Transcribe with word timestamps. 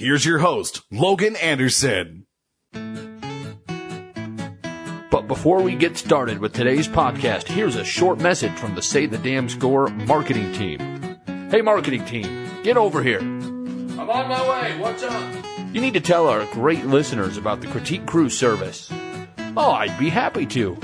Here's 0.00 0.24
your 0.24 0.38
host, 0.38 0.80
Logan 0.90 1.36
Anderson. 1.36 2.24
But 5.10 5.28
before 5.28 5.60
we 5.60 5.74
get 5.74 5.98
started 5.98 6.38
with 6.38 6.54
today's 6.54 6.88
podcast, 6.88 7.46
here's 7.48 7.76
a 7.76 7.84
short 7.84 8.18
message 8.18 8.54
from 8.54 8.74
the 8.74 8.80
Say 8.80 9.04
the 9.04 9.18
Damn 9.18 9.50
Score 9.50 9.88
marketing 9.88 10.54
team. 10.54 10.78
Hey, 11.50 11.60
marketing 11.60 12.06
team, 12.06 12.48
get 12.62 12.78
over 12.78 13.02
here. 13.02 13.18
I'm 13.18 14.08
on 14.08 14.28
my 14.30 14.48
way. 14.48 14.80
What's 14.80 15.02
up? 15.02 15.44
You 15.70 15.82
need 15.82 15.92
to 15.92 16.00
tell 16.00 16.28
our 16.28 16.46
great 16.46 16.86
listeners 16.86 17.36
about 17.36 17.60
the 17.60 17.66
Critique 17.66 18.06
Crew 18.06 18.30
service. 18.30 18.90
Oh, 19.54 19.72
I'd 19.72 19.98
be 19.98 20.08
happy 20.08 20.46
to. 20.46 20.78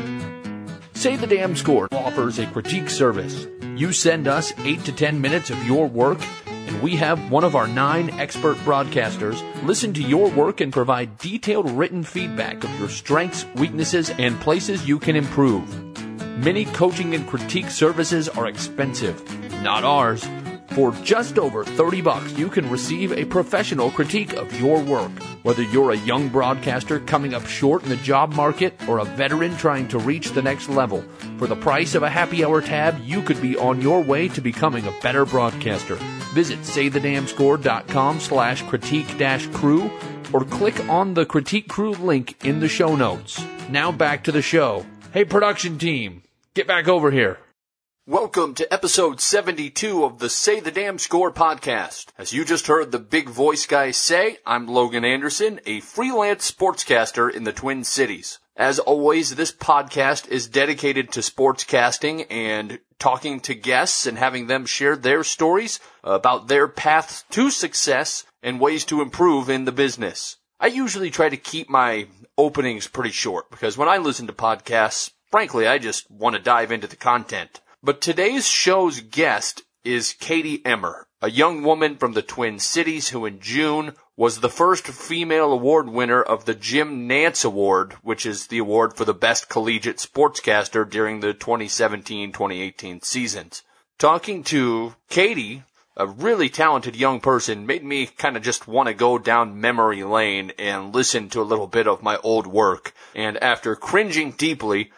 Say 0.93 1.17
the 1.17 1.27
Damn 1.27 1.57
Score 1.57 1.89
offers 1.91 2.39
a 2.39 2.45
critique 2.49 2.91
service. 2.91 3.47
You 3.77 3.93
send 3.93 4.29
us 4.29 4.53
8 4.59 4.85
to 4.85 4.93
10 4.93 5.23
minutes 5.23 5.49
of 5.49 5.67
your 5.67 5.87
work, 5.87 6.21
and 6.67 6.83
we 6.83 6.97
have 6.97 7.31
one 7.31 7.45
of 7.45 7.55
our 7.55 7.67
nine 7.67 8.11
expert 8.19 8.57
broadcasters 8.59 9.41
listen 9.65 9.93
to 9.95 10.03
your 10.03 10.31
work 10.31 10.61
and 10.61 10.73
provide 10.73 11.19
detailed 11.19 11.71
written 11.71 12.03
feedback 12.03 12.65
of 12.65 12.79
your 12.79 12.89
strengths, 12.89 13.47
weaknesses, 13.55 14.11
and 14.19 14.41
places 14.41 14.87
you 14.87 14.99
can 14.99 15.17
improve. 15.17 15.65
Many 16.39 16.65
coaching 16.67 17.15
and 17.15 17.27
critique 17.27 17.71
services 17.71 18.29
are 18.29 18.47
expensive, 18.47 19.23
not 19.63 19.85
ours. 19.85 20.29
For 20.71 20.93
just 21.03 21.39
over 21.39 21.65
30 21.65 22.03
bucks, 22.03 22.33
you 22.33 22.49
can 22.49 22.69
receive 22.69 23.13
a 23.13 23.25
professional 23.25 23.91
critique 23.91 24.35
of 24.35 24.53
your 24.61 24.83
work. 24.83 25.13
Whether 25.47 25.63
you're 25.63 25.93
a 25.93 25.97
young 25.99 26.29
broadcaster 26.29 26.99
coming 26.99 27.33
up 27.33 27.47
short 27.47 27.85
in 27.85 27.89
the 27.89 27.95
job 27.99 28.35
market 28.35 28.75
or 28.89 28.99
a 28.99 29.05
veteran 29.05 29.57
trying 29.57 29.87
to 29.91 29.99
reach 30.01 30.33
the 30.33 30.43
next 30.43 30.69
level, 30.69 31.05
for 31.39 31.47
the 31.47 31.55
price 31.55 31.95
of 31.95 32.03
a 32.03 32.11
happy 32.11 32.45
hour 32.45 32.61
tab, 32.61 32.99
you 33.05 33.23
could 33.23 33.41
be 33.41 33.57
on 33.57 33.81
your 33.81 34.03
way 34.03 34.27
to 34.31 34.41
becoming 34.41 34.85
a 34.89 35.01
better 35.03 35.25
broadcaster. 35.25 35.95
Visit 36.35 36.59
saythedamnscore.com 36.63 38.19
slash 38.19 38.63
critique 38.63 39.19
dash 39.19 39.47
crew 39.53 39.89
or 40.33 40.45
click 40.45 40.81
on 40.89 41.15
the 41.15 41.25
critique 41.25 41.69
crew 41.69 41.93
link 41.93 42.45
in 42.45 42.59
the 42.59 42.69
show 42.69 42.97
notes. 42.97 43.41
Now 43.71 43.93
back 43.93 44.25
to 44.25 44.33
the 44.33 44.43
show. 44.43 44.85
Hey 45.13 45.25
production 45.25 45.79
team, 45.79 46.25
get 46.55 46.67
back 46.67 46.89
over 46.89 47.13
here. 47.13 47.39
Welcome 48.09 48.55
to 48.55 48.73
episode 48.73 49.21
72 49.21 50.05
of 50.05 50.21
the 50.21 50.31
Say 50.31 50.61
the 50.61 50.71
Damn 50.71 50.97
Score 50.97 51.33
podcast. 51.33 52.07
As 52.17 52.33
you 52.33 52.45
just 52.45 52.69
heard 52.69 52.93
the 52.93 53.01
big 53.01 53.29
voice 53.29 53.67
guy 53.67 53.91
say, 53.91 54.39
I'm 54.47 54.69
Logan 54.69 55.05
Anderson, 55.05 55.59
a 55.67 55.81
freelance 55.81 56.49
sportscaster 56.49 57.29
in 57.29 57.43
the 57.43 57.53
Twin 57.53 57.83
Cities. 57.83 58.39
As 58.57 58.79
always, 58.79 59.35
this 59.35 59.51
podcast 59.51 60.29
is 60.29 60.47
dedicated 60.47 61.11
to 61.11 61.21
sportscasting 61.21 62.27
and 62.31 62.79
talking 63.01 63.41
to 63.41 63.57
guests 63.57 64.07
and 64.07 64.17
having 64.17 64.47
them 64.47 64.67
share 64.67 64.95
their 64.95 65.25
stories 65.25 65.81
about 66.05 66.47
their 66.47 66.69
paths 66.69 67.25
to 67.31 67.51
success 67.51 68.25
and 68.41 68.61
ways 68.61 68.85
to 68.85 69.03
improve 69.03 69.51
in 69.51 69.65
the 69.65 69.73
business. 69.73 70.37
I 70.61 70.69
usually 70.69 71.11
try 71.11 71.29
to 71.29 71.37
keep 71.37 71.69
my 71.69 72.07
openings 72.39 72.87
pretty 72.87 73.11
short 73.11 73.51
because 73.51 73.77
when 73.77 73.89
I 73.89 73.97
listen 73.97 74.29
to 74.29 74.33
podcasts, 74.33 75.11
frankly, 75.29 75.67
I 75.67 75.79
just 75.79 76.09
want 76.09 76.37
to 76.37 76.41
dive 76.41 76.71
into 76.71 76.87
the 76.87 76.95
content. 76.95 77.61
But 77.87 78.01
today's 78.01 78.49
show's 78.49 78.99
guest 78.99 79.63
is 79.85 80.13
Katie 80.19 80.61
Emmer, 80.67 81.07
a 81.23 81.31
young 81.31 81.63
woman 81.63 81.99
from 81.99 82.15
the 82.15 82.21
Twin 82.21 82.59
Cities 82.59 83.11
who 83.11 83.25
in 83.25 83.39
June 83.39 83.95
was 84.17 84.41
the 84.41 84.49
first 84.49 84.89
female 84.89 85.53
award 85.53 85.89
winner 85.89 86.21
of 86.21 86.47
the 86.47 86.55
Jim 86.57 87.09
Nantz 87.09 87.45
Award, 87.45 87.93
which 88.03 88.27
is 88.27 88.49
the 88.49 88.59
award 88.59 88.97
for 88.97 89.05
the 89.05 89.15
best 89.15 89.49
collegiate 89.49 89.99
sportscaster 89.99 90.85
during 90.91 91.21
the 91.21 91.33
2017-2018 91.33 93.05
seasons. 93.05 93.63
Talking 94.01 94.43
to 94.43 94.97
Katie, 95.09 95.63
a 95.97 96.09
really 96.09 96.49
talented 96.49 96.97
young 96.97 97.21
person, 97.21 97.67
made 97.67 97.85
me 97.85 98.07
kind 98.07 98.37
of 98.37 98.43
just 98.43 98.67
want 98.67 98.89
to 98.89 98.95
go 98.95 99.17
down 99.17 99.61
memory 99.61 100.03
lane 100.03 100.51
and 100.59 100.93
listen 100.93 101.29
to 101.29 101.41
a 101.41 101.47
little 101.47 101.69
bit 101.69 101.87
of 101.87 102.03
my 102.03 102.17
old 102.25 102.49
work. 102.49 102.93
And 103.15 103.41
after 103.41 103.77
cringing 103.77 104.33
deeply, 104.33 104.91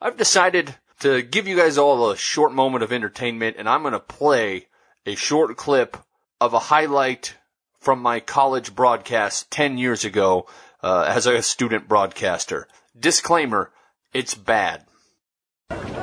I've 0.00 0.16
decided 0.16 0.74
to 1.02 1.22
give 1.22 1.46
you 1.46 1.56
guys 1.56 1.78
all 1.78 2.10
a 2.10 2.16
short 2.16 2.52
moment 2.52 2.82
of 2.82 2.92
entertainment, 2.92 3.56
and 3.58 3.68
I'm 3.68 3.82
going 3.82 3.92
to 3.92 4.00
play 4.00 4.66
a 5.06 5.14
short 5.14 5.56
clip 5.56 5.96
of 6.40 6.54
a 6.54 6.58
highlight 6.58 7.36
from 7.80 8.00
my 8.00 8.20
college 8.20 8.74
broadcast 8.74 9.50
10 9.50 9.78
years 9.78 10.04
ago 10.04 10.46
uh, 10.82 11.04
as 11.08 11.26
a 11.26 11.42
student 11.42 11.88
broadcaster. 11.88 12.68
Disclaimer, 12.98 13.72
it's 14.12 14.34
bad. 14.34 14.84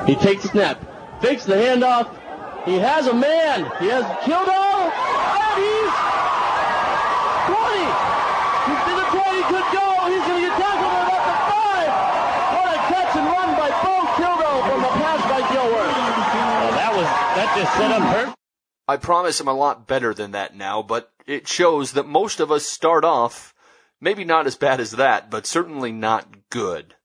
He 0.05 0.15
takes 0.15 0.43
snap, 0.43 1.21
fakes 1.21 1.45
the 1.45 1.55
handoff. 1.55 2.09
He 2.65 2.75
has 2.75 3.07
a 3.07 3.13
man. 3.13 3.63
He 3.79 3.87
has 3.87 4.03
killed 4.27 4.49
and 4.49 5.57
he's 5.63 5.93
20. 7.47 7.81
He's 8.67 8.81
to 8.83 8.93
the 8.99 9.07
20. 9.15 9.39
Could 9.49 9.67
go. 9.73 9.87
He's 10.11 10.25
going 10.27 10.39
to 10.39 10.45
get 10.45 10.55
tackled 10.59 10.93
at 11.09 11.23
the 11.23 11.37
five. 11.49 11.91
What 12.51 12.69
a 12.75 12.79
catch 12.91 13.13
and 13.15 13.25
run 13.25 13.49
by 13.55 13.69
Bo 13.79 13.95
Kildo 14.19 14.51
from 14.67 14.79
the 14.83 14.93
pass 14.99 15.21
by 15.29 15.41
Gilworth. 15.49 15.95
Well, 15.95 16.73
that 16.75 16.91
was 16.93 17.07
that 17.39 17.48
just 17.59 17.77
set 17.77 17.91
up 17.91 18.01
her. 18.15 18.35
I 18.87 18.97
promise 18.97 19.39
I'm 19.39 19.47
a 19.47 19.53
lot 19.53 19.87
better 19.87 20.13
than 20.13 20.31
that 20.31 20.55
now, 20.55 20.81
but 20.81 21.11
it 21.27 21.47
shows 21.47 21.91
that 21.93 22.07
most 22.07 22.39
of 22.39 22.51
us 22.51 22.65
start 22.65 23.03
off 23.03 23.53
maybe 24.01 24.23
not 24.23 24.47
as 24.47 24.55
bad 24.55 24.79
as 24.79 24.91
that, 24.91 25.29
but 25.29 25.45
certainly 25.45 25.91
not 25.91 26.49
good. 26.49 26.95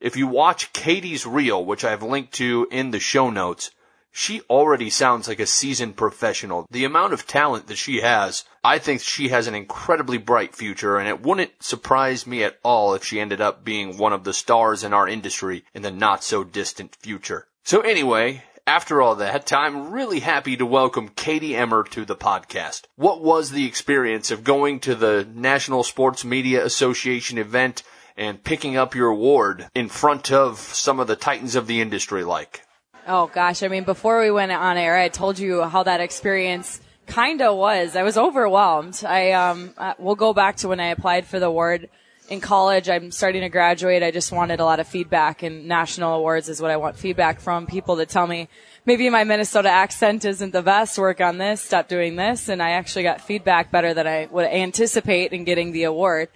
If 0.00 0.16
you 0.16 0.28
watch 0.28 0.72
Katie's 0.72 1.26
reel, 1.26 1.64
which 1.64 1.84
I've 1.84 2.02
linked 2.02 2.32
to 2.34 2.68
in 2.70 2.92
the 2.92 3.00
show 3.00 3.28
notes, 3.28 3.72
she 4.10 4.40
already 4.42 4.88
sounds 4.88 5.28
like 5.28 5.40
a 5.40 5.46
seasoned 5.46 5.96
professional. 5.96 6.66
The 6.70 6.84
amount 6.84 7.12
of 7.12 7.26
talent 7.26 7.66
that 7.66 7.76
she 7.76 8.00
has, 8.00 8.44
I 8.62 8.78
think 8.78 9.00
she 9.00 9.28
has 9.28 9.48
an 9.48 9.54
incredibly 9.54 10.18
bright 10.18 10.54
future, 10.54 10.96
and 10.96 11.08
it 11.08 11.22
wouldn't 11.22 11.62
surprise 11.62 12.26
me 12.26 12.44
at 12.44 12.58
all 12.62 12.94
if 12.94 13.04
she 13.04 13.20
ended 13.20 13.40
up 13.40 13.64
being 13.64 13.98
one 13.98 14.12
of 14.12 14.24
the 14.24 14.32
stars 14.32 14.84
in 14.84 14.94
our 14.94 15.08
industry 15.08 15.64
in 15.74 15.82
the 15.82 15.90
not 15.90 16.22
so 16.24 16.44
distant 16.44 16.94
future. 16.96 17.48
So 17.64 17.80
anyway, 17.80 18.44
after 18.68 19.00
all 19.00 19.14
that, 19.14 19.50
I'm 19.50 19.92
really 19.92 20.20
happy 20.20 20.54
to 20.58 20.66
welcome 20.66 21.08
Katie 21.08 21.56
Emmer 21.56 21.84
to 21.84 22.04
the 22.04 22.14
podcast. 22.14 22.82
What 22.96 23.22
was 23.22 23.50
the 23.50 23.66
experience 23.66 24.30
of 24.30 24.44
going 24.44 24.80
to 24.80 24.94
the 24.94 25.26
National 25.34 25.82
Sports 25.82 26.22
Media 26.22 26.62
Association 26.62 27.38
event 27.38 27.82
and 28.14 28.44
picking 28.44 28.76
up 28.76 28.94
your 28.94 29.08
award 29.08 29.70
in 29.74 29.88
front 29.88 30.30
of 30.30 30.58
some 30.58 31.00
of 31.00 31.06
the 31.06 31.16
titans 31.16 31.54
of 31.56 31.66
the 31.66 31.80
industry 31.80 32.24
like? 32.24 32.62
Oh 33.06 33.28
gosh, 33.28 33.62
I 33.62 33.68
mean, 33.68 33.84
before 33.84 34.20
we 34.20 34.30
went 34.30 34.52
on 34.52 34.76
air, 34.76 34.98
I 34.98 35.08
told 35.08 35.38
you 35.38 35.62
how 35.62 35.84
that 35.84 36.02
experience 36.02 36.78
kind 37.06 37.40
of 37.40 37.56
was. 37.56 37.96
I 37.96 38.02
was 38.02 38.18
overwhelmed. 38.18 39.02
I 39.02 39.32
um, 39.32 39.72
uh, 39.78 39.94
we'll 39.98 40.14
go 40.14 40.34
back 40.34 40.56
to 40.56 40.68
when 40.68 40.78
I 40.78 40.88
applied 40.88 41.24
for 41.24 41.40
the 41.40 41.46
award 41.46 41.88
in 42.28 42.40
college. 42.40 42.88
I'm 42.88 43.10
starting 43.10 43.40
to 43.40 43.48
graduate. 43.48 44.02
I 44.02 44.10
just 44.10 44.32
wanted 44.32 44.60
a 44.60 44.64
lot 44.64 44.80
of 44.80 44.86
feedback, 44.86 45.42
and 45.42 45.66
national 45.66 46.14
awards 46.14 46.48
is 46.48 46.60
what 46.60 46.70
I 46.70 46.76
want 46.76 46.96
feedback 46.96 47.40
from 47.40 47.66
people 47.66 47.96
that 47.96 48.08
tell 48.08 48.26
me 48.26 48.48
maybe 48.84 49.08
my 49.10 49.24
Minnesota 49.24 49.68
accent 49.68 50.24
isn't 50.24 50.52
the 50.52 50.62
best. 50.62 50.98
Work 50.98 51.20
on 51.20 51.38
this. 51.38 51.62
Stop 51.62 51.88
doing 51.88 52.16
this. 52.16 52.48
And 52.48 52.62
I 52.62 52.70
actually 52.70 53.02
got 53.02 53.20
feedback 53.20 53.70
better 53.70 53.94
than 53.94 54.06
I 54.06 54.28
would 54.30 54.46
anticipate 54.46 55.32
in 55.32 55.44
getting 55.44 55.72
the 55.72 55.84
award. 55.84 56.28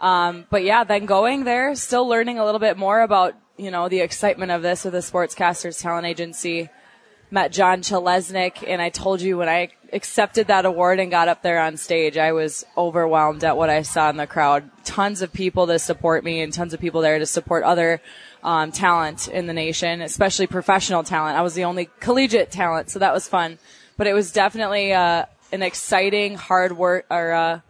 Um, 0.00 0.46
but 0.50 0.64
yeah, 0.64 0.84
then 0.84 1.06
going 1.06 1.44
there, 1.44 1.74
still 1.74 2.06
learning 2.06 2.38
a 2.38 2.44
little 2.44 2.58
bit 2.58 2.76
more 2.76 3.00
about 3.00 3.34
you 3.56 3.70
know 3.70 3.88
the 3.88 4.00
excitement 4.00 4.50
of 4.50 4.62
this 4.62 4.84
with 4.84 4.92
the 4.92 4.98
Sportscasters 4.98 5.80
Talent 5.80 6.06
Agency. 6.06 6.68
Met 7.34 7.50
John 7.50 7.82
Chelesnik, 7.82 8.62
and 8.64 8.80
I 8.80 8.90
told 8.90 9.20
you 9.20 9.36
when 9.36 9.48
I 9.48 9.70
accepted 9.92 10.46
that 10.46 10.64
award 10.64 11.00
and 11.00 11.10
got 11.10 11.26
up 11.26 11.42
there 11.42 11.58
on 11.58 11.76
stage, 11.76 12.16
I 12.16 12.30
was 12.30 12.64
overwhelmed 12.76 13.42
at 13.42 13.56
what 13.56 13.68
I 13.68 13.82
saw 13.82 14.08
in 14.08 14.16
the 14.16 14.28
crowd. 14.28 14.70
Tons 14.84 15.20
of 15.20 15.32
people 15.32 15.66
to 15.66 15.80
support 15.80 16.22
me, 16.22 16.42
and 16.42 16.52
tons 16.52 16.74
of 16.74 16.78
people 16.78 17.00
there 17.00 17.18
to 17.18 17.26
support 17.26 17.64
other 17.64 18.00
um, 18.44 18.70
talent 18.70 19.26
in 19.26 19.48
the 19.48 19.52
nation, 19.52 20.00
especially 20.00 20.46
professional 20.46 21.02
talent. 21.02 21.36
I 21.36 21.42
was 21.42 21.54
the 21.54 21.64
only 21.64 21.90
collegiate 21.98 22.52
talent, 22.52 22.88
so 22.90 23.00
that 23.00 23.12
was 23.12 23.26
fun. 23.26 23.58
But 23.96 24.06
it 24.06 24.12
was 24.12 24.30
definitely 24.30 24.92
uh, 24.92 25.24
an 25.50 25.64
exciting, 25.64 26.36
hard 26.36 26.76
work, 26.76 27.04
or 27.10 27.32
uh, 27.32 27.56
it 27.56 27.62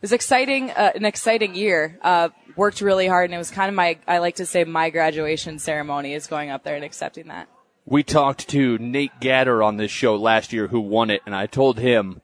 was 0.00 0.12
exciting, 0.12 0.70
uh, 0.70 0.92
an 0.94 1.04
exciting 1.04 1.56
year. 1.56 1.98
Uh, 2.02 2.28
worked 2.54 2.80
really 2.80 3.08
hard, 3.08 3.24
and 3.24 3.34
it 3.34 3.38
was 3.38 3.50
kind 3.50 3.68
of 3.68 3.74
my, 3.74 3.98
I 4.06 4.18
like 4.18 4.36
to 4.36 4.46
say, 4.46 4.62
my 4.62 4.90
graduation 4.90 5.58
ceremony 5.58 6.14
is 6.14 6.28
going 6.28 6.50
up 6.50 6.62
there 6.62 6.76
and 6.76 6.84
accepting 6.84 7.26
that. 7.26 7.48
We 7.90 8.02
talked 8.02 8.48
to 8.50 8.76
Nate 8.76 9.18
Gatter 9.18 9.62
on 9.62 9.78
this 9.78 9.90
show 9.90 10.14
last 10.16 10.52
year 10.52 10.66
who 10.66 10.80
won 10.80 11.08
it, 11.08 11.22
and 11.24 11.34
I 11.34 11.46
told 11.46 11.78
him 11.78 12.20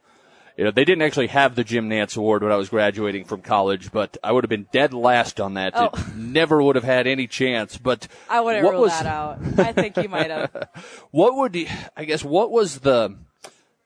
you 0.56 0.64
know, 0.64 0.70
they 0.70 0.84
didn't 0.84 1.02
actually 1.02 1.28
have 1.28 1.54
the 1.56 1.64
Jim 1.64 1.88
Nantz 1.88 2.16
Award 2.16 2.42
when 2.42 2.52
I 2.52 2.56
was 2.56 2.68
graduating 2.68 3.24
from 3.24 3.40
college, 3.40 3.90
but 3.90 4.16
I 4.22 4.30
would 4.30 4.44
have 4.44 4.50
been 4.50 4.68
dead 4.72 4.94
last 4.94 5.40
on 5.40 5.54
that. 5.54 5.72
Oh. 5.74 5.90
Never 6.16 6.62
would 6.62 6.76
have 6.76 6.84
had 6.84 7.06
any 7.06 7.26
chance. 7.26 7.76
But 7.76 8.06
I 8.28 8.40
wouldn't 8.40 8.62
rule 8.62 8.82
was, 8.82 8.92
that 8.92 9.06
out. 9.06 9.38
I 9.58 9.72
think 9.72 9.96
you 9.96 10.08
might 10.08 10.30
have. 10.30 10.68
What 11.10 11.36
would 11.36 11.56
you, 11.56 11.66
I 11.96 12.04
guess 12.04 12.22
what 12.24 12.50
was 12.50 12.80
the 12.80 13.16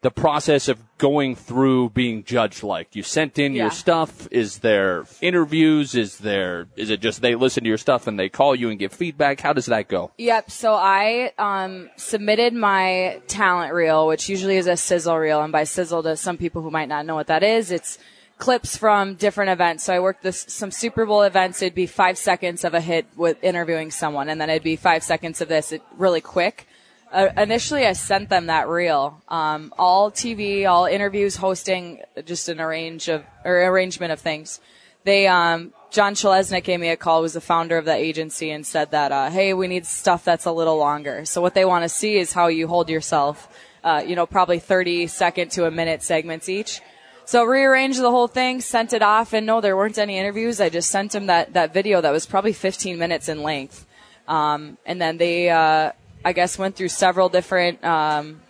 the 0.01 0.11
process 0.13 0.69
of 0.69 0.79
going 0.97 1.35
through 1.35 1.91
being 1.91 2.23
judged 2.23 2.63
like? 2.63 2.95
You 2.95 3.03
sent 3.03 3.39
in 3.39 3.53
Yeah. 3.55 3.65
your 3.65 3.71
stuff. 3.73 4.29
Is 4.31 4.59
there 4.59 5.05
interviews? 5.21 5.95
Is 5.95 6.19
there 6.19 6.69
is 6.77 6.91
it 6.91 7.01
just 7.01 7.21
they 7.21 7.35
listen 7.35 7.65
to 7.65 7.69
your 7.69 7.79
stuff 7.79 8.07
and 8.07 8.19
they 8.19 8.29
call 8.29 8.55
you 8.55 8.71
and 8.71 8.79
give 8.79 8.93
feedback? 8.93 9.41
How 9.41 9.53
does 9.53 9.67
that 9.67 9.89
go? 9.89 10.13
Yep. 10.19 10.51
So 10.51 10.75
I 10.75 11.33
um, 11.39 11.91
submitted 11.97 12.55
my 12.55 13.21
talent 13.27 13.75
reel, 13.75 14.07
which 14.07 14.29
usually 14.29 14.57
is 14.57 14.67
a 14.69 14.77
sizzle 14.77 15.17
reel, 15.19 15.43
and 15.43 15.53
by 15.53 15.65
sizzle 15.65 16.03
to 16.05 16.17
some 16.17 16.37
people 16.37 16.63
who 16.63 16.71
might 16.71 16.89
not 16.89 17.05
know 17.05 17.17
what 17.17 17.27
that 17.27 17.43
is, 17.43 17.71
it's 17.73 17.99
clips 18.39 18.77
from 18.77 19.15
different 19.15 19.51
events. 19.51 19.83
So 19.83 19.93
I 19.93 19.99
worked 19.99 20.23
this 20.23 20.45
some 20.47 20.71
Super 20.71 21.05
Bowl 21.05 21.23
events. 21.23 21.61
It'd 21.61 21.75
be 21.75 21.87
five 21.87 22.17
seconds 22.17 22.63
of 22.63 22.73
a 22.73 22.81
hit 22.81 23.07
with 23.17 23.43
interviewing 23.43 23.91
someone, 23.91 24.29
and 24.29 24.41
then 24.41 24.49
it'd 24.49 24.63
be 24.63 24.77
five 24.77 25.03
seconds 25.03 25.41
of 25.41 25.49
this, 25.49 25.73
it, 25.73 25.83
really 25.97 26.21
quick. 26.21 26.68
Uh, 27.11 27.29
initially, 27.37 27.87
I 27.87 27.95
sent 27.95 28.29
them 28.29 28.47
that 28.47 28.69
reel. 28.69 29.23
Um, 29.29 29.73
all 29.79 30.11
TV, 30.11 30.69
all 30.69 30.85
interviews, 30.85 31.37
hosting, 31.37 32.03
just 32.25 32.49
an 32.49 32.61
arrange 32.61 33.09
of 33.09 33.25
or 33.45 33.65
arrangement 33.65 34.13
of 34.13 34.21
things. 34.21 34.61
They, 35.05 35.27
um, 35.27 35.73
John 35.91 36.15
Chelesnik 36.15 36.65
gave 36.65 36.81
me 36.81 36.91
a 36.91 36.97
call, 36.97 37.23
was 37.23 37.33
the 37.33 37.41
founder 37.41 37.79
of 37.79 37.87
that 37.87 37.99
agency, 37.99 38.51
and 38.51 38.67
said 38.67 38.91
that, 38.91 39.11
uh, 39.11 39.31
hey, 39.31 39.55
we 39.55 39.69
need 39.69 39.87
stuff 39.87 40.23
that's 40.23 40.45
a 40.45 40.53
little 40.53 40.77
longer. 40.77 41.25
So 41.25 41.41
what 41.41 41.55
they 41.55 41.65
want 41.65 41.85
to 41.85 41.89
see 41.89 42.19
is 42.19 42.35
how 42.35 42.49
you 42.49 42.69
hold 42.69 42.91
yourself. 42.91 43.49
Uh, 43.83 44.03
you 44.07 44.15
know, 44.15 44.27
probably 44.27 44.59
30 44.59 45.07
second 45.07 45.51
to 45.53 45.65
a 45.65 45.71
minute 45.71 46.03
segments 46.03 46.49
each. 46.49 46.83
So 47.25 47.45
rearranged 47.45 48.01
the 48.01 48.11
whole 48.11 48.27
thing, 48.27 48.61
sent 48.61 48.93
it 48.93 49.03
off, 49.03 49.33
and 49.33 49.47
no, 49.47 49.61
there 49.61 49.77
weren't 49.77 49.99
any 49.99 50.19
interviews. 50.19 50.61
I 50.61 50.69
just 50.69 50.91
sent 50.91 51.13
them 51.13 51.27
that, 51.27 51.55
that 51.55 51.73
video 51.73 52.01
that 52.01 52.11
was 52.11 52.27
probably 52.27 52.53
15 52.53 52.99
minutes 52.99 53.29
in 53.29 53.43
length. 53.43 53.87
Um, 54.27 54.77
and 54.85 55.01
then 55.01 55.17
they, 55.17 55.49
uh, 55.49 55.93
I 56.25 56.33
guess 56.33 56.59
went 56.59 56.77
through 56.77 56.89
several 56.89 57.29
different, 57.29 57.85
um, 57.85 58.41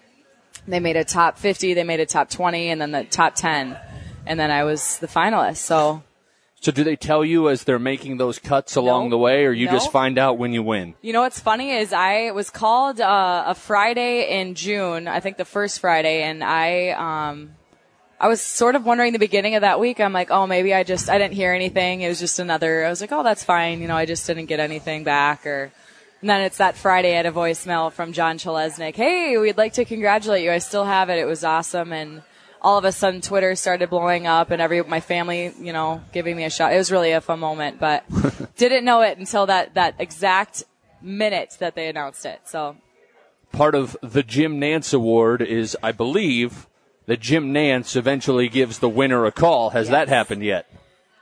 they 0.67 0.81
made 0.81 0.97
a 0.97 1.05
top 1.05 1.39
50, 1.39 1.75
they 1.75 1.85
made 1.85 2.01
a 2.01 2.07
top 2.07 2.31
20, 2.31 2.71
and 2.71 2.81
then 2.81 2.91
the 2.93 3.05
top 3.05 3.35
10. 3.35 3.77
And 4.27 4.39
then 4.41 4.51
I 4.51 4.65
was 4.65 4.99
the 4.99 5.07
finalist. 5.07 5.59
So 5.59 6.03
So 6.61 6.73
do 6.73 6.83
they 6.83 6.97
tell 6.97 7.25
you 7.25 7.49
as 7.49 7.65
they're 7.65 7.79
making 7.79 8.17
those 8.19 8.39
cuts 8.39 8.75
along 8.77 9.05
No. 9.05 9.11
the 9.11 9.19
way, 9.19 9.45
or 9.47 9.53
you 9.53 9.67
No. 9.67 9.73
just 9.73 9.93
find 9.93 10.19
out 10.19 10.39
when 10.39 10.53
you 10.53 10.63
win? 10.63 10.95
You 11.03 11.13
know 11.13 11.21
what's 11.21 11.39
funny 11.41 11.71
is 11.71 11.93
I 11.93 12.33
was 12.33 12.51
called 12.51 13.01
uh, 13.01 13.45
a 13.47 13.55
Friday 13.55 14.41
in 14.41 14.55
June, 14.55 15.07
I 15.09 15.21
think 15.21 15.37
the 15.37 15.45
first 15.45 15.79
Friday, 15.81 16.23
and 16.23 16.43
I 16.43 16.91
um, 16.91 17.55
I 18.21 18.27
was 18.27 18.41
sort 18.43 18.75
of 18.75 18.85
wondering 18.85 19.13
the 19.13 19.21
beginning 19.21 19.55
of 19.55 19.61
that 19.61 19.79
week. 19.79 20.01
I'm 20.01 20.13
like, 20.13 20.31
oh, 20.33 20.47
maybe 20.49 20.75
I 20.75 20.83
just 20.83 21.09
I 21.09 21.19
didn't 21.19 21.35
hear 21.35 21.53
anything. 21.53 22.01
It 22.01 22.09
was 22.09 22.19
just 22.19 22.41
another. 22.41 22.85
I 22.85 22.89
was 22.91 23.01
like, 23.01 23.13
oh, 23.13 23.23
that's 23.23 23.45
fine. 23.45 23.81
You 23.81 23.87
know, 23.87 23.97
I 23.97 24.05
just 24.07 24.27
didn't 24.27 24.47
get 24.47 24.59
anything 24.61 25.05
back, 25.05 25.47
or. 25.47 25.71
And 26.21 26.29
then 26.29 26.41
it's 26.43 26.59
that 26.59 26.77
Friday 26.77 27.13
I 27.13 27.17
had 27.17 27.27
a 27.27 27.33
voicemail 27.33 27.93
from 27.93 28.13
John 28.13 28.39
Chelesnik. 28.39 28.97
Hey, 28.97 29.37
we'd 29.39 29.57
like 29.57 29.75
to 29.75 29.85
congratulate 29.85 30.43
you. 30.43 30.51
I 30.51 30.59
still 30.59 30.85
have 30.85 31.11
it. 31.11 31.19
It 31.19 31.27
was 31.27 31.45
awesome. 31.45 31.93
And 31.93 32.23
all 32.61 32.77
of 32.77 32.85
a 32.85 32.91
sudden 32.91 33.21
Twitter 33.21 33.55
started 33.55 33.89
blowing 33.89 34.27
up 34.27 34.51
and 34.51 34.61
every, 34.61 34.83
my 34.83 35.01
family, 35.01 35.55
you 35.61 35.73
know, 35.73 36.03
giving 36.13 36.37
me 36.37 36.45
a 36.45 36.51
shot. 36.51 36.73
It 36.73 36.77
was 36.77 36.91
really 36.91 37.13
a 37.13 37.21
fun 37.21 37.39
moment, 37.39 37.79
but 37.79 38.05
didn't 38.57 38.85
know 38.85 39.03
it 39.03 39.19
until 39.19 39.47
that, 39.47 39.75
that 39.75 39.95
exact 40.01 40.65
minute 41.01 41.57
that 41.61 41.77
they 41.77 41.89
announced 41.89 42.27
it. 42.27 42.41
So 42.45 42.77
Part 43.53 43.75
of 43.75 43.97
the 44.03 44.23
Jim 44.23 44.61
Nantz 44.61 44.93
Award 44.93 45.43
is, 45.43 45.77
I 45.83 45.93
believe, 45.93 46.67
that 47.07 47.21
Jim 47.21 47.53
Nantz 47.53 47.97
eventually 47.97 48.49
gives 48.49 48.79
the 48.79 48.89
winner 48.89 49.25
a 49.25 49.33
call. 49.33 49.71
Has 49.71 49.89
that 49.89 50.09
happened 50.09 50.43
yet? 50.43 50.71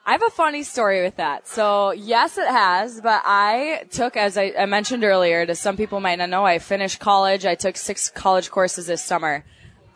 I 0.08 0.12
have 0.12 0.23
a 0.23 0.31
funny 0.31 0.62
story 0.62 1.03
with 1.03 1.17
that. 1.17 1.49
So 1.49 1.91
yes, 1.91 2.38
it 2.38 2.47
has, 2.47 3.00
but 3.00 3.23
I 3.25 3.87
took, 3.91 4.17
as 4.17 4.38
I, 4.38 4.55
I 4.56 4.67
mentioned 4.67 5.03
earlier, 5.03 5.44
to 5.44 5.56
some 5.56 5.76
people 5.76 5.99
might 5.99 6.20
not 6.20 6.31
know, 6.31 6.47
I 6.47 6.61
finished 6.61 7.00
college. 7.00 7.44
I 7.44 7.56
took 7.56 7.76
six 7.76 8.08
college 8.08 8.49
courses 8.49 8.87
this 8.87 9.03
summer. 9.03 9.44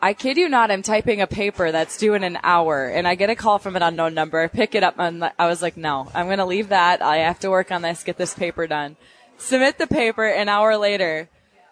I 0.01 0.13
kid 0.13 0.35
you 0.35 0.49
not, 0.49 0.69
I'm 0.69 0.81
typing 0.81 1.21
a 1.21 1.27
paper 1.27 1.71
that's 1.71 1.97
due 1.97 2.13
in 2.13 2.25
an 2.25 2.39
hour 2.43 2.89
and 2.89 3.07
I 3.07 3.15
get 3.15 3.29
a 3.29 3.35
call 3.35 3.57
from 3.57 3.77
an 3.77 3.83
unknown 3.83 4.13
number. 4.13 4.41
I 4.41 4.47
pick 4.47 4.75
it 4.75 4.83
up 4.83 4.95
and 4.97 5.31
I 5.39 5.47
was 5.47 5.61
like, 5.61 5.77
no, 5.77 6.11
I'm 6.13 6.25
going 6.25 6.39
to 6.39 6.45
leave 6.45 6.69
that. 6.69 7.01
I 7.01 7.17
have 7.19 7.39
to 7.39 7.49
work 7.49 7.71
on 7.71 7.81
this, 7.81 8.03
get 8.03 8.17
this 8.17 8.33
paper 8.33 8.67
done. 8.67 8.97
Submit 9.37 9.77
the 9.77 9.87
paper 9.87 10.25
an 10.25 10.49
hour 10.49 10.75
later. 10.75 11.29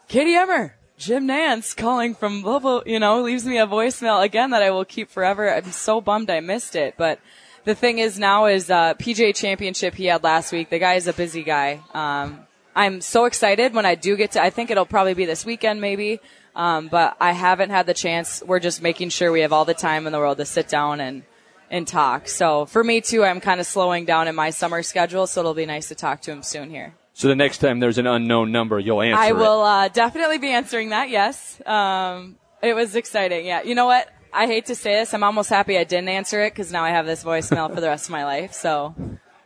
Katie 0.08 0.36
Emmer, 0.36 0.76
Jim 0.98 1.28
Nantz 1.28 1.76
calling 1.76 2.16
from 2.16 2.42
blah, 2.42 2.60
blah, 2.60 2.84
you 2.86 3.00
know, 3.00 3.22
leaves 3.22 3.46
me 3.46 3.58
a 3.58 3.68
voicemail 3.68 4.24
again 4.24 4.52
that 4.52 4.64
I 4.64 4.72
will 4.72 4.86
keep 4.86 5.10
forever. 5.10 5.54
I'm 5.54 5.72
so 5.74 6.00
bummed 6.00 6.30
I 6.30 6.40
missed 6.40 6.78
it, 6.78 6.96
but 6.98 7.20
the 7.66 7.76
thing 7.76 8.00
is 8.00 8.18
now 8.20 8.46
is, 8.46 8.70
uh, 8.70 8.94
PGA 8.96 9.36
championship 9.36 9.96
he 9.96 10.06
had 10.06 10.24
last 10.24 10.52
week. 10.52 10.70
The 10.70 10.80
guy 10.80 10.96
is 10.96 11.08
a 11.08 11.14
busy 11.14 11.44
guy. 11.44 11.82
Um, 11.94 12.48
I'm 12.76 13.02
so 13.02 13.26
excited 13.26 13.74
when 13.74 13.86
I 13.86 13.96
do 13.96 14.16
get 14.16 14.32
to, 14.32 14.44
I 14.44 14.50
think 14.50 14.72
it'll 14.72 14.86
probably 14.86 15.14
be 15.14 15.26
this 15.26 15.46
weekend 15.46 15.82
maybe. 15.82 16.20
Um, 16.56 16.88
but 16.88 17.16
I 17.22 17.32
haven't 17.32 17.70
had 17.70 17.86
the 17.86 17.94
chance. 17.94 18.44
We're 18.46 18.60
just 18.60 18.82
making 18.82 19.10
sure 19.10 19.32
we 19.32 19.42
have 19.42 19.54
all 19.54 19.66
the 19.66 19.74
time 19.74 20.08
in 20.08 20.14
the 20.14 20.20
world 20.20 20.38
to 20.38 20.46
sit 20.46 20.68
down 20.68 21.00
and, 21.00 21.24
and 21.70 21.88
talk. 21.88 22.28
So 22.28 22.66
for 22.66 22.84
me 22.84 23.02
too, 23.02 23.24
I'm 23.24 23.40
kind 23.40 23.60
of 23.60 23.66
slowing 23.66 24.06
down 24.06 24.28
in 24.28 24.36
my 24.36 24.50
summer 24.50 24.84
schedule. 24.84 25.28
So 25.28 25.42
it'll 25.42 25.54
be 25.54 25.66
nice 25.66 25.88
to 25.90 25.96
talk 25.96 26.22
to 26.22 26.32
him 26.32 26.44
soon 26.44 26.70
here. 26.70 26.96
So 27.14 27.28
the 27.28 27.36
next 27.36 27.58
time 27.58 27.80
there's 27.82 27.98
an 27.98 28.08
unknown 28.08 28.52
number, 28.54 28.80
you'll 28.80 29.02
answer 29.02 29.22
I 29.22 29.34
will 29.34 29.62
uh, 29.62 29.90
definitely 29.90 30.38
be 30.38 30.50
answering 30.52 30.90
that. 30.90 31.10
Yes, 31.10 31.62
um, 31.66 32.38
it 32.62 32.74
was 32.74 32.96
exciting. 32.96 33.46
Yeah, 33.46 33.62
you 33.64 33.76
know 33.76 33.88
what? 33.88 34.10
I 34.34 34.46
hate 34.48 34.66
to 34.68 34.76
say 34.76 34.96
this. 34.96 35.14
I'm 35.14 35.24
almost 35.24 35.50
happy 35.50 35.78
I 35.78 35.84
didn't 35.84 36.10
answer 36.10 36.42
it 36.42 36.54
because 36.54 36.72
now 36.72 36.84
I 36.84 36.90
have 36.90 37.06
this 37.06 37.24
voicemail 37.24 37.74
for 37.74 37.82
the 37.82 37.88
rest 37.88 38.06
of 38.06 38.12
my 38.12 38.26
life. 38.26 38.54
So 38.54 38.96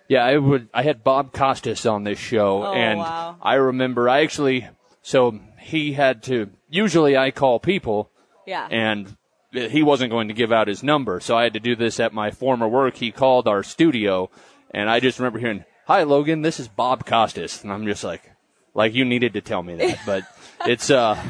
Yeah, 0.07 0.25
I 0.25 0.38
would. 0.38 0.69
I 0.74 0.83
had 0.83 1.03
Bob 1.03 1.33
Costas 1.33 1.85
on 1.85 2.03
this 2.03 2.19
show, 2.19 2.63
Oh, 2.65 2.74
and 2.74 3.00
wow. 3.00 3.38
I 3.41 3.56
remember 3.56 4.09
I 4.09 4.21
actually. 4.24 4.68
So 5.01 5.39
he 5.59 5.94
had 5.94 6.24
to. 6.24 6.50
Usually, 6.69 7.18
I 7.18 7.31
call 7.31 7.59
people, 7.59 8.09
yeah, 8.45 8.68
and 8.69 9.15
he 9.51 9.83
wasn't 9.83 10.12
going 10.12 10.27
to 10.30 10.33
give 10.33 10.51
out 10.51 10.68
his 10.68 10.81
number, 10.83 11.19
so 11.19 11.38
I 11.38 11.44
had 11.44 11.53
to 11.53 11.59
do 11.59 11.75
this 11.75 12.00
at 12.00 12.13
my 12.13 12.31
former 12.31 12.68
work. 12.68 12.95
He 12.97 13.12
called 13.12 13.47
our 13.47 13.63
studio, 13.63 14.29
and 14.71 14.89
I 14.89 15.00
just 15.00 15.19
remember 15.19 15.39
hearing, 15.39 15.65
"Hi, 15.88 16.03
Logan, 16.03 16.41
this 16.41 16.59
is 16.59 16.68
Bob 16.68 17.06
Costas," 17.06 17.63
and 17.63 17.71
I'm 17.71 17.86
just 17.86 18.03
like, 18.03 18.31
like 18.74 18.94
you 18.94 19.06
needed 19.06 19.33
to 19.33 19.41
tell 19.41 19.62
me 19.62 19.75
that, 19.75 20.00
but 20.06 20.24
it's 20.65 20.89
uh. 20.89 21.21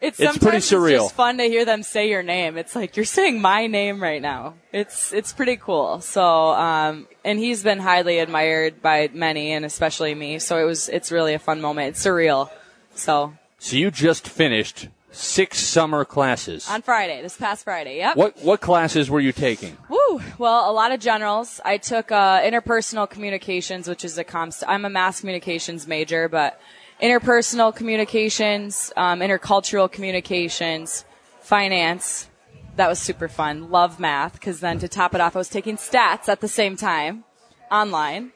It's, 0.00 0.20
it's 0.20 0.38
pretty 0.38 0.58
It's 0.58 0.68
just 0.68 1.14
fun 1.14 1.38
to 1.38 1.44
hear 1.44 1.64
them 1.64 1.82
say 1.82 2.08
your 2.10 2.22
name. 2.22 2.56
It's 2.58 2.74
like 2.76 2.96
you're 2.96 3.04
saying 3.06 3.40
my 3.40 3.66
name 3.66 4.02
right 4.02 4.20
now. 4.20 4.54
It's 4.72 5.12
it's 5.12 5.32
pretty 5.32 5.56
cool. 5.56 6.00
So 6.00 6.22
um, 6.50 7.08
and 7.24 7.38
he's 7.38 7.62
been 7.62 7.78
highly 7.78 8.18
admired 8.18 8.82
by 8.82 9.08
many, 9.12 9.52
and 9.52 9.64
especially 9.64 10.14
me. 10.14 10.38
So 10.38 10.58
it 10.58 10.64
was 10.64 10.88
it's 10.88 11.10
really 11.10 11.34
a 11.34 11.38
fun 11.38 11.60
moment. 11.60 11.88
It's 11.88 12.04
surreal. 12.04 12.50
So 12.94 13.34
So 13.58 13.76
you 13.76 13.90
just 13.90 14.28
finished 14.28 14.88
six 15.12 15.58
summer 15.60 16.04
classes. 16.04 16.68
on 16.68 16.82
Friday, 16.82 17.22
this 17.22 17.38
past 17.38 17.64
Friday, 17.64 17.96
yep. 17.98 18.16
What 18.16 18.36
what 18.42 18.60
classes 18.60 19.08
were 19.08 19.20
you 19.20 19.32
taking? 19.32 19.78
Woo! 19.88 20.20
Well, 20.36 20.70
a 20.70 20.72
lot 20.72 20.92
of 20.92 21.00
generals. 21.00 21.58
I 21.64 21.78
took 21.78 22.12
uh, 22.12 22.40
interpersonal 22.42 23.08
communications, 23.08 23.88
which 23.88 24.04
is 24.04 24.18
a 24.18 24.24
comst. 24.24 24.62
I'm 24.68 24.84
a 24.84 24.90
mass 24.90 25.20
communications 25.20 25.86
major, 25.86 26.28
but 26.28 26.60
interpersonal 27.00 27.74
communications, 27.74 28.92
um, 28.96 29.20
intercultural 29.20 29.90
communications, 29.90 31.04
finance. 31.40 32.28
That 32.76 32.88
was 32.88 32.98
super 32.98 33.28
fun. 33.28 33.70
Love 33.70 33.98
math 33.98 34.34
because 34.34 34.60
then 34.60 34.78
to 34.80 34.88
top 34.88 35.14
it 35.14 35.20
off, 35.20 35.34
I 35.34 35.38
was 35.38 35.48
taking 35.48 35.76
stats 35.76 36.28
at 36.28 36.40
the 36.40 36.48
same 36.48 36.76
time, 36.76 37.24
online. 37.70 38.32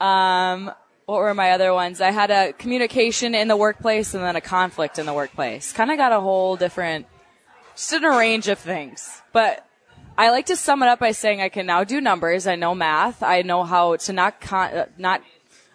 Um, 0.00 0.72
what 1.06 1.18
were 1.18 1.34
my 1.34 1.50
other 1.50 1.74
ones? 1.74 2.00
I 2.00 2.10
had 2.10 2.30
a 2.30 2.52
communication 2.52 3.34
in 3.34 3.48
the 3.48 3.56
workplace 3.56 4.14
and 4.14 4.22
then 4.22 4.36
a 4.36 4.40
conflict 4.40 4.98
in 4.98 5.06
the 5.06 5.12
workplace. 5.12 5.72
Kind 5.72 5.90
of 5.90 5.96
got 5.96 6.12
a 6.12 6.20
whole 6.20 6.56
different, 6.56 7.06
just 7.74 7.92
in 7.92 8.04
a 8.04 8.16
range 8.16 8.48
of 8.48 8.58
things. 8.58 9.20
But 9.32 9.66
I 10.16 10.30
like 10.30 10.46
to 10.46 10.56
sum 10.56 10.82
it 10.82 10.88
up 10.88 11.00
by 11.00 11.12
saying 11.12 11.40
I 11.40 11.48
can 11.48 11.66
now 11.66 11.84
do 11.84 12.00
numbers. 12.00 12.46
I 12.46 12.56
know 12.56 12.74
math. 12.74 13.22
I 13.22 13.42
know 13.42 13.64
how 13.64 13.96
to 13.96 14.12
not 14.12 14.40
con- 14.40 14.86
not. 14.98 15.22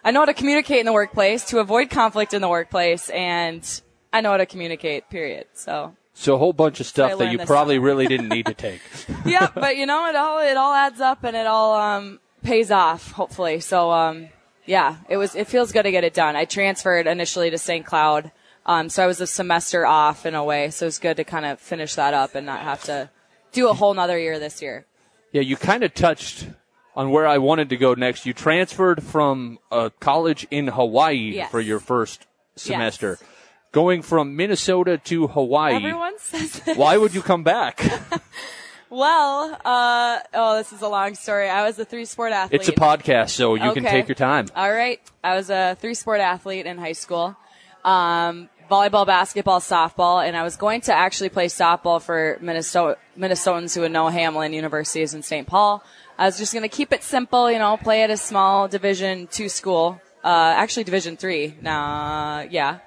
I 0.08 0.10
know 0.10 0.20
how 0.20 0.24
to 0.24 0.32
communicate 0.32 0.80
in 0.80 0.86
the 0.86 0.92
workplace 0.94 1.44
to 1.48 1.58
avoid 1.58 1.90
conflict 1.90 2.32
in 2.32 2.40
the 2.40 2.48
workplace, 2.48 3.10
and 3.10 3.62
I 4.10 4.22
know 4.22 4.30
how 4.30 4.38
to 4.38 4.46
communicate. 4.46 5.10
Period. 5.10 5.48
So 5.52 5.96
So 6.14 6.34
a 6.34 6.38
whole 6.38 6.54
bunch 6.54 6.80
of 6.80 6.86
stuff 6.86 7.18
that 7.18 7.30
you 7.30 7.38
probably 7.40 7.78
really 7.78 8.06
didn't 8.06 8.30
need 8.30 8.46
to 8.46 8.54
take. 8.68 8.80
yeah, 9.26 9.50
but 9.54 9.76
you 9.76 9.84
know, 9.84 10.08
it 10.08 10.16
all 10.16 10.38
it 10.38 10.56
all 10.56 10.72
adds 10.72 11.02
up 11.02 11.24
and 11.24 11.36
it 11.36 11.46
all 11.46 11.74
um, 11.74 12.20
pays 12.42 12.70
off. 12.70 13.12
Hopefully, 13.12 13.60
so 13.60 13.90
um, 13.90 14.30
yeah, 14.64 14.96
it 15.10 15.18
was. 15.18 15.34
It 15.34 15.46
feels 15.46 15.72
good 15.72 15.82
to 15.82 15.90
get 15.90 16.04
it 16.04 16.14
done. 16.14 16.36
I 16.36 16.46
transferred 16.46 17.06
initially 17.06 17.50
to 17.50 17.58
St. 17.58 17.84
Cloud, 17.84 18.32
um, 18.64 18.88
so 18.88 19.04
I 19.04 19.06
was 19.06 19.20
a 19.20 19.26
semester 19.26 19.84
off 19.84 20.24
in 20.24 20.34
a 20.34 20.42
way. 20.42 20.70
So 20.70 20.86
it's 20.86 20.98
good 20.98 21.18
to 21.18 21.24
kind 21.24 21.44
of 21.44 21.60
finish 21.60 21.96
that 21.96 22.14
up 22.14 22.34
and 22.34 22.46
not 22.46 22.60
have 22.60 22.82
to 22.84 23.10
do 23.52 23.68
a 23.68 23.74
whole 23.74 23.92
nother 23.92 24.18
year 24.18 24.38
this 24.38 24.62
year. 24.62 24.86
Yeah, 25.32 25.42
you 25.42 25.58
kind 25.58 25.84
of 25.84 25.92
touched 25.92 26.46
on 26.98 27.10
where 27.10 27.26
I 27.26 27.38
wanted 27.38 27.68
to 27.70 27.76
go 27.76 27.94
next. 27.94 28.26
You 28.26 28.32
transferred 28.34 29.02
from 29.02 29.58
a 29.70 29.90
college 30.00 30.46
in 30.50 30.66
Hawaii 30.66 31.36
Yes. 31.36 31.50
for 31.50 31.60
your 31.60 31.78
first 31.78 32.26
semester. 32.56 33.18
Going 33.70 34.02
from 34.02 34.34
Minnesota 34.34 34.98
to 35.04 35.28
Hawaii. 35.28 35.76
Everyone 35.76 36.18
says 36.18 36.54
that. 36.60 36.76
Why 36.76 36.96
would 36.96 37.14
you 37.14 37.22
come 37.22 37.44
back? 37.44 37.80
Well, 38.90 39.54
uh, 39.66 40.18
oh, 40.32 40.56
this 40.56 40.72
is 40.72 40.80
a 40.80 40.88
long 40.88 41.14
story. 41.14 41.48
I 41.50 41.62
was 41.64 41.78
a 41.78 41.84
three 41.84 42.06
sport 42.06 42.32
athlete. 42.32 42.62
It's 42.62 42.70
a 42.70 42.72
podcast, 42.72 43.30
so 43.30 43.54
you 43.54 43.72
can 43.74 43.84
take 43.84 44.08
your 44.08 44.14
time. 44.14 44.46
All 44.56 44.72
right. 44.72 44.98
I 45.22 45.36
was 45.36 45.50
a 45.50 45.76
three 45.78 45.92
sport 45.92 46.20
athlete 46.20 46.64
in 46.64 46.78
high 46.78 46.92
school. 46.92 47.36
Um, 47.84 48.48
volleyball, 48.70 49.06
basketball, 49.06 49.60
softball, 49.60 50.26
and 50.26 50.34
I 50.36 50.42
was 50.42 50.56
going 50.56 50.80
to 50.82 50.94
actually 50.94 51.28
play 51.28 51.48
softball 51.48 52.00
for 52.00 52.38
Minnesota, 52.40 52.96
Minnesotans 53.18 53.74
who 53.74 53.82
would 53.82 53.92
know 53.92 54.06
Hamline 54.06 54.54
University 54.54 55.02
is 55.02 55.12
in 55.12 55.22
St. 55.22 55.46
Paul. 55.46 55.82
I 56.18 56.26
was 56.26 56.36
just 56.36 56.52
going 56.52 56.64
to 56.64 56.68
keep 56.68 56.92
it 56.92 57.04
simple, 57.04 57.48
you 57.48 57.60
know, 57.60 57.76
play 57.76 58.02
at 58.02 58.10
a 58.10 58.16
small 58.16 58.66
division 58.66 59.28
two 59.28 59.48
school, 59.48 60.00
uh, 60.24 60.52
actually 60.56 60.82
division 60.82 61.16
three. 61.16 61.54
Nah, 61.62 62.44
yeah. 62.50 62.80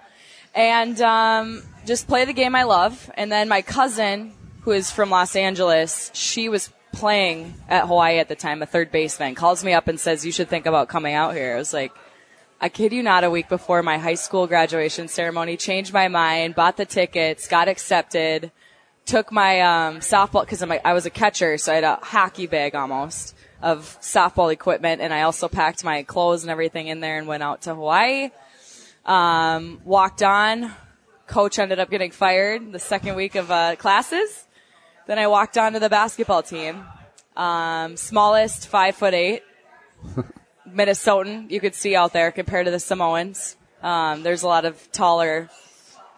And, 0.53 0.99
um, 0.99 1.63
just 1.85 2.07
play 2.07 2.25
the 2.25 2.33
game 2.33 2.55
I 2.55 2.63
love. 2.63 3.09
And 3.15 3.31
then 3.31 3.47
my 3.47 3.61
cousin, 3.61 4.33
who 4.63 4.71
is 4.71 4.91
from 4.91 5.09
Los 5.09 5.35
Angeles, 5.37 6.11
she 6.13 6.49
was 6.49 6.73
playing 6.91 7.55
at 7.69 7.87
Hawaii 7.87 8.19
at 8.19 8.27
the 8.27 8.35
time, 8.35 8.61
a 8.61 8.65
third 8.65 8.91
baseman, 8.91 9.33
calls 9.33 9.63
me 9.63 9.71
up 9.71 9.87
and 9.87 9.97
says, 9.97 10.25
you 10.25 10.33
should 10.33 10.49
think 10.49 10.65
about 10.65 10.89
coming 10.89 11.13
out 11.13 11.33
here. 11.33 11.55
I 11.55 11.57
was 11.57 11.73
like, 11.73 11.93
I 12.59 12.67
kid 12.67 12.91
you 12.91 13.01
not, 13.01 13.23
a 13.23 13.29
week 13.29 13.47
before 13.47 13.81
my 13.81 13.97
high 13.97 14.15
school 14.15 14.45
graduation 14.45 15.07
ceremony, 15.07 15.55
changed 15.55 15.93
my 15.93 16.09
mind, 16.09 16.53
bought 16.53 16.75
the 16.75 16.85
tickets, 16.85 17.47
got 17.47 17.69
accepted, 17.69 18.51
took 19.05 19.31
my 19.31 19.61
um, 19.61 19.99
softball 19.99 20.41
because 20.41 20.61
I 20.61 20.93
was 20.93 21.05
a 21.05 21.09
catcher, 21.09 21.57
so 21.57 21.71
I 21.71 21.75
had 21.75 21.83
a 21.83 21.99
hockey 22.01 22.47
bag 22.47 22.75
almost 22.75 23.35
of 23.61 23.97
softball 24.01 24.51
equipment, 24.51 25.01
and 25.01 25.13
I 25.13 25.21
also 25.23 25.47
packed 25.47 25.83
my 25.83 26.03
clothes 26.03 26.43
and 26.43 26.51
everything 26.51 26.87
in 26.87 26.99
there 26.99 27.17
and 27.17 27.27
went 27.27 27.43
out 27.43 27.63
to 27.63 27.75
Hawaii. 27.75 28.31
Um, 29.05 29.81
walked 29.83 30.23
on. 30.23 30.73
Coach 31.27 31.59
ended 31.59 31.79
up 31.79 31.89
getting 31.89 32.11
fired 32.11 32.71
the 32.71 32.79
second 32.79 33.15
week 33.15 33.35
of 33.35 33.49
uh, 33.49 33.75
classes. 33.75 34.45
Then 35.07 35.17
I 35.17 35.27
walked 35.27 35.57
on 35.57 35.73
to 35.73 35.79
the 35.79 35.89
basketball 35.89 36.43
team. 36.43 36.83
Um, 37.35 37.97
smallest, 37.97 38.67
five 38.67 38.95
foot 38.95 39.13
eight. 39.13 39.43
Minnesotan 40.69 41.49
you 41.51 41.59
could 41.59 41.75
see 41.75 41.95
out 41.95 42.13
there 42.13 42.31
compared 42.31 42.65
to 42.65 42.71
the 42.71 42.79
Samoans. 42.79 43.55
Um, 43.81 44.23
there's 44.23 44.43
a 44.43 44.47
lot 44.47 44.65
of 44.65 44.91
taller, 44.91 45.49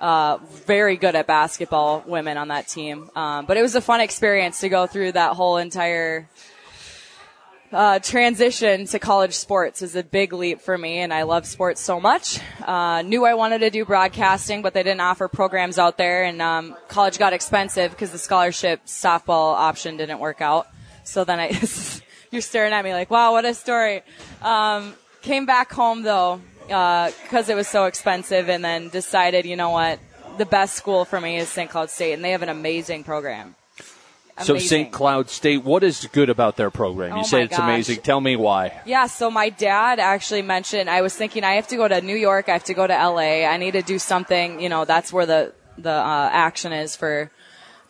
uh, 0.03 0.37
very 0.65 0.97
good 0.97 1.15
at 1.15 1.27
basketball 1.27 2.03
women 2.05 2.35
on 2.35 2.49
that 2.49 2.67
team. 2.67 3.09
Um, 3.15 3.45
but 3.45 3.55
it 3.55 3.61
was 3.61 3.73
a 3.75 3.81
fun 3.81 4.01
experience 4.01 4.59
to 4.59 4.67
go 4.67 4.85
through 4.85 5.13
that 5.13 5.31
whole 5.31 5.55
entire 5.55 6.27
uh, 7.71 7.99
transition 7.99 8.85
to 8.85 8.99
college 8.99 9.33
sports 9.33 9.81
is 9.81 9.95
a 9.95 10.03
big 10.03 10.33
leap 10.33 10.59
for 10.59 10.77
me, 10.77 10.99
and 10.99 11.13
I 11.13 11.23
love 11.23 11.47
sports 11.47 11.79
so 11.79 12.01
much. 12.01 12.39
Uh, 12.61 13.01
knew 13.01 13.25
I 13.25 13.35
wanted 13.35 13.59
to 13.59 13.69
do 13.69 13.85
broadcasting, 13.85 14.61
but 14.61 14.73
they 14.73 14.83
didn't 14.83 14.99
offer 14.99 15.29
programs 15.29 15.79
out 15.79 15.97
there, 15.97 16.25
and 16.25 16.41
um, 16.41 16.75
college 16.89 17.17
got 17.17 17.31
expensive 17.31 17.91
because 17.91 18.11
the 18.11 18.19
scholarship 18.19 18.85
softball 18.85 19.55
option 19.55 19.95
didn't 19.95 20.19
work 20.19 20.41
out. 20.41 20.67
So 21.05 21.23
then 21.23 21.39
I, 21.39 21.47
you're 22.31 22.41
staring 22.41 22.73
at 22.73 22.83
me 22.83 22.93
like, 22.93 23.09
wow, 23.09 23.31
what 23.31 23.45
a 23.45 23.53
story. 23.53 24.03
Um, 24.41 24.95
came 25.21 25.45
back 25.45 25.71
home 25.71 26.03
though 26.03 26.41
because 26.67 27.49
it 27.49 27.55
was 27.55 27.67
so 27.67 27.85
expensive, 27.85 28.49
and 28.49 28.63
then 28.63 28.89
decided, 28.89 29.45
you 29.45 29.55
know 29.55 29.69
what, 29.69 29.99
the 30.37 30.45
best 30.45 30.75
school 30.75 31.05
for 31.05 31.19
me 31.19 31.37
is 31.37 31.49
St. 31.49 31.69
Cloud 31.69 31.89
State, 31.89 32.13
and 32.13 32.23
they 32.23 32.31
have 32.31 32.41
an 32.41 32.49
amazing 32.49 33.03
program. 33.03 33.55
So 34.41 34.57
St. 34.57 34.91
Cloud 34.91 35.29
State, 35.29 35.63
what 35.63 35.83
is 35.83 36.07
good 36.11 36.29
about 36.29 36.57
their 36.57 36.71
program? 36.71 37.13
Oh 37.13 37.17
you 37.17 37.23
say 37.23 37.43
it's 37.43 37.55
gosh. 37.55 37.63
amazing. 37.63 38.01
Tell 38.01 38.19
me 38.19 38.35
why. 38.35 38.81
Yeah, 38.85 39.05
so 39.05 39.29
my 39.29 39.49
dad 39.49 39.99
actually 39.99 40.41
mentioned 40.41 40.89
I 40.89 41.01
was 41.01 41.15
thinking 41.15 41.43
I 41.43 41.53
have 41.53 41.67
to 41.67 41.75
go 41.75 41.87
to 41.87 42.01
New 42.01 42.15
York, 42.15 42.49
I 42.49 42.53
have 42.53 42.63
to 42.65 42.73
go 42.73 42.87
to 42.87 42.93
LA. 42.93 43.45
I 43.45 43.57
need 43.57 43.71
to 43.71 43.83
do 43.83 43.99
something, 43.99 44.59
you 44.59 44.69
know, 44.69 44.85
that's 44.85 45.13
where 45.13 45.27
the 45.27 45.53
the 45.77 45.91
uh, 45.91 46.29
action 46.31 46.73
is 46.73 46.95
for 46.95 47.31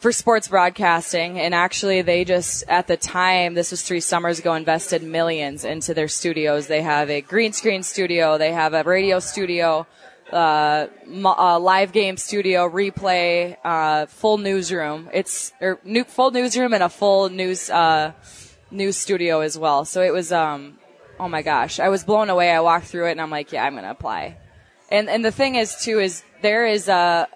for 0.04 0.12
sports 0.12 0.50
broadcasting 0.50 1.40
and 1.40 1.56
actually 1.56 2.02
they 2.02 2.26
just 2.26 2.66
at 2.68 2.88
the 2.88 2.98
time 2.98 3.54
this 3.54 3.72
was 3.72 3.84
3 3.84 4.02
summers 4.02 4.38
ago 4.38 4.54
invested 4.54 5.02
millions 5.02 5.64
into 5.64 5.94
their 5.94 6.10
studios. 6.10 6.68
They 6.68 6.82
have 6.82 7.10
a 7.10 7.22
green 7.22 7.54
screen 7.54 7.84
studio, 7.84 8.38
they 8.38 8.52
have 8.52 8.74
a 8.74 8.84
radio 8.84 9.20
studio, 9.20 9.88
uh, 10.30 10.88
mo- 11.08 11.38
uh, 11.38 11.58
live 11.58 11.94
game 11.94 12.18
studio, 12.18 12.70
replay, 12.70 13.56
uh, 13.64 14.08
full 14.08 14.38
newsroom. 14.38 15.10
It's 15.14 15.54
or 15.62 15.80
new, 15.86 16.04
full 16.04 16.32
newsroom 16.32 16.74
and 16.74 16.84
a 16.84 16.90
full 16.90 17.30
news 17.30 17.70
uh, 17.70 18.12
news 18.72 18.98
studio 18.98 19.40
as 19.40 19.58
well. 19.58 19.86
So 19.86 20.02
it 20.02 20.12
was, 20.12 20.34
um, 20.34 20.80
oh 21.18 21.30
my 21.30 21.44
gosh, 21.44 21.80
I 21.80 21.88
was 21.88 22.04
blown 22.04 22.30
away. 22.30 22.52
I 22.52 22.60
walked 22.60 22.88
through 22.88 23.08
it 23.08 23.12
and 23.12 23.22
I'm 23.22 23.32
like, 23.32 23.54
yeah, 23.54 23.64
I'm 23.64 23.76
gonna 23.76 23.92
apply. 23.92 24.36
And 24.92 25.10
and 25.10 25.24
the 25.24 25.32
thing 25.32 25.56
is 25.56 25.78
too 25.82 26.00
is 26.00 26.24
there 26.42 26.66
is 26.66 26.90
a 26.90 27.30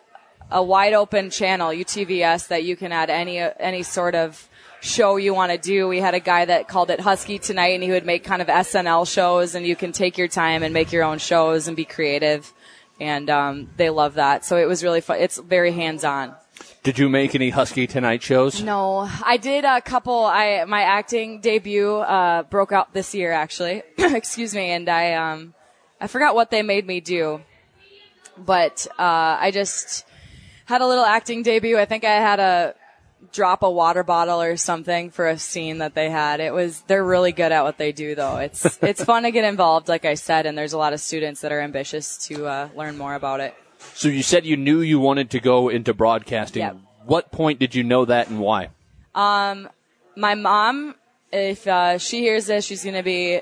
a 0.52 0.64
wide 0.64 0.94
open 0.94 1.30
channel 1.30 1.70
UTVS 1.70 2.48
that 2.50 2.64
you 2.64 2.76
can 2.76 2.92
add 2.92 3.10
any 3.10 3.40
any 3.40 3.84
sort 3.84 4.16
of 4.16 4.50
show 4.82 5.18
you 5.18 5.34
want 5.34 5.52
to 5.52 5.58
do. 5.58 5.88
We 5.88 6.00
had 6.00 6.14
a 6.14 6.20
guy 6.20 6.46
that 6.46 6.68
called 6.68 6.90
it 6.90 7.00
Husky 7.00 7.40
tonight, 7.40 7.74
and 7.74 7.84
he 7.84 7.92
would 7.92 8.06
make 8.06 8.24
kind 8.24 8.42
of 8.42 8.48
SNL 8.48 9.12
shows, 9.12 9.56
and 9.56 9.66
you 9.66 9.76
can 9.76 9.92
take 9.92 10.18
your 10.18 10.28
time 10.28 10.64
and 10.64 10.74
make 10.74 10.92
your 10.92 11.04
own 11.04 11.18
shows 11.18 11.68
and 11.68 11.76
be 11.76 11.86
creative. 11.86 12.54
And 13.00 13.30
um, 13.30 13.70
they 13.78 13.90
love 13.90 14.16
that, 14.16 14.44
so 14.44 14.58
it 14.58 14.68
was 14.68 14.84
really 14.84 15.02
fun. 15.02 15.20
It's 15.20 15.38
very 15.38 15.72
hands 15.72 16.04
on. 16.04 16.36
Did 16.82 16.98
you 16.98 17.10
make 17.10 17.36
any 17.36 17.50
Husky 17.50 17.86
Tonight 17.86 18.24
shows? 18.24 18.64
No, 18.64 19.10
I 19.24 19.38
did 19.38 19.66
a 19.66 19.82
couple. 19.82 20.24
I 20.24 20.64
my 20.66 20.82
acting 20.82 21.42
debut 21.42 21.98
uh, 21.98 22.44
broke 22.44 22.72
out 22.72 22.94
this 22.94 23.14
year, 23.14 23.32
actually. 23.32 23.84
Excuse 23.98 24.56
me, 24.56 24.72
and 24.72 24.90
I 24.90 25.14
um, 25.14 25.54
I 26.00 26.08
forgot 26.08 26.34
what 26.34 26.50
they 26.50 26.64
made 26.64 26.88
me 26.88 27.02
do, 27.02 27.42
but 28.38 28.88
uh, 28.98 29.38
I 29.40 29.52
just 29.54 30.06
had 30.68 30.82
a 30.82 30.88
little 30.88 31.06
acting 31.06 31.44
debut. 31.44 31.78
I 31.78 31.86
think 31.86 32.04
I 32.04 32.16
had 32.16 32.40
a 32.40 32.76
drop 33.32 33.64
a 33.64 33.70
water 33.70 34.04
bottle 34.04 34.42
or 34.42 34.58
something 34.58 35.10
for 35.10 35.28
a 35.28 35.38
scene 35.40 35.80
that 35.80 35.96
they 35.96 36.10
had. 36.10 36.40
It 36.40 36.54
was 36.54 36.82
they're 36.88 37.04
really 37.04 37.32
good 37.32 37.52
at 37.52 37.64
what 37.64 37.78
they 37.78 37.92
do, 37.92 38.16
though. 38.16 38.38
It's 38.38 38.78
it's 38.84 39.04
fun 39.04 39.24
to 39.24 39.32
get 39.32 39.46
involved, 39.46 39.88
like 39.88 40.06
I 40.06 40.14
said, 40.16 40.46
and 40.46 40.58
there's 40.58 40.74
a 40.74 40.78
lot 40.78 40.94
of 40.94 41.00
students 41.00 41.42
that 41.42 41.52
are 41.52 41.62
ambitious 41.62 42.18
to 42.28 42.46
uh, 42.46 42.70
learn 42.76 42.98
more 42.98 43.16
about 43.16 43.40
it. 43.40 43.56
So 43.94 44.10
you 44.10 44.24
said 44.24 44.46
you 44.46 44.58
knew 44.58 44.82
you 44.82 45.00
wanted 45.00 45.32
to 45.32 45.40
go 45.40 45.70
into 45.70 45.94
broadcasting. 45.94 46.62
Yep. 46.62 46.78
What 47.06 47.32
point 47.32 47.60
did 47.60 47.74
you 47.74 47.84
know 47.84 48.06
that 48.06 48.30
and 48.30 48.40
why? 48.40 48.70
Um, 49.16 49.70
my 50.16 50.36
mom, 50.36 50.96
if 51.32 51.66
uh, 51.66 51.98
she 51.98 52.20
hears 52.20 52.48
this, 52.48 52.66
she's 52.66 52.84
gonna 52.84 53.04
be 53.04 53.42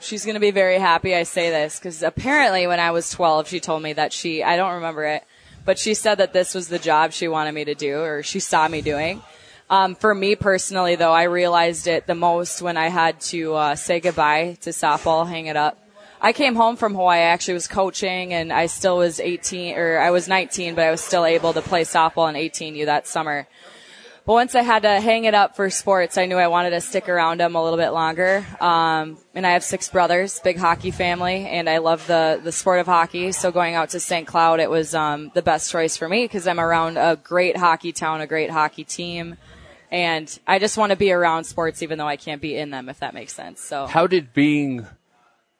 she's 0.00 0.24
gonna 0.24 0.40
be 0.40 0.50
very 0.50 0.78
happy. 0.78 1.14
I 1.14 1.24
say 1.24 1.50
this 1.50 1.78
because 1.78 2.02
apparently 2.02 2.66
when 2.66 2.80
I 2.80 2.90
was 2.92 3.10
12, 3.10 3.48
she 3.48 3.60
told 3.60 3.82
me 3.82 3.92
that 3.92 4.14
she 4.14 4.42
I 4.42 4.56
don't 4.56 4.74
remember 4.76 5.04
it, 5.04 5.24
but 5.64 5.78
she 5.78 5.94
said 5.94 6.16
that 6.16 6.32
this 6.32 6.54
was 6.54 6.68
the 6.68 6.78
job 6.78 7.12
she 7.12 7.28
wanted 7.28 7.52
me 7.52 7.64
to 7.64 7.74
do 7.74 8.00
or 8.00 8.22
she 8.22 8.40
saw 8.40 8.68
me 8.68 8.82
doing. 8.82 9.22
Um, 9.70 9.94
for 9.94 10.14
me 10.14 10.36
personally, 10.36 10.96
though, 10.96 11.12
I 11.12 11.24
realized 11.24 11.86
it 11.86 12.06
the 12.06 12.14
most 12.14 12.60
when 12.60 12.76
I 12.76 12.88
had 12.88 13.20
to 13.32 13.54
uh, 13.54 13.74
say 13.76 14.00
goodbye 14.00 14.58
to 14.60 14.70
softball, 14.70 15.26
hang 15.26 15.46
it 15.46 15.56
up. 15.56 15.80
I 16.20 16.32
came 16.32 16.54
home 16.54 16.76
from 16.76 16.94
Hawaii. 16.94 17.18
I 17.18 17.24
actually 17.24 17.54
was 17.54 17.68
coaching, 17.68 18.32
and 18.32 18.52
I 18.52 18.66
still 18.66 18.96
was 18.98 19.20
18, 19.20 19.76
or 19.76 19.98
I 19.98 20.10
was 20.10 20.26
19, 20.26 20.74
but 20.74 20.84
I 20.84 20.90
was 20.90 21.02
still 21.02 21.24
able 21.24 21.52
to 21.52 21.60
play 21.60 21.82
softball 21.82 22.28
in 22.28 22.34
18U 22.34 22.86
that 22.86 23.06
summer. 23.06 23.46
But 24.26 24.32
once 24.32 24.54
I 24.54 24.62
had 24.62 24.82
to 24.82 25.00
hang 25.00 25.24
it 25.24 25.34
up 25.34 25.54
for 25.54 25.68
sports, 25.68 26.16
I 26.16 26.24
knew 26.24 26.36
I 26.36 26.46
wanted 26.46 26.70
to 26.70 26.80
stick 26.80 27.10
around 27.10 27.40
them 27.40 27.56
a 27.56 27.62
little 27.62 27.78
bit 27.78 27.90
longer. 27.90 28.44
Um, 28.58 29.18
and 29.34 29.46
I 29.46 29.50
have 29.50 29.62
six 29.62 29.90
brothers, 29.90 30.40
big 30.40 30.56
hockey 30.56 30.90
family, 30.90 31.46
and 31.46 31.68
I 31.68 31.78
love 31.78 32.06
the 32.06 32.40
the 32.42 32.50
sport 32.50 32.80
of 32.80 32.86
hockey. 32.86 33.32
So 33.32 33.52
going 33.52 33.74
out 33.74 33.90
to 33.90 34.00
St. 34.00 34.26
Cloud, 34.26 34.60
it 34.60 34.70
was 34.70 34.94
um, 34.94 35.30
the 35.34 35.42
best 35.42 35.70
choice 35.70 35.98
for 35.98 36.08
me 36.08 36.24
because 36.24 36.46
I'm 36.46 36.58
around 36.58 36.96
a 36.96 37.18
great 37.22 37.58
hockey 37.58 37.92
town, 37.92 38.22
a 38.22 38.26
great 38.26 38.50
hockey 38.50 38.84
team, 38.84 39.36
and 39.90 40.38
I 40.46 40.58
just 40.58 40.78
want 40.78 40.90
to 40.90 40.96
be 40.96 41.12
around 41.12 41.44
sports, 41.44 41.82
even 41.82 41.98
though 41.98 42.08
I 42.08 42.16
can't 42.16 42.40
be 42.40 42.56
in 42.56 42.70
them, 42.70 42.88
if 42.88 43.00
that 43.00 43.12
makes 43.12 43.34
sense. 43.34 43.60
So 43.60 43.86
How 43.86 44.06
did 44.06 44.32
being 44.32 44.86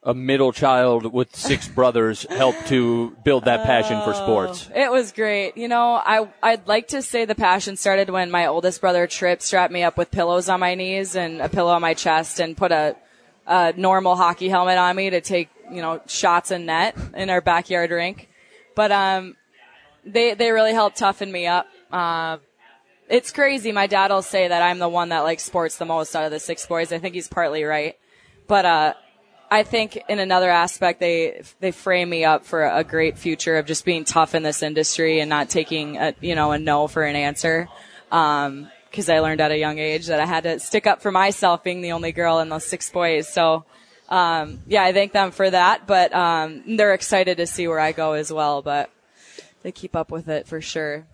a 0.04 0.14
middle 0.14 0.52
child 0.52 1.12
with 1.12 1.34
six 1.34 1.66
brothers 1.78 2.26
help 2.28 2.54
to 2.66 3.16
build 3.24 3.46
that 3.46 3.64
passion 3.64 4.00
for 4.02 4.14
sports? 4.14 4.68
It 4.74 4.90
was 4.90 5.12
great. 5.12 5.56
You 5.56 5.68
know, 5.68 5.94
I 5.94 6.28
I'd 6.42 6.66
like 6.68 6.88
to 6.88 7.02
say 7.02 7.24
the 7.24 7.34
passion 7.34 7.76
started 7.76 8.10
when 8.10 8.30
my 8.30 8.46
oldest 8.46 8.80
brother 8.80 9.06
Trip 9.06 9.40
strapped 9.40 9.72
me 9.72 9.82
up 9.82 9.96
with 9.96 10.10
pillows 10.10 10.48
on 10.48 10.60
my 10.60 10.74
knees 10.74 11.16
and 11.16 11.40
a 11.40 11.48
pillow 11.48 11.72
on 11.72 11.80
my 11.80 11.94
chest 11.94 12.40
and 12.40 12.56
put 12.56 12.70
a 12.70 12.96
a 13.46 13.72
normal 13.76 14.16
hockey 14.16 14.48
helmet 14.48 14.78
on 14.78 14.96
me 14.96 15.10
to 15.10 15.20
take, 15.20 15.48
you 15.70 15.82
know, 15.82 16.00
shots 16.06 16.50
and 16.50 16.66
net 16.66 16.96
in 17.14 17.30
our 17.30 17.40
backyard 17.40 17.90
rink. 17.90 18.28
But 18.74 18.92
um 18.92 19.36
they 20.04 20.34
they 20.34 20.50
really 20.50 20.72
helped 20.72 20.98
toughen 20.98 21.32
me 21.32 21.46
up. 21.46 21.66
Uh, 21.90 22.38
it's 23.08 23.32
crazy. 23.32 23.70
My 23.70 23.86
dad 23.86 24.10
will 24.10 24.22
say 24.22 24.48
that 24.48 24.62
I'm 24.62 24.78
the 24.78 24.88
one 24.88 25.10
that 25.10 25.20
likes 25.20 25.42
sports 25.42 25.76
the 25.76 25.84
most 25.84 26.16
out 26.16 26.24
of 26.24 26.30
the 26.30 26.40
six 26.40 26.66
boys. 26.66 26.90
I 26.90 26.98
think 26.98 27.14
he's 27.14 27.28
partly 27.28 27.64
right. 27.64 27.96
But 28.46 28.64
uh 28.66 28.94
I 29.54 29.62
think 29.62 30.02
in 30.08 30.18
another 30.18 30.50
aspect, 30.50 30.98
they 30.98 31.42
they 31.60 31.70
frame 31.70 32.10
me 32.10 32.24
up 32.24 32.44
for 32.44 32.64
a 32.64 32.82
great 32.82 33.16
future 33.16 33.56
of 33.56 33.66
just 33.66 33.84
being 33.84 34.04
tough 34.04 34.34
in 34.34 34.42
this 34.42 34.64
industry 34.64 35.20
and 35.20 35.30
not 35.30 35.48
taking 35.48 35.96
a 35.96 36.12
you 36.20 36.34
know 36.34 36.50
a 36.50 36.58
no 36.58 36.88
for 36.88 37.04
an 37.04 37.14
answer. 37.14 37.68
Because 38.10 39.08
I 39.08 39.20
learned 39.20 39.40
at 39.40 39.52
a 39.52 39.56
young 39.56 39.78
age 39.78 40.08
that 40.08 40.18
I 40.18 40.26
had 40.26 40.42
to 40.42 40.58
stick 40.58 40.88
up 40.88 41.02
for 41.02 41.12
myself, 41.12 41.62
being 41.62 41.82
the 41.82 41.92
only 41.92 42.10
girl 42.10 42.40
in 42.40 42.48
those 42.48 42.66
six 42.66 42.90
boys. 42.90 43.28
So 43.28 43.64
um, 44.08 44.58
yeah, 44.66 44.82
I 44.82 44.92
thank 44.92 45.12
them 45.12 45.30
for 45.30 45.48
that. 45.48 45.86
But 45.86 46.12
um, 46.12 46.76
they're 46.76 46.92
excited 46.92 47.36
to 47.36 47.46
see 47.46 47.68
where 47.68 47.78
I 47.78 47.92
go 47.92 48.14
as 48.14 48.32
well. 48.32 48.60
But 48.60 48.90
they 49.62 49.70
keep 49.70 49.94
up 49.94 50.10
with 50.10 50.28
it 50.28 50.48
for 50.48 50.60
sure. 50.60 51.06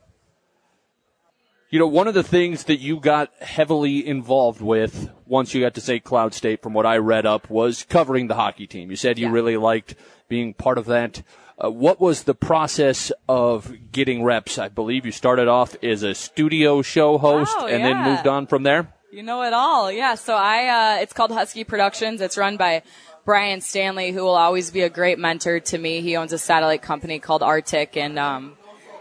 You 1.73 1.79
know, 1.79 1.87
one 1.87 2.09
of 2.09 2.15
the 2.15 2.25
things 2.25 2.65
that 2.65 2.81
you 2.81 2.99
got 2.99 3.33
heavily 3.41 4.05
involved 4.05 4.61
with 4.61 5.09
once 5.25 5.55
you 5.55 5.61
got 5.61 5.75
to 5.75 5.81
St. 5.81 6.03
Cloud 6.03 6.35
State, 6.35 6.63
from 6.63 6.73
what 6.75 6.85
I 6.85 6.97
read 6.97 7.27
up, 7.27 7.49
was 7.49 7.85
covering 7.89 8.27
the 8.27 8.35
hockey 8.35 8.67
team. 8.67 8.91
You 8.91 8.97
said 8.97 9.21
you 9.21 9.29
Yeah. 9.29 9.33
really 9.33 9.57
liked 9.57 9.95
being 10.29 10.53
part 10.53 10.79
of 10.79 10.87
that. 10.87 11.23
Uh, 11.63 11.71
what 11.71 12.01
was 12.01 12.25
the 12.25 12.35
process 12.35 13.13
of 13.29 13.73
getting 13.93 14.25
reps? 14.25 14.59
I 14.59 14.67
believe 14.69 15.07
you 15.07 15.13
started 15.13 15.47
off 15.47 15.77
as 15.81 16.03
a 16.03 16.13
studio 16.13 16.83
show 16.83 17.19
host 17.19 17.55
Wow, 17.61 17.67
and 17.67 17.85
then 17.85 18.03
moved 18.03 18.27
on 18.27 18.49
from 18.49 18.65
there. 18.65 18.93
You 19.13 19.23
know 19.23 19.43
it 19.43 19.53
all. 19.53 19.93
Yeah. 19.93 20.17
So 20.17 20.35
I, 20.35 20.97
uh, 20.97 21.03
it's 21.03 21.13
called 21.13 21.31
Husky 21.31 21.63
Productions. 21.63 22.21
It's 22.21 22.37
run 22.37 22.57
by 22.57 22.83
Brian 23.25 23.61
Stanley, 23.61 24.11
who 24.11 24.23
will 24.25 24.35
always 24.37 24.73
be 24.73 24.81
a 24.81 24.89
great 24.91 25.21
mentor 25.21 25.61
to 25.61 25.79
me. 25.79 26.01
He 26.01 26.17
owns 26.17 26.33
a 26.33 26.39
satellite 26.39 26.83
company 26.83 27.21
called 27.21 27.45
Arctic 27.45 27.97
and, 27.97 28.19
um, 28.19 28.57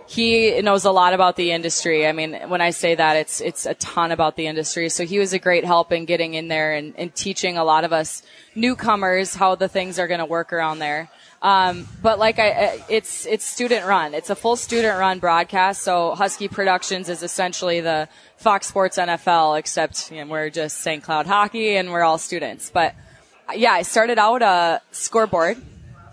he 0.10 0.60
knows 0.64 0.86
a 0.86 0.92
lot 0.92 1.14
about 1.14 1.36
the 1.36 1.52
industry. 1.52 2.08
I 2.08 2.14
mean, 2.14 2.34
when 2.50 2.62
I 2.62 2.72
say 2.72 2.96
that, 2.96 3.16
it's, 3.16 3.42
it's 3.42 3.68
a 3.68 3.76
ton 3.76 4.12
about 4.12 4.38
the 4.38 4.48
industry. 4.48 4.90
So 4.90 5.06
he 5.06 5.20
was 5.20 5.34
a 5.34 5.40
great 5.40 5.64
help 5.64 5.92
in 5.92 6.06
getting 6.06 6.34
in 6.34 6.48
there 6.48 6.74
and, 6.74 6.96
and 6.98 7.14
teaching 7.14 7.60
a 7.60 7.64
lot 7.64 7.84
of 7.84 7.94
us 7.94 8.24
newcomers 8.56 9.36
how 9.36 9.54
the 9.54 9.68
things 9.68 10.00
are 10.00 10.08
going 10.08 10.20
to 10.20 10.26
work 10.26 10.52
around 10.52 10.80
there. 10.80 11.12
Um, 11.44 11.88
but 12.02 12.18
like 12.18 12.40
I, 12.40 12.84
it's 12.90 13.28
it's 13.28 13.46
student 13.46 13.86
run. 13.86 14.16
It's 14.16 14.32
a 14.32 14.36
full 14.36 14.56
student 14.56 14.98
run 14.98 15.20
broadcast. 15.20 15.84
So 15.84 16.16
Husky 16.16 16.48
Productions 16.48 17.08
is 17.08 17.22
essentially 17.22 17.80
the 17.80 18.10
Fox 18.38 18.66
Sports 18.66 18.98
NFL, 18.98 19.60
except 19.60 20.12
you 20.12 20.26
know, 20.26 20.32
we're 20.32 20.50
just 20.50 20.80
St. 20.80 21.04
Cloud 21.04 21.28
hockey 21.28 21.78
and 21.78 21.92
we're 21.92 22.02
all 22.02 22.18
students. 22.18 22.72
But 22.72 22.96
yeah, 23.56 23.74
I 23.74 23.84
started 23.84 24.18
out 24.18 24.42
a 24.42 24.82
scoreboard, 24.92 25.62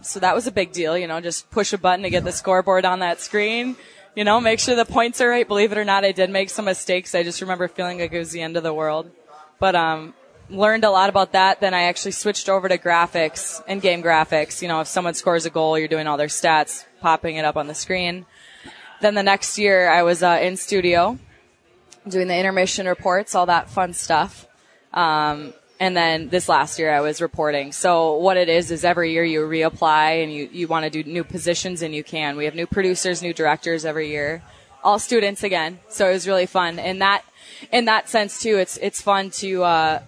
so 0.07 0.21
that 0.21 0.35
was 0.35 0.47
a 0.47 0.53
big 0.53 0.73
deal. 0.73 0.97
You 0.97 1.07
know, 1.07 1.21
just 1.21 1.51
push 1.51 1.73
a 1.73 1.79
button 1.79 2.03
to 2.03 2.11
get 2.11 2.25
the 2.25 2.33
scoreboard 2.33 2.85
on 2.85 3.01
that 3.01 3.21
screen. 3.21 3.77
You 4.15 4.25
know, 4.25 4.41
make 4.41 4.61
sure 4.61 4.75
the 4.75 4.85
points 4.85 5.21
are 5.21 5.29
right. 5.29 5.47
Believe 5.47 5.73
it 5.73 5.79
or 5.79 5.85
not, 5.85 6.05
I 6.05 6.13
did 6.13 6.31
make 6.31 6.51
some 6.51 6.65
mistakes. 6.65 7.15
I 7.15 7.23
just 7.23 7.41
remember 7.41 7.69
feeling 7.69 7.99
like 7.99 8.13
it 8.13 8.19
was 8.19 8.33
the 8.33 8.41
end 8.41 8.57
of 8.57 8.63
the 8.63 8.73
world. 8.73 9.11
But 9.59 9.75
um, 9.75 10.15
learned 10.49 10.85
a 10.85 10.91
lot 10.91 11.11
about 11.11 11.33
that. 11.33 11.61
Then 11.61 11.75
I 11.75 11.83
actually 11.83 12.13
switched 12.13 12.49
over 12.49 12.69
to 12.69 12.79
graphics 12.79 13.63
and 13.67 13.83
game 13.83 14.03
graphics. 14.03 14.63
You 14.63 14.69
know, 14.69 14.81
if 14.81 14.87
someone 14.87 15.15
scores 15.15 15.45
a 15.45 15.51
goal, 15.51 15.79
you're 15.79 15.89
doing 15.89 16.07
all 16.07 16.17
their 16.17 16.29
stats, 16.29 16.85
popping 17.01 17.37
it 17.37 17.45
up 17.45 17.57
on 17.57 17.67
the 17.67 17.75
screen. 17.75 18.27
Then 19.01 19.15
the 19.15 19.23
next 19.23 19.59
year, 19.59 19.89
I 19.89 20.03
was 20.03 20.23
uh, 20.23 20.39
in 20.41 20.57
studio 20.57 21.19
doing 22.09 22.29
the 22.29 22.37
intermission 22.37 22.87
reports, 22.87 23.35
all 23.35 23.47
that 23.47 23.69
fun 23.69 23.93
stuff. 23.93 24.47
Um, 24.93 25.53
and 25.79 25.97
then 25.97 26.29
this 26.29 26.49
last 26.49 26.79
year 26.79 26.93
I 26.93 27.01
was 27.01 27.21
reporting. 27.21 27.73
So 27.73 28.17
what 28.17 28.37
it 28.37 28.49
is 28.49 28.71
is 28.71 28.85
every 28.85 29.13
year 29.13 29.25
you 29.25 29.41
reapply 29.41 30.23
and 30.23 30.33
you, 30.33 30.49
you 30.51 30.69
want 30.69 30.85
to 30.85 30.91
do 30.91 31.09
new 31.09 31.25
positions 31.25 31.83
and 31.83 31.95
you 31.95 32.03
can. 32.03 32.37
We 32.37 32.47
have 32.47 32.55
new 32.55 32.67
producers, 32.67 33.23
new 33.23 33.35
directors 33.35 33.85
every 33.85 34.09
year. 34.09 34.43
All 34.83 34.99
students 34.99 35.43
again. 35.43 35.81
So 35.89 36.09
it 36.09 36.13
was 36.13 36.27
really 36.27 36.47
fun. 36.47 36.79
And 36.79 37.03
that, 37.03 37.25
in 37.73 37.87
that 37.87 38.09
sense 38.09 38.41
too, 38.41 38.57
it's, 38.57 38.79
it's 38.79 39.03
fun 39.03 39.31
to, 39.31 39.65
uh, 39.65 40.03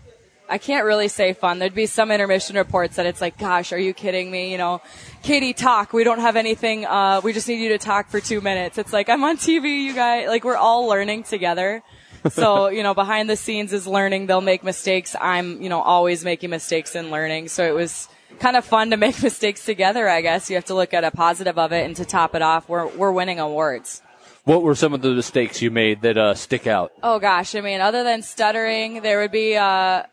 I 0.51 0.57
can't 0.57 0.87
really 0.87 1.09
say 1.09 1.35
fun. 1.35 1.59
There'd 1.59 1.75
be 1.75 1.85
some 1.85 2.11
intermission 2.11 2.57
reports 2.57 2.97
that 2.97 3.05
it's 3.05 3.21
like, 3.21 3.37
gosh, 3.37 3.73
are 3.73 3.79
you 3.79 3.93
kidding 3.93 4.31
me? 4.31 4.51
You 4.51 4.57
know, 4.57 4.81
Katie, 5.23 5.53
talk. 5.53 5.93
We 5.93 6.05
don't 6.05 6.21
have 6.21 6.37
anything. 6.37 6.87
Uh, 6.87 7.21
we 7.23 7.35
just 7.35 7.47
need 7.49 7.61
you 7.63 7.69
to 7.71 7.79
talk 7.79 8.09
for 8.09 8.21
two 8.21 8.41
minutes. 8.41 8.79
It's 8.79 8.93
like, 8.93 9.11
I'm 9.11 9.23
on 9.25 9.37
TV, 9.37 9.83
you 9.83 9.93
guys. 9.93 10.29
Like, 10.29 10.45
we're 10.45 10.57
all 10.57 10.87
learning 10.87 11.25
together. 11.25 11.83
So, 12.31 12.69
you 12.69 12.83
know, 12.83 12.95
behind 12.95 13.29
the 13.29 13.37
scenes 13.37 13.73
is 13.73 13.87
learning. 13.87 14.27
They'll 14.27 14.41
make 14.41 14.63
mistakes. 14.63 15.15
I'm, 15.21 15.61
you 15.61 15.69
know, 15.69 15.81
always 15.81 16.25
making 16.25 16.51
mistakes 16.51 16.95
and 16.95 17.11
learning. 17.11 17.49
So 17.49 17.67
it 17.67 17.75
was 17.75 18.09
kind 18.39 18.57
of 18.57 18.65
fun 18.65 18.91
to 18.91 18.97
make 19.07 19.23
mistakes 19.23 19.65
together, 19.65 20.09
I 20.09 20.21
guess. 20.21 20.51
You 20.51 20.57
have 20.57 20.67
to 20.67 20.75
look 20.75 20.95
at 20.95 21.05
a 21.05 21.11
positive 21.11 21.59
of 21.59 21.73
it 21.73 21.85
and 21.85 21.97
to 21.97 22.05
top 22.05 22.35
it 22.35 22.43
off, 22.43 22.69
we're, 22.69 22.87
we're 22.87 23.13
winning 23.13 23.39
awards. 23.39 24.03
What 24.45 24.63
were 24.63 24.75
some 24.75 24.95
of 24.95 25.03
the 25.03 25.11
mistakes 25.11 25.61
you 25.61 25.71
made 25.71 26.01
that 26.03 26.17
uh, 26.17 26.35
stick 26.35 26.67
out? 26.67 26.93
Oh 27.03 27.19
gosh, 27.19 27.55
I 27.55 27.61
mean, 27.61 27.83
other 27.83 28.03
than 28.03 28.23
stuttering, 28.23 29.03
there 29.03 29.21
would 29.21 29.31
be, 29.31 29.57
uh, 29.57 30.05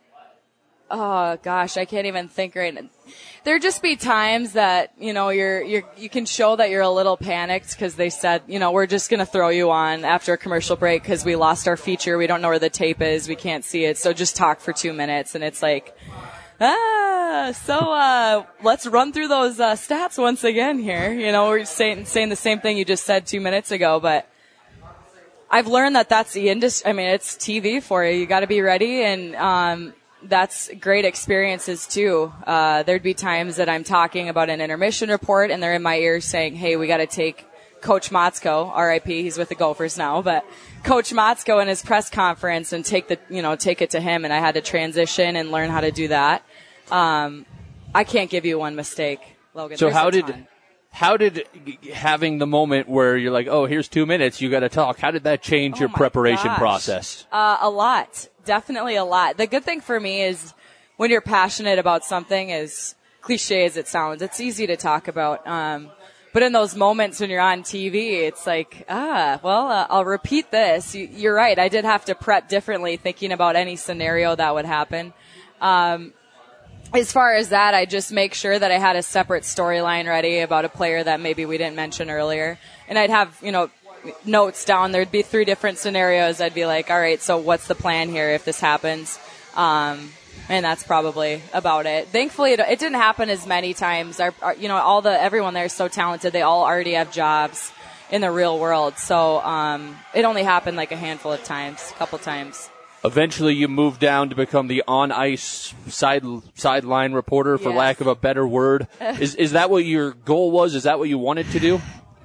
oh 0.91 1.37
gosh, 1.41 1.77
I 1.77 1.85
can't 1.85 2.05
even 2.05 2.27
think 2.27 2.53
right 2.55 2.73
now. 2.73 2.89
There'd 3.45 3.61
just 3.61 3.83
be 3.83 3.95
times 3.95 4.53
that, 4.53 4.91
you 4.99 5.13
know, 5.13 5.29
you're, 5.29 5.61
you're, 5.61 5.83
you 5.97 6.09
can 6.09 6.25
show 6.25 6.55
that 6.55 6.71
you're 6.71 6.81
a 6.81 6.89
little 6.89 7.15
panicked 7.15 7.69
because 7.69 7.93
they 7.93 8.09
said, 8.09 8.41
you 8.47 8.57
know, 8.57 8.71
we're 8.71 8.87
just 8.87 9.07
going 9.07 9.19
to 9.19 9.25
throw 9.25 9.49
you 9.49 9.69
on 9.69 10.03
after 10.03 10.33
a 10.33 10.37
commercial 10.37 10.75
break 10.75 11.03
because 11.03 11.23
we 11.23 11.35
lost 11.35 11.67
our 11.67 11.77
feature. 11.77 12.17
We 12.17 12.25
don't 12.25 12.41
know 12.41 12.49
where 12.49 12.57
the 12.57 12.71
tape 12.71 13.03
is. 13.03 13.29
We 13.29 13.35
can't 13.35 13.63
see 13.63 13.85
it. 13.85 13.99
So 13.99 14.13
just 14.13 14.35
talk 14.35 14.61
for 14.61 14.73
two 14.73 14.93
minutes. 14.93 15.35
And 15.35 15.43
it's 15.43 15.61
like, 15.61 15.95
ah, 16.59 17.51
so, 17.53 17.77
uh, 17.77 18.45
let's 18.63 18.87
run 18.87 19.13
through 19.13 19.27
those, 19.27 19.59
uh, 19.59 19.73
stats 19.73 20.17
once 20.17 20.43
again 20.43 20.79
here. 20.79 21.13
You 21.13 21.31
know, 21.31 21.49
we're 21.49 21.65
saying, 21.65 22.05
saying 22.05 22.29
the 22.29 22.35
same 22.35 22.61
thing 22.61 22.77
you 22.77 22.83
just 22.83 23.05
said 23.05 23.27
two 23.27 23.41
minutes 23.41 23.69
ago, 23.69 23.99
but, 23.99 24.27
I've 25.47 25.67
learned 25.67 25.95
that 25.95 26.09
that's 26.09 26.33
the 26.33 26.49
industry. 26.49 26.89
I 26.89 26.93
mean, 26.93 27.07
it's 27.07 27.35
TV 27.35 27.81
for 27.81 28.03
you. 28.03 28.17
You 28.17 28.25
got 28.25 28.39
to 28.39 28.47
be 28.47 28.61
ready, 28.61 29.03
and 29.03 29.35
um, 29.35 29.93
that's 30.27 30.69
great 30.79 31.05
experiences 31.05 31.87
too. 31.87 32.31
Uh, 32.45 32.83
there'd 32.83 33.03
be 33.03 33.13
times 33.13 33.57
that 33.57 33.69
I'm 33.69 33.83
talking 33.83 34.29
about 34.29 34.49
an 34.49 34.61
intermission 34.61 35.09
report, 35.09 35.51
and 35.51 35.61
they're 35.61 35.73
in 35.75 35.81
my 35.83 35.97
ear 35.97 36.21
saying, 36.21 36.55
"Hey, 36.55 36.75
we 36.75 36.87
got 36.87 36.97
to 36.97 37.07
take 37.07 37.45
Coach 37.81 38.09
Motzko, 38.09 38.69
R.I.P. 38.73 39.21
He's 39.23 39.37
with 39.37 39.49
the 39.49 39.55
Gophers 39.55 39.97
now, 39.97 40.21
but 40.21 40.45
Coach 40.83 41.11
Motzko 41.11 41.61
in 41.61 41.67
his 41.67 41.81
press 41.83 42.09
conference 42.09 42.73
and 42.73 42.83
take 42.83 43.07
the 43.07 43.19
you 43.29 43.41
know 43.41 43.55
take 43.55 43.81
it 43.81 43.91
to 43.91 43.99
him." 43.99 44.25
And 44.25 44.33
I 44.33 44.39
had 44.39 44.55
to 44.55 44.61
transition 44.61 45.35
and 45.35 45.51
learn 45.51 45.69
how 45.69 45.81
to 45.81 45.91
do 45.91 46.07
that. 46.09 46.43
Um, 46.91 47.45
I 47.93 48.03
can't 48.03 48.29
give 48.29 48.45
you 48.45 48.59
one 48.59 48.75
mistake, 48.75 49.19
Logan. 49.53 49.77
So 49.77 49.85
There's 49.85 49.95
how 49.95 50.09
did 50.09 50.47
how 50.91 51.17
did 51.17 51.45
having 51.93 52.37
the 52.37 52.47
moment 52.47 52.87
where 52.87 53.17
you're 53.17 53.31
like, 53.31 53.47
oh, 53.47 53.65
here's 53.65 53.89
two 53.89 54.05
minutes, 54.05 54.39
you 54.39 54.49
got 54.49 54.61
to 54.61 54.69
talk? 54.69 54.97
How 54.97 55.11
did 55.11 55.23
that 55.25 55.41
change 55.41 55.77
your 55.79 55.89
Oh 55.89 55.91
my 55.91 55.97
preparation 55.97 56.47
gosh. 56.47 56.57
process? 56.57 57.25
Uh, 57.33 57.57
a 57.59 57.69
lot. 57.69 58.29
Definitely 58.45 58.95
a 58.95 59.03
lot. 59.03 59.37
The 59.37 59.47
good 59.47 59.63
thing 59.63 59.81
for 59.81 59.99
me 59.99 60.21
is 60.21 60.53
when 60.97 61.09
you're 61.09 61.21
passionate 61.21 61.79
about 61.79 62.05
something, 62.05 62.51
as 62.51 62.95
cliche 63.21 63.65
as 63.65 63.75
it 63.75 63.87
sounds, 63.87 64.21
it's 64.21 64.39
easy 64.39 64.67
to 64.67 64.77
talk 64.77 65.07
about. 65.07 65.45
Um, 65.47 65.89
but 66.31 66.43
in 66.43 66.51
those 66.51 66.75
moments 66.75 67.19
when 67.19 67.29
you're 67.29 67.41
on 67.41 67.63
TV, 67.63 68.21
it's 68.21 68.45
like, 68.45 68.85
ah, 68.87 69.39
well, 69.41 69.67
uh, 69.67 69.87
I'll 69.89 70.05
repeat 70.05 70.51
this. 70.51 70.93
You, 70.93 71.07
you're 71.11 71.33
right. 71.33 71.57
I 71.57 71.69
did 71.69 71.85
have 71.85 72.05
to 72.05 72.13
prep 72.13 72.47
differently 72.47 72.97
thinking 72.97 73.31
about 73.31 73.55
any 73.55 73.77
scenario 73.77 74.35
that 74.35 74.53
would 74.53 74.65
happen. 74.65 75.13
Um, 75.59 76.13
as 76.93 77.11
far 77.11 77.33
as 77.33 77.49
that, 77.49 77.73
I 77.73 77.85
just 77.85 78.11
make 78.11 78.33
sure 78.33 78.57
that 78.57 78.71
I 78.71 78.77
had 78.77 78.95
a 78.95 79.01
separate 79.01 79.43
storyline 79.43 80.07
ready 80.07 80.39
about 80.39 80.65
a 80.65 80.69
player 80.69 81.03
that 81.03 81.19
maybe 81.19 81.45
we 81.45 81.57
didn't 81.57 81.75
mention 81.75 82.09
earlier. 82.09 82.59
And 82.87 82.99
I'd 82.99 83.09
have, 83.09 83.37
you 83.41 83.51
know, 83.51 83.71
notes 84.25 84.65
down. 84.65 84.91
There'd 84.91 85.11
be 85.11 85.21
three 85.21 85.45
different 85.45 85.77
scenarios. 85.77 86.41
I'd 86.41 86.53
be 86.53 86.65
like, 86.65 86.89
all 86.89 86.99
right, 86.99 87.21
so 87.21 87.37
what's 87.37 87.67
the 87.67 87.75
plan 87.75 88.09
here 88.09 88.29
if 88.31 88.45
this 88.45 88.59
happens? 88.59 89.19
Um, 89.55 90.11
and 90.49 90.63
that's 90.65 90.83
probably 90.83 91.41
about 91.53 91.85
it. 91.85 92.07
Thankfully, 92.09 92.53
it, 92.53 92.59
it 92.59 92.79
didn't 92.79 92.95
happen 92.99 93.29
as 93.29 93.47
many 93.47 93.73
times. 93.73 94.19
Our, 94.19 94.33
our, 94.41 94.55
you 94.55 94.67
know, 94.67 94.75
all 94.77 95.01
the, 95.01 95.19
everyone 95.19 95.53
there 95.53 95.65
is 95.65 95.73
so 95.73 95.87
talented. 95.87 96.33
They 96.33 96.41
all 96.41 96.63
already 96.63 96.93
have 96.93 97.11
jobs 97.11 97.71
in 98.11 98.21
the 98.21 98.29
real 98.31 98.59
world. 98.59 98.97
So, 98.97 99.39
um, 99.41 99.97
it 100.13 100.25
only 100.25 100.43
happened 100.43 100.77
like 100.77 100.91
a 100.91 100.97
handful 100.97 101.31
of 101.31 101.43
times, 101.43 101.91
a 101.91 101.97
couple 101.97 102.19
times. 102.19 102.69
Eventually, 103.03 103.53
you 103.53 103.67
moved 103.67 103.99
down 103.99 104.29
to 104.29 104.35
become 104.35 104.67
the 104.67 104.83
on 104.87 105.11
ice 105.11 105.73
side 105.87 106.23
sideline 106.55 107.13
reporter, 107.13 107.57
for 107.59 107.69
Yes. 107.69 107.77
lack 107.77 108.01
of 108.01 108.07
a 108.07 108.15
better 108.15 108.47
word. 108.47 108.87
is 109.19 109.35
is 109.35 109.51
that 109.51 109.69
what 109.69 109.85
your 109.85 110.11
goal 110.13 110.49
was? 110.49 110.73
Is 110.73 110.83
that 110.83 110.97
what 110.97 111.07
you 111.07 111.19
wanted 111.19 111.49
to 111.51 111.59
do? 111.59 111.79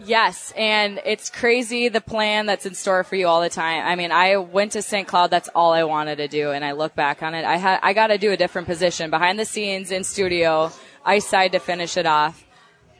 Yes, 0.04 0.52
and 0.56 1.00
it's 1.04 1.28
crazy 1.28 1.88
the 1.88 2.00
plan 2.00 2.46
that's 2.46 2.64
in 2.64 2.74
store 2.74 3.04
for 3.04 3.16
you 3.16 3.28
all 3.28 3.40
the 3.40 3.50
time. 3.50 3.86
I 3.86 3.96
mean, 3.96 4.12
I 4.12 4.36
went 4.38 4.72
to 4.72 4.82
St. 4.82 5.06
Cloud. 5.06 5.30
That's 5.30 5.48
all 5.54 5.72
I 5.72 5.84
wanted 5.84 6.16
to 6.16 6.28
do, 6.28 6.52
and 6.52 6.64
I 6.64 6.72
look 6.72 6.94
back 6.94 7.22
on 7.22 7.34
it. 7.34 7.44
I 7.44 7.56
had 7.56 7.80
I 7.82 7.92
got 7.92 8.08
to 8.08 8.18
do 8.18 8.32
a 8.32 8.36
different 8.36 8.66
position 8.66 9.10
behind 9.10 9.38
the 9.38 9.44
scenes 9.44 9.90
in 9.90 10.04
studio, 10.04 10.72
I 11.04 11.16
decided 11.16 11.52
to 11.52 11.58
finish 11.58 11.96
it 11.96 12.06
off. 12.06 12.44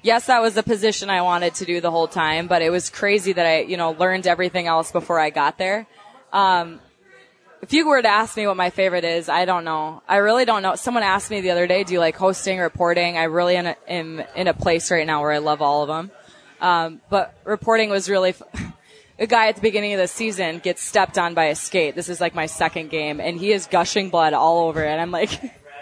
Yes, 0.03 0.27
that 0.27 0.41
was 0.41 0.55
the 0.55 0.63
position 0.63 1.11
I 1.11 1.23
wanted 1.23 1.55
to 1.57 1.65
do 1.65 1.81
the 1.81 1.91
whole 1.91 2.09
time, 2.09 2.47
but 2.47 2.63
it 2.63 2.71
was 2.71 2.89
crazy 2.89 3.33
that 3.35 3.47
I, 3.47 3.61
you 3.61 3.77
know, 3.77 3.93
learned 3.93 4.27
everything 4.27 4.67
else 4.67 4.93
before 4.93 5.21
I 5.21 5.29
got 5.29 5.59
there. 5.59 5.87
Um, 6.33 6.81
if 7.61 7.75
you 7.75 7.87
were 7.87 8.01
to 8.01 8.09
ask 8.09 8.37
me 8.37 8.47
what 8.47 8.57
my 8.57 8.71
favorite 8.71 9.05
is, 9.05 9.29
I 9.29 9.45
don't 9.45 9.65
know. 9.65 10.03
I 10.09 10.17
really 10.17 10.47
don't 10.47 10.63
know. 10.63 10.75
Someone 10.77 11.03
asked 11.03 11.31
me 11.31 11.43
the 11.43 11.51
other 11.51 11.67
day, 11.67 11.85
"Do 11.85 11.93
you 11.93 12.01
like 12.01 12.17
hosting, 12.17 12.59
reporting?" 12.59 13.19
I 13.19 13.25
really 13.25 13.57
am 13.57 14.25
in 14.35 14.49
a 14.49 14.55
place 14.55 14.91
right 14.91 15.07
now 15.07 15.21
where 15.21 15.33
I 15.33 15.39
love 15.39 15.61
all 15.61 15.83
of 15.83 15.89
them. 15.89 16.11
Um, 16.61 17.01
but 17.11 17.35
reporting 17.45 17.91
was 17.91 18.09
really. 18.09 18.31
F- 18.31 18.43
a 19.21 19.27
guy 19.27 19.49
at 19.49 19.57
the 19.57 19.61
beginning 19.61 19.93
of 19.93 19.99
the 19.99 20.09
season 20.09 20.59
gets 20.61 20.83
stepped 20.83 21.19
on 21.19 21.35
by 21.35 21.45
a 21.47 21.55
skate. 21.55 21.95
This 21.95 22.09
is 22.09 22.23
like 22.23 22.35
my 22.35 22.47
second 22.47 22.89
game, 22.89 23.21
and 23.21 23.39
he 23.39 23.53
is 23.53 23.67
gushing 23.67 24.09
blood 24.09 24.33
all 24.33 24.67
over 24.67 24.83
it. 24.83 24.97
I'm 24.97 25.11
like, 25.11 25.31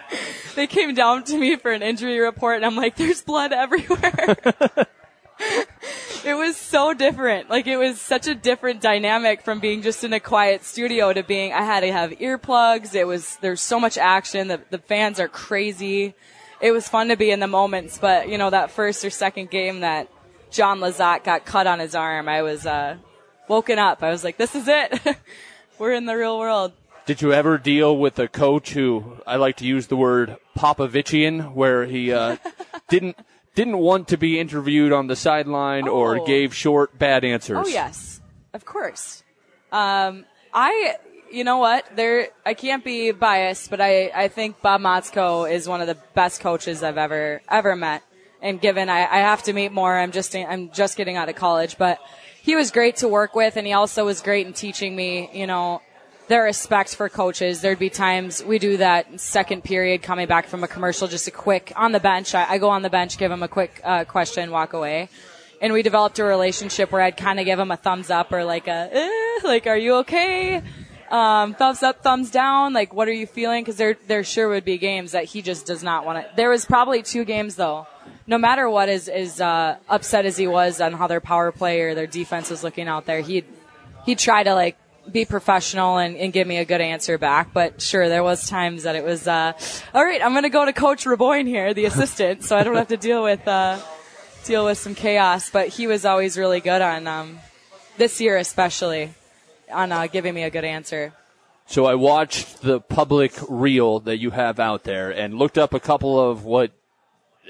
they 0.55 0.67
came 0.67 0.93
down 0.93 1.23
to 1.23 1.37
me 1.37 1.55
for 1.55 1.71
an 1.71 1.81
injury 1.81 2.19
report, 2.19 2.57
and 2.57 2.65
I'm 2.65 2.75
like, 2.75 2.97
there's 2.97 3.21
blood 3.21 3.53
everywhere. 3.53 4.35
it 6.25 6.35
was 6.35 6.57
so 6.57 6.93
different. 6.93 7.49
Like 7.49 7.65
it 7.65 7.77
was 7.77 8.01
such 8.01 8.27
a 8.27 8.35
different 8.35 8.81
dynamic 8.81 9.41
from 9.41 9.61
being 9.61 9.81
just 9.81 10.03
in 10.03 10.11
a 10.11 10.19
quiet 10.19 10.65
studio 10.65 11.13
to 11.13 11.23
being. 11.23 11.53
I 11.53 11.63
had 11.63 11.81
to 11.81 11.91
have 11.91 12.11
earplugs. 12.11 12.93
It 12.93 13.07
was 13.07 13.37
there's 13.37 13.61
so 13.61 13.79
much 13.79 13.97
action. 13.97 14.49
The 14.49 14.59
the 14.69 14.79
fans 14.79 15.19
are 15.19 15.29
crazy. 15.29 16.13
It 16.61 16.71
was 16.71 16.89
fun 16.89 17.07
to 17.07 17.15
be 17.15 17.31
in 17.31 17.39
the 17.39 17.47
moments, 17.47 17.97
but 17.97 18.27
you 18.27 18.37
know 18.37 18.49
that 18.49 18.71
first 18.71 19.05
or 19.05 19.09
second 19.09 19.49
game 19.49 19.79
that 19.79 20.09
John 20.51 20.79
Lazat 20.79 21.23
got 21.23 21.45
cut 21.45 21.67
on 21.67 21.79
his 21.79 21.95
arm, 21.95 22.27
I 22.29 22.41
was 22.41 22.65
uh 22.65 22.97
woken 23.47 23.79
up. 23.79 24.03
I 24.03 24.09
was 24.09 24.23
like, 24.23 24.37
this 24.37 24.55
is 24.55 24.67
it. 24.67 24.99
We're 25.79 25.93
in 25.93 26.05
the 26.05 26.15
real 26.15 26.37
world. 26.37 26.73
Did 27.05 27.21
you 27.21 27.33
ever 27.33 27.57
deal 27.57 27.97
with 27.97 28.19
a 28.19 28.27
coach 28.27 28.73
who 28.73 29.17
I 29.25 29.37
like 29.37 29.57
to 29.57 29.65
use 29.65 29.87
the 29.87 29.95
word 29.97 30.37
Popovichian, 30.57 31.53
where 31.53 31.85
he 31.85 32.13
uh, 32.13 32.37
didn't 32.89 33.17
didn't 33.55 33.77
want 33.77 34.07
to 34.09 34.17
be 34.17 34.39
interviewed 34.39 34.91
on 34.93 35.07
the 35.07 35.15
sideline 35.15 35.87
or 35.87 36.19
Oh. 36.19 36.25
gave 36.25 36.53
short 36.53 36.97
bad 36.99 37.25
answers? 37.25 37.57
Oh 37.59 37.67
yes, 37.67 38.21
of 38.53 38.63
course. 38.65 39.23
Um, 39.71 40.25
I, 40.53 40.95
you 41.31 41.43
know 41.43 41.57
what? 41.57 41.85
There, 41.95 42.29
I 42.45 42.53
can't 42.53 42.83
be 42.83 43.11
biased, 43.11 43.69
but 43.69 43.81
I, 43.81 44.11
I 44.15 44.27
think 44.29 44.61
Bob 44.61 44.81
Motzko 44.81 45.51
is 45.51 45.67
one 45.67 45.81
of 45.81 45.87
the 45.87 45.97
best 46.13 46.41
coaches 46.41 46.83
I've 46.83 46.97
ever 46.97 47.41
ever 47.49 47.75
met. 47.75 48.03
And 48.41 48.61
given 48.61 48.89
I, 48.89 48.99
I 49.01 49.19
have 49.19 49.43
to 49.43 49.53
meet 49.53 49.71
more, 49.71 49.97
I'm 49.97 50.11
just 50.11 50.35
I'm 50.35 50.71
just 50.71 50.95
getting 50.97 51.17
out 51.17 51.29
of 51.29 51.35
college, 51.35 51.77
but 51.77 51.99
he 52.41 52.55
was 52.55 52.71
great 52.71 52.97
to 52.97 53.07
work 53.07 53.35
with, 53.35 53.57
and 53.57 53.67
he 53.67 53.73
also 53.73 54.05
was 54.05 54.21
great 54.21 54.47
in 54.47 54.53
teaching 54.53 54.95
me, 54.95 55.29
you 55.33 55.45
know, 55.45 55.81
their 56.29 56.43
respect 56.43 56.95
for 56.95 57.09
coaches. 57.09 57.59
There'd 57.61 57.79
be 57.79 57.89
times 57.89 58.43
we 58.43 58.59
do 58.59 58.77
that 58.77 59.19
second 59.19 59.63
period 59.63 60.01
coming 60.01 60.27
back 60.27 60.47
from 60.47 60.63
a 60.63 60.67
commercial, 60.67 61.07
just 61.07 61.27
a 61.27 61.31
quick 61.31 61.73
on 61.75 61.91
the 61.91 61.99
bench. 61.99 62.33
I, 62.33 62.51
I 62.51 62.57
go 62.59 62.69
on 62.69 62.81
the 62.81 62.89
bench, 62.89 63.17
give 63.17 63.31
him 63.31 63.43
a 63.43 63.47
quick 63.47 63.81
uh, 63.83 64.05
question, 64.05 64.51
walk 64.51 64.73
away. 64.73 65.09
And 65.61 65.73
we 65.73 65.81
developed 65.81 66.19
a 66.19 66.23
relationship 66.23 66.91
where 66.91 67.01
I'd 67.01 67.17
kind 67.17 67.39
of 67.39 67.45
give 67.45 67.59
him 67.59 67.71
a 67.71 67.77
thumbs 67.77 68.09
up 68.09 68.31
or 68.31 68.45
like 68.45 68.67
a, 68.67 68.89
eh, 68.91 69.39
like, 69.43 69.67
are 69.67 69.75
you 69.75 69.95
okay? 69.95 70.61
Um, 71.09 71.55
thumbs 71.55 71.83
up, 71.83 72.03
thumbs 72.03 72.31
down. 72.31 72.71
Like, 72.71 72.93
what 72.93 73.07
are 73.07 73.13
you 73.13 73.25
feeling? 73.27 73.65
Cause 73.65 73.75
there, 73.75 73.97
there 74.07 74.23
sure 74.23 74.47
would 74.47 74.63
be 74.63 74.77
games 74.77 75.11
that 75.11 75.25
he 75.25 75.41
just 75.41 75.65
does 75.65 75.83
not 75.83 76.05
want 76.05 76.23
to. 76.23 76.35
There 76.35 76.49
was 76.49 76.63
probably 76.63 77.01
two 77.01 77.25
games 77.25 77.55
though. 77.55 77.87
No 78.27 78.37
matter 78.37 78.69
what 78.69 78.89
is, 78.89 79.07
is, 79.07 79.41
uh, 79.41 79.77
upset 79.87 80.25
as 80.25 80.37
he 80.37 80.47
was 80.47 80.81
on 80.81 80.93
how 80.93 81.07
their 81.07 81.21
power 81.21 81.51
play 81.51 81.81
or 81.81 81.95
their 81.95 82.07
defense 82.07 82.49
was 82.49 82.63
looking 82.63 82.87
out 82.87 83.05
there, 83.05 83.21
he'd, 83.21 83.45
he'd 84.05 84.19
try 84.19 84.43
to 84.43 84.53
like 84.53 84.77
be 85.11 85.25
professional 85.25 85.97
and, 85.97 86.15
and 86.15 86.31
give 86.31 86.47
me 86.47 86.57
a 86.57 86.65
good 86.65 86.81
answer 86.81 87.17
back. 87.17 87.53
But 87.53 87.81
sure, 87.81 88.07
there 88.09 88.23
was 88.23 88.47
times 88.47 88.83
that 88.83 88.95
it 88.95 89.03
was, 89.03 89.27
uh, 89.27 89.53
all 89.93 90.03
right, 90.03 90.23
I'm 90.23 90.31
going 90.31 90.43
to 90.43 90.49
go 90.49 90.65
to 90.65 90.73
Coach 90.73 91.05
Raboyne 91.05 91.47
here, 91.47 91.73
the 91.73 91.85
assistant, 91.85 92.43
so 92.43 92.57
I 92.57 92.63
don't 92.63 92.75
have 92.75 92.89
to 92.89 92.97
deal 92.97 93.23
with, 93.23 93.47
uh, 93.47 93.79
deal 94.45 94.65
with 94.65 94.77
some 94.77 94.95
chaos. 94.95 95.49
But 95.49 95.69
he 95.69 95.87
was 95.87 96.05
always 96.05 96.37
really 96.37 96.59
good 96.59 96.81
on, 96.81 97.07
um, 97.07 97.39
this 97.97 98.21
year 98.21 98.37
especially, 98.37 99.13
on, 99.71 99.91
uh, 99.91 100.07
giving 100.07 100.33
me 100.33 100.43
a 100.43 100.49
good 100.49 100.65
answer. 100.65 101.13
So 101.65 101.85
I 101.85 101.95
watched 101.95 102.61
the 102.61 102.79
public 102.79 103.33
reel 103.47 103.99
that 103.99 104.17
you 104.17 104.31
have 104.31 104.59
out 104.59 104.85
there 104.85 105.11
and 105.11 105.35
looked 105.35 105.57
up 105.57 105.71
a 105.71 105.79
couple 105.79 106.19
of 106.19 106.43
what 106.43 106.71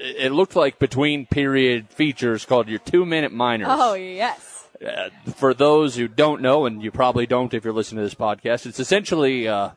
it 0.02 0.32
looked 0.32 0.56
like 0.56 0.78
between 0.78 1.26
period 1.26 1.88
features 1.90 2.44
called 2.44 2.68
your 2.68 2.78
two 2.78 3.04
minute 3.04 3.32
minors. 3.32 3.68
Oh, 3.70 3.94
yes. 3.94 4.66
Uh, 4.84 5.10
for 5.34 5.52
those 5.52 5.96
who 5.96 6.08
don't 6.08 6.40
know, 6.40 6.64
and 6.64 6.82
you 6.82 6.90
probably 6.90 7.26
don't 7.26 7.52
if 7.52 7.64
you're 7.64 7.74
listening 7.74 7.98
to 7.98 8.06
this 8.06 8.14
podcast, 8.14 8.64
it's 8.64 8.80
essentially 8.80 9.46
uh, 9.46 9.70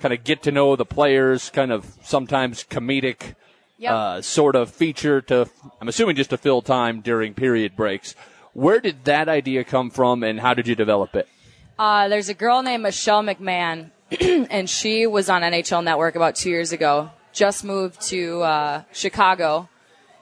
kind 0.00 0.12
of 0.12 0.22
get 0.22 0.42
to 0.42 0.52
know 0.52 0.76
the 0.76 0.84
players, 0.84 1.48
kind 1.50 1.72
of 1.72 1.86
sometimes 2.02 2.62
comedic 2.64 3.34
Yep. 3.78 3.92
uh, 3.92 4.20
sort 4.20 4.56
of 4.56 4.70
feature 4.70 5.22
to, 5.22 5.48
I'm 5.80 5.88
assuming 5.88 6.14
just 6.16 6.28
to 6.28 6.36
fill 6.36 6.60
time 6.60 7.00
during 7.00 7.32
period 7.32 7.74
breaks. 7.76 8.14
Where 8.52 8.78
did 8.78 9.06
that 9.06 9.26
idea 9.30 9.64
come 9.64 9.88
from, 9.88 10.22
and 10.22 10.38
how 10.38 10.52
did 10.52 10.68
you 10.68 10.74
develop 10.74 11.16
it? 11.16 11.26
Uh, 11.78 12.08
there's 12.08 12.28
a 12.28 12.34
girl 12.34 12.62
named 12.62 12.82
Michelle 12.82 13.22
McMahon, 13.22 13.90
and 14.20 14.68
she 14.68 15.06
was 15.06 15.30
on 15.30 15.40
NHL 15.40 15.82
Network 15.82 16.14
about 16.14 16.34
two 16.36 16.50
years 16.50 16.72
ago. 16.72 17.10
Just 17.32 17.64
moved 17.64 18.02
to 18.08 18.42
uh, 18.42 18.82
Chicago, 18.92 19.69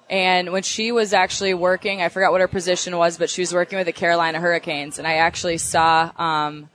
and 0.08 0.52
when 0.52 0.62
she 0.62 0.92
was 0.92 1.12
actually 1.12 1.54
working, 1.54 2.00
I 2.02 2.08
forgot 2.08 2.32
what 2.32 2.40
her 2.40 2.48
position 2.48 2.96
was, 2.96 3.18
but 3.18 3.30
she 3.30 3.42
was 3.42 3.52
working 3.52 3.78
with 3.78 3.86
the 3.86 3.92
Carolina 3.92 4.40
Hurricanes, 4.40 4.98
and 4.98 5.06
I 5.06 5.14
actually 5.14 5.58
saw. 5.58 6.10
Um, 6.16 6.70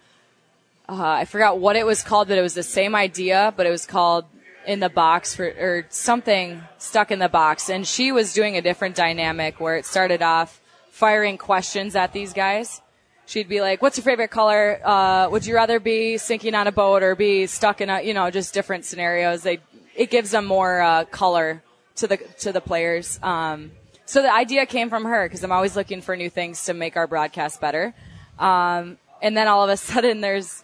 uh, 0.87 1.01
I 1.01 1.25
forgot 1.25 1.59
what 1.59 1.75
it 1.75 1.85
was 1.85 2.03
called, 2.03 2.27
but 2.27 2.37
it 2.37 2.41
was 2.41 2.53
the 2.53 2.63
same 2.63 2.93
idea, 2.93 3.53
but 3.55 3.65
it 3.65 3.69
was 3.69 3.85
called 3.85 4.25
in 4.67 4.79
the 4.79 4.89
box 4.89 5.33
for 5.33 5.45
or 5.45 5.85
something 5.89 6.61
stuck 6.77 7.11
in 7.11 7.19
the 7.19 7.29
box, 7.29 7.69
and 7.69 7.87
she 7.87 8.11
was 8.11 8.33
doing 8.33 8.57
a 8.57 8.61
different 8.61 8.95
dynamic 8.95 9.59
where 9.59 9.77
it 9.77 9.85
started 9.85 10.21
off 10.21 10.61
firing 10.91 11.37
questions 11.37 11.95
at 11.95 12.13
these 12.13 12.33
guys 12.33 12.81
she'd 13.25 13.49
be 13.49 13.61
like, 13.61 13.81
"What's 13.81 13.97
your 13.97 14.03
favorite 14.03 14.31
color? 14.31 14.79
Uh, 14.83 15.27
would 15.31 15.45
you 15.45 15.55
rather 15.55 15.79
be 15.79 16.17
sinking 16.17 16.55
on 16.55 16.67
a 16.67 16.71
boat 16.71 17.03
or 17.03 17.15
be 17.15 17.47
stuck 17.47 17.81
in 17.81 17.89
a, 17.89 18.01
you 18.01 18.13
know, 18.13 18.29
just 18.29 18.53
different 18.53 18.85
scenarios?" 18.85 19.43
They 19.43 19.59
it 19.95 20.09
gives 20.09 20.31
them 20.31 20.45
more 20.45 20.81
uh, 20.81 21.05
color 21.05 21.61
to 21.97 22.07
the 22.07 22.17
to 22.39 22.51
the 22.51 22.61
players. 22.61 23.19
Um, 23.21 23.71
so 24.05 24.21
the 24.21 24.33
idea 24.33 24.65
came 24.65 24.89
from 24.89 25.05
her 25.05 25.25
because 25.27 25.43
I'm 25.43 25.51
always 25.51 25.75
looking 25.75 26.01
for 26.01 26.15
new 26.15 26.29
things 26.29 26.65
to 26.65 26.73
make 26.73 26.97
our 26.97 27.07
broadcast 27.07 27.61
better. 27.61 27.93
Um, 28.37 28.97
and 29.21 29.37
then 29.37 29.47
all 29.47 29.63
of 29.63 29.69
a 29.69 29.77
sudden, 29.91 30.21
there's 30.21 30.63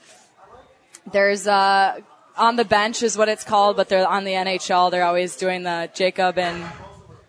there's 1.12 1.48
uh, 1.48 2.00
on 2.38 2.56
the 2.56 2.66
bench 2.66 3.04
is 3.04 3.18
what 3.18 3.30
it's 3.30 3.44
called, 3.44 3.78
but 3.78 3.90
they're 3.90 4.08
on 4.08 4.24
the 4.24 4.34
NHL. 4.34 4.92
They're 4.92 5.04
always 5.04 5.36
doing 5.36 5.64
the 5.64 5.90
Jacob 5.94 6.38
and 6.38 6.64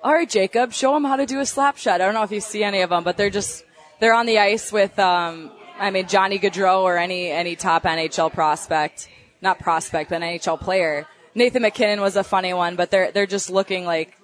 all 0.02 0.14
right, 0.14 0.28
Jacob, 0.28 0.72
show 0.72 0.94
them 0.94 1.04
how 1.04 1.16
to 1.16 1.26
do 1.26 1.40
a 1.40 1.46
slap 1.46 1.76
shot. 1.76 2.00
I 2.00 2.06
don't 2.06 2.14
know 2.14 2.22
if 2.22 2.32
you 2.32 2.40
see 2.40 2.64
any 2.64 2.80
of 2.80 2.88
them, 2.88 3.04
but 3.04 3.18
they're 3.18 3.28
just 3.28 3.64
they're 4.00 4.14
on 4.14 4.24
the 4.24 4.38
ice 4.38 4.72
with, 4.72 4.98
um, 4.98 5.50
I 5.78 5.90
mean, 5.90 6.08
Johnny 6.08 6.38
Gaudreau 6.38 6.82
or 6.82 6.96
any 6.96 7.30
any 7.30 7.54
top 7.54 7.84
NHL 7.84 8.32
prospect, 8.32 9.08
not 9.42 9.58
prospect, 9.58 10.10
but 10.10 10.22
NHL 10.22 10.58
player. 10.58 11.06
Nathan 11.34 11.62
MacKinnon 11.62 12.00
was 12.00 12.16
a 12.16 12.24
funny 12.24 12.52
one, 12.52 12.76
but 12.76 12.90
they're 12.90 13.12
they're 13.12 13.26
just 13.26 13.50
looking 13.50 13.84
like 13.84 14.16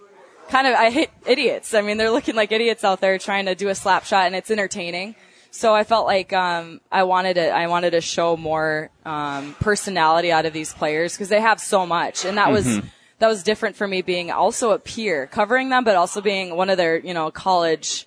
kind 0.48 0.66
of 0.66 0.74
I 0.74 0.90
hate 0.90 1.10
idiots. 1.26 1.74
I 1.74 1.80
mean, 1.80 1.96
they're 1.96 2.10
looking 2.10 2.34
like 2.34 2.52
idiots 2.52 2.84
out 2.84 3.00
there 3.00 3.18
trying 3.18 3.46
to 3.46 3.54
do 3.54 3.68
a 3.68 3.74
slap 3.74 4.04
shot, 4.04 4.26
and 4.26 4.34
it's 4.34 4.50
entertaining. 4.50 5.14
So 5.50 5.74
I 5.74 5.84
felt 5.84 6.06
like 6.06 6.32
um, 6.32 6.80
I 6.92 7.04
wanted 7.04 7.34
to 7.34 7.50
I 7.50 7.66
wanted 7.68 7.92
to 7.92 8.00
show 8.00 8.36
more 8.36 8.90
um, 9.04 9.54
personality 9.60 10.30
out 10.30 10.44
of 10.44 10.52
these 10.52 10.74
players 10.74 11.14
because 11.14 11.28
they 11.28 11.40
have 11.40 11.60
so 11.60 11.86
much, 11.86 12.24
and 12.24 12.36
that 12.36 12.50
was 12.50 12.80
that 13.18 13.28
was 13.28 13.42
different 13.42 13.76
for 13.76 13.88
me 13.88 14.02
being 14.02 14.30
also 14.30 14.72
a 14.72 14.78
peer 14.78 15.26
covering 15.26 15.70
them, 15.70 15.84
but 15.84 15.96
also 15.96 16.20
being 16.20 16.56
one 16.56 16.70
of 16.70 16.76
their 16.76 16.98
you 16.98 17.14
know 17.14 17.30
college 17.30 18.06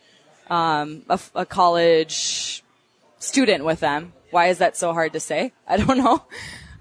um, 0.50 1.04
a, 1.10 1.20
a 1.36 1.46
college 1.46 2.64
student 3.20 3.64
with 3.64 3.80
them. 3.80 4.14
Why 4.32 4.48
is 4.48 4.60
that 4.60 4.78
so 4.78 4.94
hard 4.94 5.14
to 5.14 5.20
say? 5.20 5.54
I 5.68 5.78
don't 5.78 5.98
know. 5.98 6.24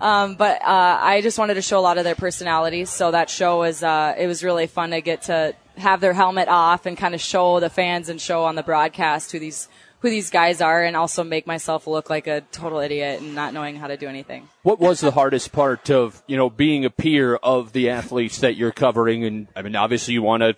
Um, 0.01 0.37
but 0.37 0.63
uh, 0.63 0.99
I 1.01 1.21
just 1.23 1.39
wanted 1.39 1.55
to 1.55 1.63
show 1.63 1.79
a 1.79 1.83
lot 1.83 1.99
of 1.99 2.05
their 2.05 2.15
personalities. 2.15 2.89
So 2.91 3.11
that 3.11 3.29
show 3.31 3.59
was 3.59 3.83
uh, 3.83 4.15
it 4.17 4.27
was 4.27 4.45
really 4.45 4.67
fun 4.67 4.91
to 4.91 5.01
get 5.01 5.23
to 5.23 5.55
have 5.77 6.01
their 6.01 6.13
helmet 6.13 6.49
off 6.49 6.87
and 6.87 6.97
kind 6.97 7.15
of 7.15 7.21
show 7.21 7.61
the 7.61 7.71
fans 7.71 8.09
and 8.09 8.21
show 8.21 8.45
on 8.45 8.55
the 8.55 8.63
broadcast 8.63 9.33
who 9.33 9.39
these 9.39 9.69
who 10.01 10.11
these 10.11 10.31
guys 10.31 10.61
are, 10.61 10.85
and 10.85 10.97
also 10.97 11.25
make 11.25 11.45
myself 11.45 11.89
look 11.89 12.09
like 12.09 12.29
a 12.29 12.43
total 12.53 12.79
idiot 12.79 13.21
and 13.21 13.35
not 13.35 13.53
knowing 13.53 13.75
how 13.75 13.89
to 13.89 13.97
do 13.97 14.07
anything. 14.07 14.49
What 14.63 14.79
was 14.79 15.01
the 15.01 15.11
hardest 15.11 15.51
part 15.51 15.91
of, 15.91 16.23
you 16.29 16.37
know, 16.37 16.49
being 16.49 16.85
a 16.85 16.91
peer 16.91 17.35
of 17.35 17.73
the 17.73 17.91
athletes 17.91 18.39
that 18.39 18.55
you're 18.55 18.71
covering? 18.71 19.25
And 19.25 19.49
I 19.57 19.63
mean, 19.63 19.75
obviously 19.75 20.15
you 20.15 20.23
want 20.23 20.45
to 20.45 20.55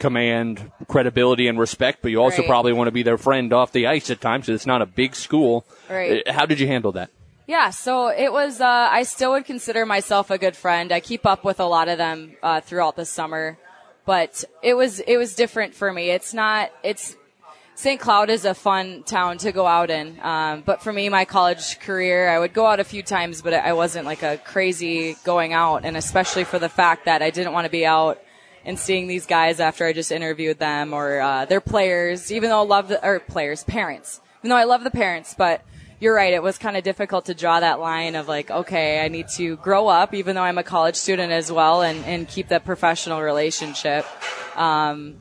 command 0.00 0.72
credibility 0.88 1.46
and 1.46 1.56
respect, 1.56 2.00
but 2.02 2.10
you 2.10 2.20
also 2.20 2.38
Right. 2.42 2.48
probably 2.48 2.72
want 2.72 2.88
to 2.88 2.92
be 2.92 3.04
their 3.04 3.16
friend 3.16 3.52
off 3.52 3.70
the 3.70 3.86
ice 3.86 4.10
at 4.10 4.20
times. 4.20 4.46
So 4.46 4.52
it's 4.52 4.66
not 4.66 4.82
a 4.82 4.86
big 4.86 5.14
school. 5.14 5.64
Right. 5.88 6.28
How 6.28 6.44
did 6.44 6.58
you 6.58 6.66
handle 6.66 6.90
that? 6.92 7.10
Yeah, 7.46 7.70
so 7.70 8.08
it 8.08 8.32
was. 8.32 8.60
Uh, 8.60 8.88
I 8.90 9.02
still 9.02 9.32
would 9.32 9.44
consider 9.44 9.84
myself 9.84 10.30
a 10.30 10.38
good 10.38 10.56
friend. 10.56 10.90
I 10.90 11.00
keep 11.00 11.26
up 11.26 11.44
with 11.44 11.60
a 11.60 11.64
lot 11.66 11.88
of 11.88 11.98
them 11.98 12.36
uh, 12.42 12.62
throughout 12.62 12.96
the 12.96 13.04
summer, 13.04 13.58
but 14.06 14.44
it 14.62 14.74
was 14.74 15.00
it 15.00 15.18
was 15.18 15.34
different 15.34 15.74
for 15.74 15.92
me. 15.92 16.10
It's 16.10 16.32
not. 16.32 16.72
It's 16.82 17.16
St. 17.76 18.00
Cloud 18.00 18.30
is 18.30 18.44
a 18.44 18.54
fun 18.54 19.02
town 19.02 19.36
to 19.38 19.52
go 19.52 19.66
out 19.66 19.90
in, 19.90 20.18
um, 20.22 20.62
but 20.64 20.80
for 20.80 20.92
me, 20.92 21.08
my 21.08 21.24
college 21.24 21.80
career, 21.80 22.28
I 22.30 22.38
would 22.38 22.54
go 22.54 22.64
out 22.66 22.78
a 22.78 22.84
few 22.84 23.02
times, 23.02 23.42
but 23.42 23.52
I 23.52 23.72
wasn't 23.72 24.06
like 24.06 24.22
a 24.22 24.38
crazy 24.38 25.16
going 25.24 25.52
out, 25.52 25.84
and 25.84 25.96
especially 25.96 26.44
for 26.44 26.60
the 26.60 26.68
fact 26.68 27.06
that 27.06 27.20
I 27.20 27.30
didn't 27.30 27.52
want 27.52 27.64
to 27.64 27.70
be 27.70 27.84
out 27.84 28.22
and 28.64 28.78
seeing 28.78 29.08
these 29.08 29.26
guys 29.26 29.58
after 29.58 29.84
I 29.84 29.92
just 29.92 30.12
interviewed 30.12 30.60
them 30.60 30.94
or 30.94 31.20
uh, 31.20 31.44
their 31.46 31.60
players, 31.60 32.30
even 32.30 32.48
though 32.48 32.62
I 32.62 32.64
love 32.64 32.88
the 32.88 33.04
or 33.04 33.18
players, 33.18 33.64
parents. 33.64 34.20
Even 34.40 34.50
though 34.50 34.56
I 34.56 34.64
love 34.64 34.84
the 34.84 34.90
parents, 34.90 35.34
but 35.36 35.62
you're 36.04 36.14
right. 36.14 36.34
It 36.34 36.42
was 36.42 36.58
kind 36.58 36.76
of 36.76 36.84
difficult 36.84 37.24
to 37.24 37.34
draw 37.34 37.60
that 37.60 37.80
line 37.80 38.14
of 38.14 38.28
like, 38.28 38.50
okay, 38.50 39.02
I 39.02 39.08
need 39.08 39.28
to 39.36 39.56
grow 39.56 39.88
up, 39.88 40.12
even 40.12 40.36
though 40.36 40.42
I'm 40.42 40.58
a 40.58 40.62
college 40.62 40.96
student 40.96 41.32
as 41.32 41.50
well, 41.50 41.80
and 41.80 42.04
and 42.04 42.28
keep 42.28 42.48
that 42.48 42.66
professional 42.66 43.22
relationship, 43.22 44.04
um, 44.54 45.16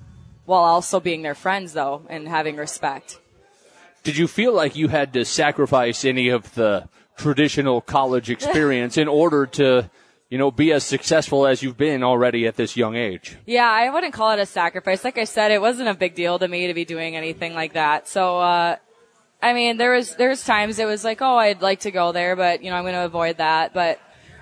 while 0.46 0.64
also 0.64 1.00
being 1.00 1.22
their 1.22 1.36
friends 1.36 1.72
though 1.72 2.02
and 2.10 2.28
having 2.28 2.58
respect. 2.58 3.18
Did 4.04 4.18
you 4.18 4.28
feel 4.28 4.54
like 4.54 4.76
you 4.76 4.90
had 4.90 5.14
to 5.14 5.24
sacrifice 5.24 6.04
any 6.04 6.28
of 6.28 6.54
the 6.54 6.90
traditional 7.16 7.80
college 7.80 8.30
experience 8.38 8.98
in 8.98 9.08
order 9.08 9.46
to, 9.46 9.90
you 10.30 10.38
know, 10.38 10.52
be 10.52 10.74
as 10.74 10.84
successful 10.84 11.48
as 11.48 11.64
you've 11.64 11.78
been 11.78 12.04
already 12.04 12.46
at 12.46 12.58
this 12.58 12.76
young 12.76 12.98
age? 12.98 13.38
Yeah, 13.46 13.70
I 13.70 13.90
wouldn't 13.90 14.14
call 14.14 14.32
it 14.32 14.40
a 14.40 14.46
sacrifice. 14.46 15.06
Like 15.06 15.18
I 15.18 15.24
said, 15.24 15.52
it 15.52 15.62
wasn't 15.62 15.88
a 15.88 15.94
big 15.94 16.14
deal 16.14 16.38
to 16.40 16.48
me 16.50 16.68
to 16.68 16.74
be 16.74 16.84
doing 16.84 17.16
anything 17.16 17.54
like 17.54 17.72
that. 17.74 18.10
So, 18.10 18.40
uh, 18.40 18.76
I 19.44 19.54
mean, 19.54 19.78
there 19.78 19.92
was, 19.92 20.16
there 20.16 20.30
was 20.30 20.44
times 20.44 20.80
it 20.80 20.86
was 20.86 21.04
like, 21.04 21.22
oh, 21.22 21.38
I'd 21.38 21.62
like 21.62 21.82
to 21.82 21.92
go 21.92 22.12
there, 22.12 22.36
but, 22.36 22.64
you 22.64 22.70
know, 22.70 22.78
I'm 22.78 22.84
going 22.84 22.94
to 22.96 23.06
avoid 23.06 23.38
that. 23.38 23.74
But 23.74 24.00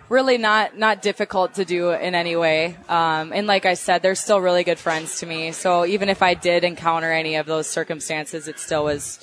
really 0.10 0.38
not, 0.38 0.78
not 0.78 1.02
difficult 1.02 1.56
to 1.56 1.66
do 1.66 1.92
in 1.92 2.16
any 2.16 2.36
way. 2.36 2.78
Um, 2.88 3.34
and 3.34 3.48
like 3.48 3.66
I 3.66 3.74
said, 3.74 4.02
they're 4.02 4.16
still 4.16 4.40
really 4.40 4.64
good 4.64 4.78
friends 4.78 5.20
to 5.20 5.26
me. 5.26 5.54
So 5.54 5.86
even 5.86 6.10
if 6.10 6.22
I 6.22 6.34
did 6.34 6.64
encounter 6.64 7.12
any 7.12 7.36
of 7.36 7.46
those 7.46 7.68
circumstances, 7.68 8.48
it 8.48 8.60
still 8.60 8.84
was, 8.84 9.20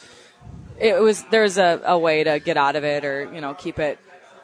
it 0.79 1.01
was 1.01 1.25
there's 1.31 1.59
a, 1.59 1.81
a 1.85 1.99
way 1.99 2.25
to 2.25 2.41
get 2.41 2.57
out 2.57 2.77
of 2.77 2.85
it 2.85 3.05
or 3.05 3.33
you 3.35 3.41
know 3.41 3.55
keep 3.55 3.79
it 3.79 3.99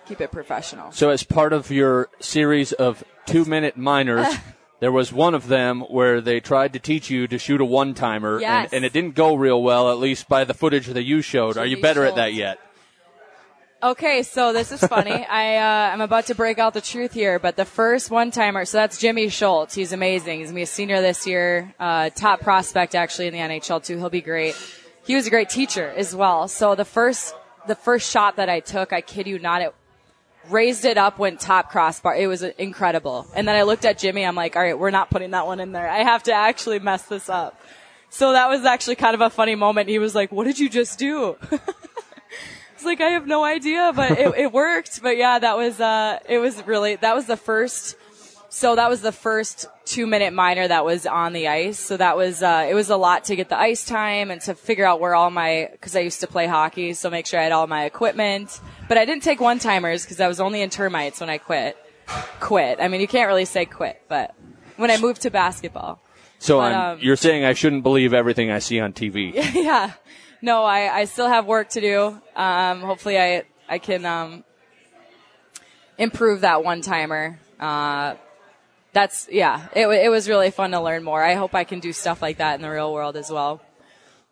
keep 0.07 0.21
it 0.21 0.31
professional. 0.31 0.93
So, 0.93 1.11
as 1.11 1.23
part 1.23 1.53
of 1.53 1.71
your 1.71 2.09
series 2.21 2.73
of 2.73 3.05
two 3.27 3.45
minute 3.45 3.77
minors, 3.77 4.27
there 4.81 4.93
was 4.93 5.13
one 5.13 5.35
of 5.35 5.49
them 5.49 5.81
where 5.83 6.21
they 6.21 6.41
tried 6.41 6.73
to 6.75 6.79
teach 6.79 7.09
you 7.11 7.27
to 7.29 7.39
shoot 7.39 7.61
a 7.61 7.65
one 7.65 7.95
timer, 7.95 8.41
Yes. 8.41 8.67
and, 8.67 8.79
and 8.79 8.85
it 8.85 8.93
didn't 8.93 9.15
go 9.15 9.35
real 9.35 9.63
well, 9.63 9.91
at 9.91 9.99
least 9.99 10.29
by 10.29 10.45
the 10.45 10.55
footage 10.55 10.87
that 10.89 11.03
you 11.05 11.23
showed. 11.23 11.57
Are 11.57 11.67
you 11.67 11.81
better 11.81 12.05
at 12.05 12.17
that 12.17 12.35
yet? 12.35 12.59
Okay, 13.83 14.23
so 14.23 14.55
this 14.55 14.73
is 14.73 14.81
funny. 14.81 15.13
I 15.29 15.57
uh, 15.57 15.93
I'm 15.93 16.01
about 16.01 16.27
to 16.27 16.35
break 16.35 16.59
out 16.59 16.73
the 16.73 16.81
truth 16.81 17.13
here, 17.13 17.39
but 17.39 17.57
the 17.57 17.67
first 17.67 18.11
one 18.11 18.31
timer. 18.31 18.65
So 18.65 18.79
that's 18.79 18.99
Jimmy 18.99 19.29
Schuldt. 19.29 19.75
He's 19.75 19.93
amazing. 19.93 20.39
He's 20.39 20.49
gonna 20.49 20.57
be 20.57 20.63
a 20.63 20.67
senior 20.67 21.03
this 21.03 21.27
year. 21.27 21.75
Uh, 21.79 22.09
top 22.09 22.41
prospect 22.41 22.95
actually 22.95 23.27
in 23.27 23.35
the 23.35 23.41
NHL 23.41 23.85
too. 23.85 23.99
He'll 23.99 24.09
be 24.09 24.23
great. 24.23 24.57
He 25.05 25.15
was 25.15 25.27
a 25.27 25.31
great 25.31 25.51
teacher 25.51 25.93
as 25.97 26.15
well. 26.17 26.49
So 26.49 26.75
the 26.75 26.87
first 26.87 27.35
the 27.67 27.75
first 27.75 28.11
shot 28.11 28.37
that 28.37 28.49
I 28.49 28.61
took, 28.61 28.93
I 28.95 29.03
kid 29.03 29.27
you 29.27 29.39
not, 29.39 29.61
it 29.61 29.75
raised 30.51 30.85
it 30.85 30.99
up, 30.99 31.19
went 31.19 31.41
top 31.41 31.71
crossbar. 31.71 32.17
It 32.17 32.27
was 32.27 32.43
incredible. 32.43 33.27
And 33.35 33.47
then 33.47 33.57
I 33.57 33.63
looked 33.63 33.85
at 33.85 33.99
Jimmy. 33.99 34.25
I'm 34.25 34.35
like, 34.35 34.57
all 34.57 34.63
right, 34.63 34.79
we're 34.79 34.91
not 34.91 35.11
putting 35.11 35.33
that 35.33 35.47
one 35.47 35.61
in 35.61 35.73
there. 35.73 35.89
I 35.89 36.03
have 36.03 36.23
to 36.25 36.33
actually 36.33 36.79
mess 36.79 37.03
this 37.03 37.29
up. 37.29 37.61
So 38.11 38.33
that 38.33 38.49
was 38.49 38.65
actually 38.65 38.97
kind 38.97 39.15
of 39.15 39.21
a 39.21 39.31
funny 39.31 39.55
moment. 39.55 39.89
He 39.89 39.99
was 39.99 40.15
like, 40.15 40.31
what 40.31 40.45
did 40.45 40.59
you 40.59 40.69
just 40.69 40.99
do? 40.99 41.37
It's 42.85 42.87
like 42.87 43.01
I 43.01 43.13
have 43.13 43.27
no 43.27 43.45
idea, 43.45 43.93
but 43.97 44.11
it, 44.11 44.35
it 44.37 44.53
worked. 44.53 45.01
But 45.01 45.17
yeah, 45.17 45.39
that 45.39 45.57
was 45.57 45.81
uh, 45.81 46.19
it 46.29 46.37
was 46.37 46.63
really 46.67 46.97
that 46.97 47.15
was 47.15 47.25
the 47.25 47.37
first. 47.39 47.97
So 48.55 48.77
that 48.77 48.89
was 48.89 49.01
the 49.01 49.11
first 49.11 49.67
two 49.85 50.07
minute 50.07 50.33
minor 50.33 50.69
that 50.69 50.85
was 50.85 51.07
on 51.07 51.33
the 51.33 51.49
ice. 51.49 51.77
So 51.77 51.97
that 51.97 52.17
was 52.17 52.41
uh, 52.41 52.69
it 52.71 52.75
was 52.75 52.89
a 52.89 52.97
lot 52.97 53.25
to 53.25 53.35
get 53.35 53.49
the 53.49 53.59
ice 53.59 53.85
time 53.85 54.31
and 54.31 54.41
to 54.43 54.55
figure 54.55 54.87
out 54.87 55.01
where 55.01 55.13
all 55.13 55.29
my 55.29 55.71
because 55.73 55.97
I 55.97 56.01
used 56.01 56.21
to 56.21 56.29
play 56.29 56.47
hockey, 56.47 56.95
so 56.95 57.11
make 57.11 57.27
sure 57.27 57.41
I 57.41 57.43
had 57.43 57.51
all 57.51 57.67
my 57.67 57.85
equipment. 57.85 58.61
But 58.89 58.97
I 58.97 59.07
didn't 59.07 59.25
take 59.25 59.41
one 59.41 59.59
timers 59.59 60.05
because 60.05 60.21
I 60.21 60.29
was 60.29 60.39
only 60.39 60.63
in 60.63 60.71
termites 60.71 61.19
when 61.19 61.31
I 61.31 61.39
quit. 61.39 61.77
Quit. 62.39 62.79
I 62.81 62.87
mean, 62.87 63.01
you 63.01 63.09
can't 63.09 63.27
really 63.27 63.45
say 63.45 63.67
quit, 63.67 64.01
but 64.09 64.37
when 64.77 64.89
I 64.89 64.99
moved 64.99 65.23
to 65.23 65.33
basketball. 65.33 66.01
So 66.39 66.59
But, 66.59 66.75
um, 66.75 66.99
you're 67.01 67.17
saying 67.17 67.45
I 67.45 67.55
shouldn't 67.55 67.83
believe 67.83 68.15
everything 68.15 68.53
I 68.53 68.61
see 68.61 68.79
on 68.79 68.93
TV. 68.93 69.35
yeah. 69.55 69.95
No, 70.43 70.63
I, 70.63 71.01
I 71.01 71.05
still 71.07 71.27
have 71.27 71.47
work 71.47 71.71
to 71.71 71.81
do. 71.81 72.21
Um, 72.37 72.83
hopefully 72.83 73.19
I, 73.19 73.43
I 73.69 73.79
can, 73.79 74.07
um, 74.07 74.45
improve 75.99 76.43
that 76.43 76.63
one 76.63 76.83
timer. 76.83 77.41
Uh, 77.59 78.15
that's, 78.95 79.29
yeah, 79.31 79.67
it, 79.75 79.87
it 79.87 80.09
was 80.09 80.29
really 80.29 80.51
fun 80.51 80.71
to 80.71 80.81
learn 80.81 81.05
more. 81.05 81.23
I 81.23 81.35
hope 81.35 81.55
I 81.55 81.65
can 81.65 81.81
do 81.81 81.93
stuff 81.93 82.23
like 82.23 82.39
that 82.39 82.55
in 82.55 82.63
the 82.63 82.71
real 82.71 82.93
world 82.93 83.17
as 83.17 83.31
well. 83.31 83.61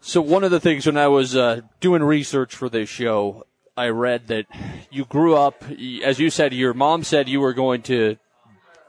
So 0.01 0.21
one 0.21 0.43
of 0.45 0.51
the 0.51 0.61
things 0.61 0.87
when 0.87 0.97
I 0.97 1.09
was 1.09 1.37
uh, 1.37 1.61
doing 1.81 2.03
research 2.03 2.55
for 2.57 2.69
this 2.69 2.89
show, 2.89 3.47
I 3.77 3.89
read 3.89 4.29
that 4.29 4.47
you 4.91 5.05
grew 5.05 5.37
up, 5.37 5.63
as 6.05 6.19
you 6.19 6.31
said, 6.31 6.53
your 6.53 6.75
mom 6.75 7.05
said 7.05 7.29
you 7.29 7.41
were 7.41 7.53
going 7.53 7.83
to 7.83 8.17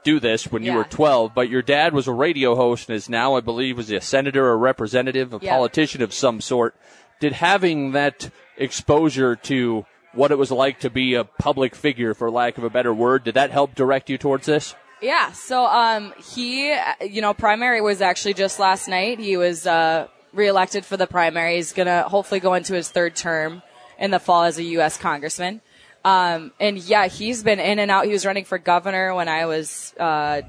do 0.02 0.20
this 0.20 0.50
when 0.50 0.62
you 0.62 0.74
were 0.74 0.84
12, 0.84 1.32
but 1.34 1.48
your 1.48 1.62
dad 1.62 1.94
was 1.94 2.06
a 2.06 2.12
radio 2.12 2.54
host 2.54 2.88
and 2.88 2.96
is 2.96 3.08
now, 3.08 3.36
I 3.36 3.40
believe, 3.40 3.76
was 3.76 3.90
a 3.90 4.00
senator 4.00 4.46
or 4.46 4.58
representative, 4.58 5.32
a 5.32 5.38
Yeah. 5.40 5.52
politician 5.54 6.02
of 6.02 6.12
some 6.12 6.40
sort. 6.40 6.74
Did 7.20 7.32
having 7.32 7.92
that 7.92 8.30
exposure 8.58 9.34
to 9.36 9.86
what 10.12 10.30
it 10.30 10.36
was 10.38 10.50
like 10.50 10.78
to 10.80 10.90
be 10.90 11.14
a 11.14 11.24
public 11.24 11.74
figure, 11.74 12.12
for 12.12 12.30
lack 12.30 12.58
of 12.58 12.64
a 12.64 12.70
better 12.70 12.92
word, 12.92 13.24
did 13.24 13.34
that 13.34 13.50
help 13.50 13.74
direct 13.74 14.10
you 14.10 14.18
towards 14.18 14.46
this? 14.46 14.74
Yeah. 15.04 15.32
So, 15.32 15.66
um, 15.66 16.14
he, 16.34 16.74
you 17.02 17.20
know, 17.20 17.34
primary 17.34 17.82
was 17.82 18.00
actually 18.00 18.32
just 18.32 18.58
last 18.58 18.88
night. 18.88 19.18
He 19.20 19.36
was, 19.36 19.66
uh, 19.66 20.08
reelected 20.32 20.86
for 20.86 20.96
the 20.96 21.06
primary. 21.06 21.56
He's 21.56 21.74
gonna 21.74 22.08
hopefully 22.08 22.40
go 22.40 22.54
into 22.54 22.72
his 22.72 22.88
third 22.88 23.14
term 23.14 23.62
in 23.98 24.10
the 24.10 24.18
fall 24.18 24.44
as 24.44 24.56
a 24.58 24.62
U.S. 24.62 24.96
congressman. 24.96 25.60
Um, 26.06 26.52
and 26.58 26.78
yeah, 26.78 27.06
he's 27.06 27.42
been 27.42 27.60
in 27.60 27.78
and 27.78 27.90
out. 27.90 28.06
He 28.06 28.12
was 28.12 28.24
running 28.24 28.46
for 28.46 28.56
governor 28.56 29.14
when 29.14 29.28
I 29.28 29.44
was, 29.44 29.94
uh, 30.00 30.40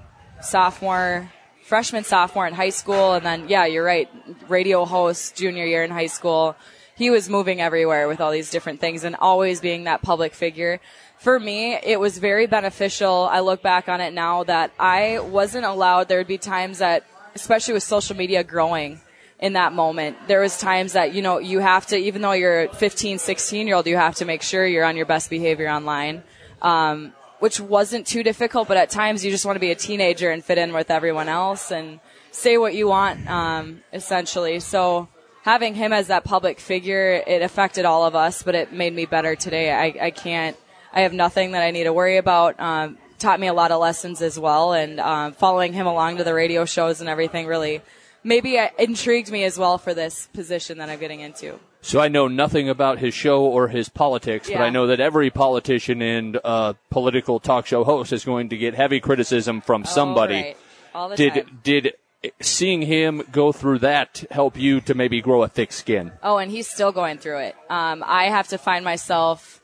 sophomore, 0.41 1.29
freshman, 1.65 2.05
sophomore 2.05 2.47
in 2.47 2.53
high 2.53 2.69
school. 2.69 3.13
And 3.13 3.25
then, 3.25 3.49
yeah, 3.49 3.65
you're 3.65 3.83
right. 3.83 4.09
Radio 4.47 4.85
host 4.85 5.35
junior 5.35 5.65
year 5.65 5.83
in 5.83 5.91
high 5.91 6.07
school. 6.07 6.55
He 6.95 7.09
was 7.09 7.27
moving 7.29 7.59
everywhere 7.59 8.07
with 8.07 8.21
all 8.21 8.31
these 8.31 8.49
different 8.51 8.79
things 8.79 9.03
and 9.03 9.17
always 9.17 9.59
being 9.59 9.83
that 9.83 10.01
public 10.01 10.33
figure. 10.33 10.79
For 11.25 11.39
me, 11.39 11.73
it 11.73 11.99
was 11.99 12.19
very 12.19 12.45
beneficial. 12.45 13.27
I 13.31 13.39
look 13.39 13.63
back 13.63 13.89
on 13.89 13.99
it 13.99 14.13
now 14.13 14.43
that 14.43 14.71
I 14.79 15.17
wasn't 15.17 15.65
allowed. 15.65 16.07
There 16.07 16.19
would 16.19 16.27
be 16.27 16.37
times 16.37 16.77
that, 16.77 17.03
especially 17.33 17.73
with 17.73 17.81
social 17.81 18.15
media 18.15 18.43
growing, 18.43 19.01
in 19.39 19.53
that 19.53 19.73
moment. 19.73 20.17
There 20.27 20.39
was 20.41 20.55
times 20.59 20.93
that, 20.93 21.15
you 21.15 21.23
know, 21.23 21.39
you 21.39 21.61
have 21.61 21.87
to, 21.87 21.97
even 21.97 22.21
though 22.21 22.33
you're 22.33 22.67
15, 22.67 23.17
16 23.17 23.65
year 23.65 23.75
old, 23.75 23.87
you 23.87 23.97
have 23.97 24.13
to 24.17 24.25
make 24.25 24.43
sure 24.43 24.67
you're 24.67 24.85
on 24.85 24.95
your 24.95 25.07
best 25.07 25.31
behavior 25.31 25.67
online. 25.67 26.21
Um, 26.61 27.11
which 27.39 27.59
wasn't 27.59 28.05
too 28.05 28.21
difficult, 28.21 28.67
but 28.67 28.77
at 28.77 28.91
times 28.91 29.25
you 29.25 29.31
just 29.31 29.47
want 29.47 29.55
to 29.55 29.59
be 29.59 29.71
a 29.71 29.75
teenager 29.75 30.29
and 30.29 30.45
fit 30.45 30.59
in 30.59 30.73
with 30.73 30.91
everyone 30.91 31.27
else 31.27 31.71
and 31.71 32.01
say 32.29 32.59
what 32.59 32.75
you 32.75 32.87
want, 32.87 33.27
um, 33.27 33.81
essentially. 33.91 34.59
So 34.59 35.07
having 35.41 35.73
him 35.73 35.91
as 35.91 36.05
that 36.05 36.23
public 36.23 36.59
figure, 36.59 37.23
it 37.25 37.41
affected 37.41 37.83
all 37.83 38.05
of 38.05 38.13
us, 38.13 38.43
but 38.43 38.53
it 38.53 38.71
made 38.71 38.93
me 38.93 39.07
better 39.07 39.35
today. 39.35 39.71
I, 39.73 40.05
I 40.05 40.11
can't, 40.11 40.55
I 40.95 41.01
have 41.01 41.13
nothing 41.13 41.51
that 41.51 41.61
I 41.61 41.71
need 41.71 41.83
to 41.83 41.93
worry 41.93 42.17
about. 42.17 42.59
Um, 42.59 42.97
taught 43.19 43.39
me 43.39 43.47
a 43.47 43.53
lot 43.53 43.71
of 43.71 43.79
lessons 43.81 44.21
as 44.21 44.39
well, 44.39 44.73
and 44.73 44.99
um, 44.99 45.33
following 45.33 45.73
him 45.73 45.87
along 45.87 46.17
to 46.17 46.23
the 46.23 46.33
radio 46.33 46.65
shows 46.65 47.01
and 47.01 47.09
everything 47.09 47.47
really 47.47 47.81
maybe 48.23 48.57
uh, 48.57 48.69
intrigued 48.79 49.31
me 49.31 49.43
as 49.43 49.57
well 49.57 49.77
for 49.77 49.93
this 49.93 50.27
position 50.33 50.79
that 50.79 50.89
I'm 50.89 50.99
getting 50.99 51.19
into. 51.19 51.59
So 51.81 51.99
I 51.99 52.07
know 52.07 52.27
nothing 52.27 52.67
about 52.67 52.97
his 52.97 53.13
show 53.13 53.43
or 53.43 53.67
his 53.67 53.89
politics, 53.89 54.49
but 54.49 54.59
I 54.61 54.71
know 54.71 54.87
that 54.87 54.99
every 54.99 55.29
politician 55.29 56.01
and 56.01 56.39
uh, 56.43 56.73
political 56.89 57.39
talk 57.39 57.67
show 57.67 57.83
host 57.83 58.11
is 58.11 58.25
going 58.25 58.49
to 58.49 58.57
get 58.57 58.73
heavy 58.73 58.99
criticism 58.99 59.61
from 59.61 59.85
somebody. 59.85 60.33
Oh, 60.33 60.41
right. 60.41 60.57
All 60.95 61.09
the 61.09 61.15
Did 61.15 61.33
time. 61.33 61.59
did 61.63 61.93
seeing 62.41 62.81
him 62.81 63.21
go 63.31 63.51
through 63.51 63.79
that 63.79 64.23
help 64.31 64.57
you 64.57 64.81
to 64.81 64.95
maybe 64.95 65.21
grow 65.21 65.43
a 65.43 65.47
thick 65.47 65.71
skin? 65.71 66.11
Oh, 66.23 66.37
and 66.37 66.49
he's 66.49 66.67
still 66.67 66.91
going 66.91 67.19
through 67.19 67.39
it. 67.39 67.55
Um, 67.69 68.03
I 68.03 68.29
have 68.29 68.47
to 68.47 68.57
find 68.57 68.83
myself, 68.83 69.61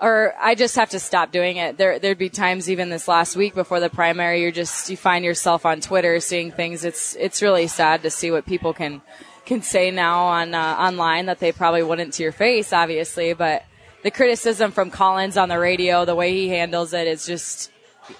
or 0.00 0.34
I 0.40 0.54
just 0.54 0.76
have 0.76 0.90
to 0.90 1.00
stop 1.00 1.32
doing 1.32 1.56
it. 1.56 1.76
There, 1.76 1.98
there'd 1.98 2.18
be 2.18 2.28
times 2.28 2.70
even 2.70 2.88
this 2.88 3.08
last 3.08 3.36
week 3.36 3.54
before 3.54 3.80
the 3.80 3.90
primary, 3.90 4.42
you're 4.42 4.52
just 4.52 4.88
you 4.90 4.96
find 4.96 5.24
yourself 5.24 5.66
on 5.66 5.80
Twitter 5.80 6.20
seeing 6.20 6.52
things. 6.52 6.84
It's 6.84 7.16
it's 7.16 7.42
really 7.42 7.66
sad 7.66 8.02
to 8.02 8.10
see 8.10 8.30
what 8.30 8.46
people 8.46 8.72
can 8.72 9.02
can 9.44 9.62
say 9.62 9.90
now 9.90 10.26
on 10.26 10.54
uh, 10.54 10.76
online 10.78 11.26
that 11.26 11.40
they 11.40 11.52
probably 11.52 11.82
wouldn't 11.82 12.12
to 12.14 12.22
your 12.22 12.32
face, 12.32 12.72
obviously. 12.72 13.32
But 13.32 13.64
the 14.02 14.10
criticism 14.10 14.70
from 14.70 14.90
Collins 14.90 15.36
on 15.36 15.48
the 15.48 15.58
radio, 15.58 16.04
the 16.04 16.14
way 16.14 16.32
he 16.32 16.48
handles 16.48 16.92
it, 16.92 17.06
is 17.08 17.26
just 17.26 17.72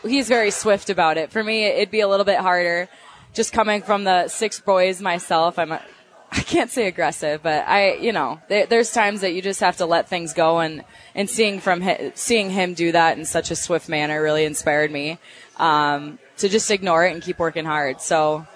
he's 0.03 0.29
very 0.29 0.51
swift 0.51 0.91
about 0.91 1.17
it. 1.17 1.31
For 1.31 1.45
me, 1.45 1.65
it'd 1.65 1.91
be 1.91 2.01
a 2.01 2.09
little 2.09 2.27
bit 2.27 2.39
harder. 2.39 2.89
Just 3.35 3.53
coming 3.53 3.83
from 3.83 4.05
the 4.05 4.27
six 4.27 4.59
boys 4.59 5.01
myself, 5.01 5.59
I'm 5.59 5.73
a, 5.73 5.83
I 6.31 6.41
can't 6.41 6.71
say 6.71 6.87
aggressive, 6.87 7.43
but 7.43 7.67
I, 7.67 7.95
you 7.95 8.13
know, 8.13 8.41
there, 8.49 8.67
there's 8.67 8.93
times 8.93 9.23
that 9.23 9.33
you 9.33 9.41
just 9.41 9.61
have 9.61 9.79
to 9.79 9.87
let 9.87 10.09
things 10.09 10.35
go, 10.35 10.59
and 10.59 10.85
and 11.15 11.29
seeing 11.29 11.59
from 11.61 11.81
hi, 11.81 12.13
seeing 12.15 12.51
him 12.51 12.75
do 12.75 12.93
that 12.93 13.19
in 13.19 13.25
such 13.25 13.51
a 13.51 13.57
swift 13.57 13.89
manner 13.89 14.23
really 14.23 14.45
inspired 14.45 14.91
me 14.91 15.19
um, 15.57 16.19
to 16.37 16.49
just 16.49 16.71
ignore 16.71 17.07
it 17.07 17.15
and 17.15 17.23
keep 17.23 17.39
working 17.39 17.65
hard. 17.65 18.01
So, 18.01 18.47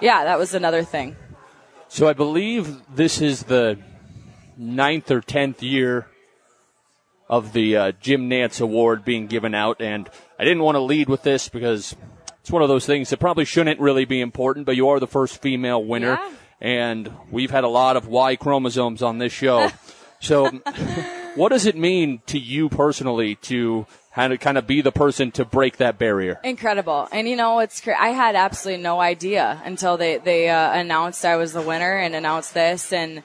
yeah, 0.00 0.24
that 0.24 0.38
was 0.38 0.54
another 0.54 0.84
thing. 0.84 1.16
So 1.88 2.06
I 2.06 2.12
believe 2.12 2.82
this 2.94 3.20
is 3.20 3.44
the 3.44 3.78
ninth 4.56 5.10
or 5.10 5.20
tenth 5.20 5.62
year 5.62 6.06
of 7.28 7.52
the 7.52 7.76
uh, 7.76 7.92
Jim 8.00 8.30
Nantz 8.30 8.60
Award 8.60 9.04
being 9.04 9.26
given 9.26 9.54
out, 9.54 9.80
and 9.80 10.08
I 10.38 10.44
didn't 10.44 10.62
want 10.62 10.76
to 10.76 10.80
lead 10.80 11.08
with 11.08 11.22
this 11.22 11.48
because 11.48 11.96
it's 12.40 12.50
one 12.50 12.62
of 12.62 12.68
those 12.68 12.86
things 12.86 13.10
that 13.10 13.18
probably 13.18 13.44
shouldn't 13.44 13.80
really 13.80 14.04
be 14.04 14.20
important, 14.20 14.66
but 14.66 14.76
you 14.76 14.88
are 14.88 15.00
the 15.00 15.06
first 15.06 15.42
female 15.42 15.84
winner, 15.84 16.18
Yeah. 16.20 16.30
And 16.60 17.12
we've 17.30 17.50
had 17.50 17.64
a 17.64 17.68
lot 17.68 17.96
of 17.96 18.06
Y 18.06 18.36
chromosomes 18.36 19.02
on 19.02 19.18
this 19.18 19.32
show. 19.32 19.70
so, 20.20 20.48
what 21.34 21.50
does 21.50 21.66
it 21.66 21.76
mean 21.76 22.20
to 22.26 22.38
you 22.38 22.68
personally 22.68 23.36
to 23.36 23.86
kind 24.14 24.32
of, 24.32 24.40
kind 24.40 24.58
of 24.58 24.66
be 24.66 24.80
the 24.80 24.92
person 24.92 25.30
to 25.32 25.44
break 25.44 25.76
that 25.76 25.98
barrier? 25.98 26.40
Incredible. 26.42 27.08
And 27.12 27.28
you 27.28 27.36
know, 27.36 27.60
it's 27.60 27.80
cra- 27.80 28.00
I 28.00 28.08
had 28.08 28.34
absolutely 28.34 28.82
no 28.82 29.00
idea 29.00 29.60
until 29.64 29.96
they 29.96 30.18
they 30.18 30.48
uh, 30.48 30.72
announced 30.72 31.24
I 31.24 31.36
was 31.36 31.52
the 31.52 31.62
winner 31.62 31.96
and 31.96 32.14
announced 32.14 32.54
this 32.54 32.92
and 32.92 33.22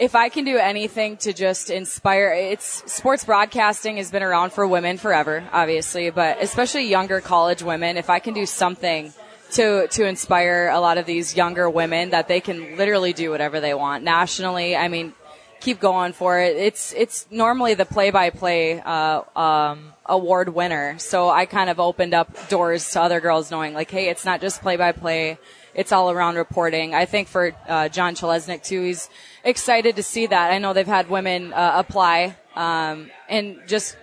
if 0.00 0.14
I 0.14 0.30
can 0.30 0.46
do 0.46 0.56
anything 0.56 1.18
to 1.18 1.34
just 1.34 1.68
inspire, 1.68 2.32
it's 2.32 2.90
sports 2.90 3.22
broadcasting 3.22 3.98
has 3.98 4.10
been 4.10 4.22
around 4.22 4.50
for 4.50 4.66
women 4.66 4.96
forever, 4.96 5.44
obviously, 5.52 6.08
but 6.08 6.42
especially 6.42 6.88
younger 6.88 7.20
college 7.20 7.62
women. 7.62 7.98
If 7.98 8.08
I 8.08 8.18
can 8.18 8.32
do 8.32 8.46
something 8.46 9.12
to 9.52 9.88
to 9.88 10.06
inspire 10.06 10.70
a 10.72 10.80
lot 10.80 10.98
of 10.98 11.06
these 11.06 11.36
younger 11.36 11.68
women 11.68 12.10
that 12.10 12.28
they 12.28 12.40
can 12.40 12.76
literally 12.76 13.12
do 13.12 13.30
whatever 13.30 13.60
they 13.60 13.74
want 13.74 14.04
nationally, 14.04 14.76
I 14.76 14.88
mean, 14.88 15.12
keep 15.60 15.80
going 15.80 16.12
for 16.12 16.40
it. 16.40 16.56
It's 16.56 16.92
it's 16.94 17.26
normally 17.30 17.74
the 17.74 17.84
play-by-play 17.84 18.80
uh, 18.80 19.22
um, 19.36 19.92
award 20.06 20.48
winner, 20.50 20.98
so 20.98 21.28
I 21.28 21.46
kind 21.46 21.70
of 21.70 21.78
opened 21.78 22.14
up 22.14 22.48
doors 22.48 22.90
to 22.92 23.02
other 23.02 23.20
girls 23.20 23.50
knowing 23.50 23.74
like, 23.74 23.90
hey, 23.90 24.08
it's 24.08 24.24
not 24.24 24.40
just 24.40 24.62
play-by-play. 24.62 25.38
It's 25.72 25.92
all 25.92 26.10
around 26.10 26.34
reporting. 26.36 26.94
I 26.94 27.04
think 27.04 27.28
for 27.28 27.52
uh, 27.68 27.88
John 27.88 28.14
Chelesnik 28.14 28.64
too, 28.64 28.82
he's 28.82 29.08
excited 29.44 29.96
to 29.96 30.02
see 30.02 30.26
that. 30.26 30.50
I 30.50 30.58
know 30.58 30.72
they've 30.72 30.86
had 30.86 31.08
women 31.08 31.52
uh, 31.52 31.72
apply 31.76 32.36
um, 32.56 33.10
and 33.28 33.60
just 33.66 33.96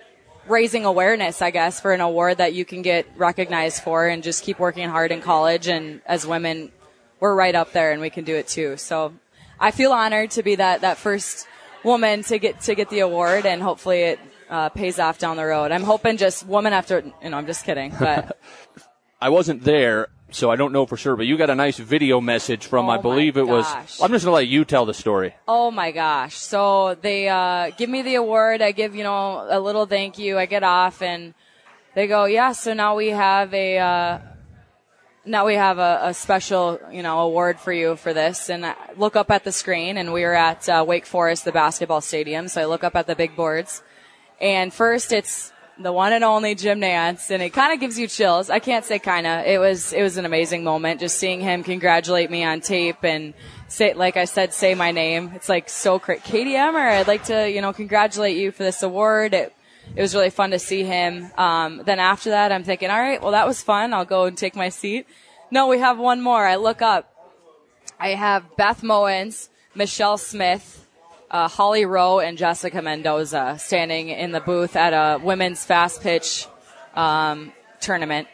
raising 0.48 0.84
awareness, 0.84 1.42
I 1.42 1.50
guess, 1.50 1.80
for 1.80 1.92
an 1.92 2.00
award 2.00 2.38
that 2.38 2.54
you 2.54 2.64
can 2.64 2.82
get 2.82 3.06
recognized 3.16 3.82
for 3.82 4.06
and 4.06 4.22
just 4.22 4.42
keep 4.42 4.58
working 4.58 4.88
hard 4.88 5.12
in 5.12 5.20
college. 5.20 5.68
And 5.68 6.00
as 6.06 6.26
women, 6.26 6.72
we're 7.20 7.34
right 7.34 7.54
up 7.54 7.72
there 7.72 7.92
and 7.92 8.00
we 8.00 8.10
can 8.10 8.24
do 8.24 8.34
it 8.34 8.48
too. 8.48 8.76
So 8.76 9.14
I 9.60 9.70
feel 9.70 9.92
honored 9.92 10.30
to 10.32 10.42
be 10.42 10.56
that, 10.56 10.82
that 10.82 10.98
first 10.98 11.46
woman 11.84 12.22
to 12.24 12.38
get, 12.38 12.60
to 12.62 12.74
get 12.74 12.90
the 12.90 13.00
award 13.00 13.46
and 13.46 13.62
hopefully 13.62 14.00
it 14.02 14.20
uh, 14.50 14.68
pays 14.70 14.98
off 14.98 15.18
down 15.18 15.36
the 15.36 15.44
road. 15.44 15.72
I'm 15.72 15.84
hoping 15.84 16.16
just 16.16 16.46
woman 16.46 16.72
after, 16.72 17.04
you 17.22 17.30
know, 17.30 17.36
I'm 17.36 17.46
just 17.46 17.64
kidding, 17.64 17.94
but. 17.98 18.38
I 19.20 19.30
wasn't 19.30 19.64
there, 19.64 20.08
so 20.30 20.50
I 20.50 20.56
don't 20.56 20.72
know 20.72 20.84
for 20.84 20.96
sure, 20.96 21.16
but 21.16 21.26
you 21.26 21.38
got 21.38 21.48
a 21.48 21.54
nice 21.54 21.78
video 21.78 22.20
message 22.20 22.66
from, 22.66 22.86
Oh 22.86 22.90
I 22.90 22.98
believe 22.98 23.36
it 23.36 23.46
was. 23.46 23.66
I'm 24.00 24.10
just 24.10 24.24
to 24.24 24.30
let 24.30 24.46
you 24.46 24.64
tell 24.64 24.84
the 24.84 24.94
story. 24.94 25.34
Oh 25.46 25.70
my 25.70 25.90
gosh. 25.90 26.36
So 26.36 26.96
they 27.00 27.28
uh, 27.28 27.70
give 27.76 27.88
me 27.88 28.02
the 28.02 28.16
award. 28.16 28.60
I 28.60 28.72
give, 28.72 28.94
you 28.94 29.04
know, 29.04 29.46
a 29.48 29.58
little 29.58 29.86
thank 29.86 30.18
you. 30.18 30.38
I 30.38 30.46
get 30.46 30.62
off 30.62 31.00
and 31.00 31.34
they 31.94 32.06
go, 32.06 32.26
yeah, 32.26 32.52
so 32.52 32.74
now 32.74 32.94
we 32.94 33.08
have 33.08 33.54
a, 33.54 33.78
uh, 33.78 34.18
now 35.24 35.46
we 35.46 35.54
have 35.54 35.78
a, 35.78 36.00
a 36.04 36.14
special, 36.14 36.78
you 36.92 37.02
know, 37.02 37.20
award 37.20 37.58
for 37.58 37.72
you 37.72 37.96
for 37.96 38.12
this. 38.12 38.50
And 38.50 38.66
I 38.66 38.74
look 38.96 39.16
up 39.16 39.30
at 39.30 39.44
the 39.44 39.52
screen 39.52 39.96
and 39.96 40.12
we 40.12 40.24
are 40.24 40.34
at 40.34 40.68
uh, 40.68 40.84
Wake 40.86 41.06
Forest, 41.06 41.46
the 41.46 41.52
basketball 41.52 42.02
stadium. 42.02 42.48
So 42.48 42.60
I 42.60 42.66
look 42.66 42.84
up 42.84 42.96
at 42.96 43.06
the 43.06 43.16
big 43.16 43.34
boards 43.34 43.82
and 44.40 44.72
first 44.72 45.12
it's 45.12 45.52
the 45.80 45.92
one 45.92 46.12
and 46.12 46.24
only 46.24 46.54
Jim 46.54 46.80
Nantz 46.80 47.30
and 47.30 47.42
it 47.42 47.50
kind 47.50 47.72
of 47.72 47.80
gives 47.80 47.98
you 47.98 48.08
chills. 48.08 48.50
I 48.50 48.58
can't 48.58 48.84
say 48.84 48.98
kind 48.98 49.26
of. 49.26 49.46
It 49.46 49.58
was, 49.58 49.92
it 49.92 50.02
was 50.02 50.16
an 50.16 50.24
amazing 50.24 50.64
moment 50.64 51.00
just 51.00 51.16
seeing 51.18 51.40
him 51.40 51.62
congratulate 51.62 52.30
me 52.30 52.44
on 52.44 52.60
tape 52.60 53.04
and 53.04 53.34
say, 53.68 53.94
like 53.94 54.16
I 54.16 54.24
said, 54.24 54.52
say 54.52 54.74
my 54.74 54.90
name. 54.90 55.32
It's 55.34 55.48
like 55.48 55.68
so 55.68 55.98
great. 55.98 56.24
Katie 56.24 56.56
Emmer, 56.56 56.80
I'd 56.80 57.06
like 57.06 57.24
to, 57.24 57.48
you 57.48 57.60
know, 57.60 57.72
congratulate 57.72 58.36
you 58.36 58.50
for 58.50 58.62
this 58.62 58.82
award. 58.82 59.34
It, 59.34 59.54
it 59.94 60.02
was 60.02 60.14
really 60.14 60.30
fun 60.30 60.50
to 60.50 60.58
see 60.58 60.84
him. 60.84 61.30
Um, 61.38 61.82
then 61.84 61.98
after 61.98 62.30
that, 62.30 62.52
I'm 62.52 62.64
thinking, 62.64 62.90
all 62.90 63.00
right, 63.00 63.22
well, 63.22 63.32
that 63.32 63.46
was 63.46 63.62
fun. 63.62 63.94
I'll 63.94 64.04
go 64.04 64.24
and 64.24 64.36
take 64.36 64.56
my 64.56 64.68
seat. 64.68 65.06
No, 65.50 65.68
we 65.68 65.78
have 65.78 65.98
one 65.98 66.20
more. 66.20 66.46
I 66.46 66.56
look 66.56 66.82
up. 66.82 67.12
I 67.98 68.10
have 68.10 68.56
Beth 68.56 68.82
Mowins, 68.82 69.48
Michele 69.74 70.18
Smith, 70.18 70.86
uh, 71.30 71.48
Holly 71.48 71.84
Rowe, 71.84 72.20
and 72.20 72.38
Jessica 72.38 72.82
Mendoza 72.82 73.56
standing 73.58 74.08
in 74.08 74.32
the 74.32 74.40
booth 74.40 74.76
at 74.76 74.92
a 74.92 75.22
women's 75.22 75.64
fast 75.64 76.02
pitch 76.02 76.46
um, 76.94 77.52
tournament. 77.80 78.28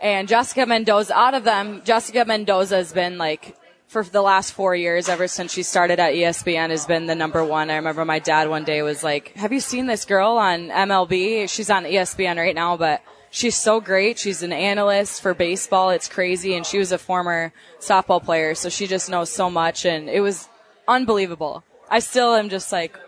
And 0.00 0.26
Jessica 0.26 0.66
Mendoza, 0.66 1.14
out 1.14 1.34
of 1.34 1.44
them, 1.44 1.82
Jessica 1.84 2.24
Mendoza 2.24 2.76
has 2.76 2.92
been 2.92 3.18
like 3.18 3.56
for 3.86 4.02
the 4.02 4.22
last 4.22 4.54
four 4.54 4.74
years, 4.74 5.10
ever 5.10 5.28
since 5.28 5.52
she 5.52 5.62
started 5.62 6.00
at 6.00 6.14
ESPN, 6.14 6.70
has 6.70 6.86
been 6.86 7.06
the 7.06 7.14
number 7.14 7.44
one. 7.44 7.70
I 7.70 7.76
remember 7.76 8.06
my 8.06 8.20
dad 8.20 8.48
one 8.48 8.64
day 8.64 8.80
was 8.80 9.04
like, 9.04 9.34
"Have 9.36 9.52
you 9.52 9.60
seen 9.60 9.86
this 9.86 10.06
girl 10.06 10.38
on 10.38 10.70
MLB? 10.70 11.46
She's 11.48 11.68
on 11.68 11.84
ESPN 11.84 12.38
right 12.38 12.54
now, 12.54 12.78
but 12.78 13.02
she's 13.30 13.54
so 13.54 13.80
great. 13.80 14.18
She's 14.18 14.42
an 14.42 14.52
analyst 14.52 15.20
for 15.20 15.34
baseball. 15.34 15.90
It's 15.90 16.08
crazy, 16.08 16.54
and 16.54 16.64
she 16.64 16.78
was 16.78 16.90
a 16.90 16.96
former 16.96 17.52
softball 17.80 18.24
player, 18.24 18.54
so 18.54 18.70
she 18.70 18.86
just 18.86 19.10
knows 19.10 19.30
so 19.30 19.50
much, 19.50 19.84
and 19.84 20.08
it 20.08 20.20
was 20.20 20.48
unbelievable. 20.88 21.62
I 21.92 22.00
still 22.00 22.34
am 22.34 22.48
just 22.48 22.72
like." 22.72 22.98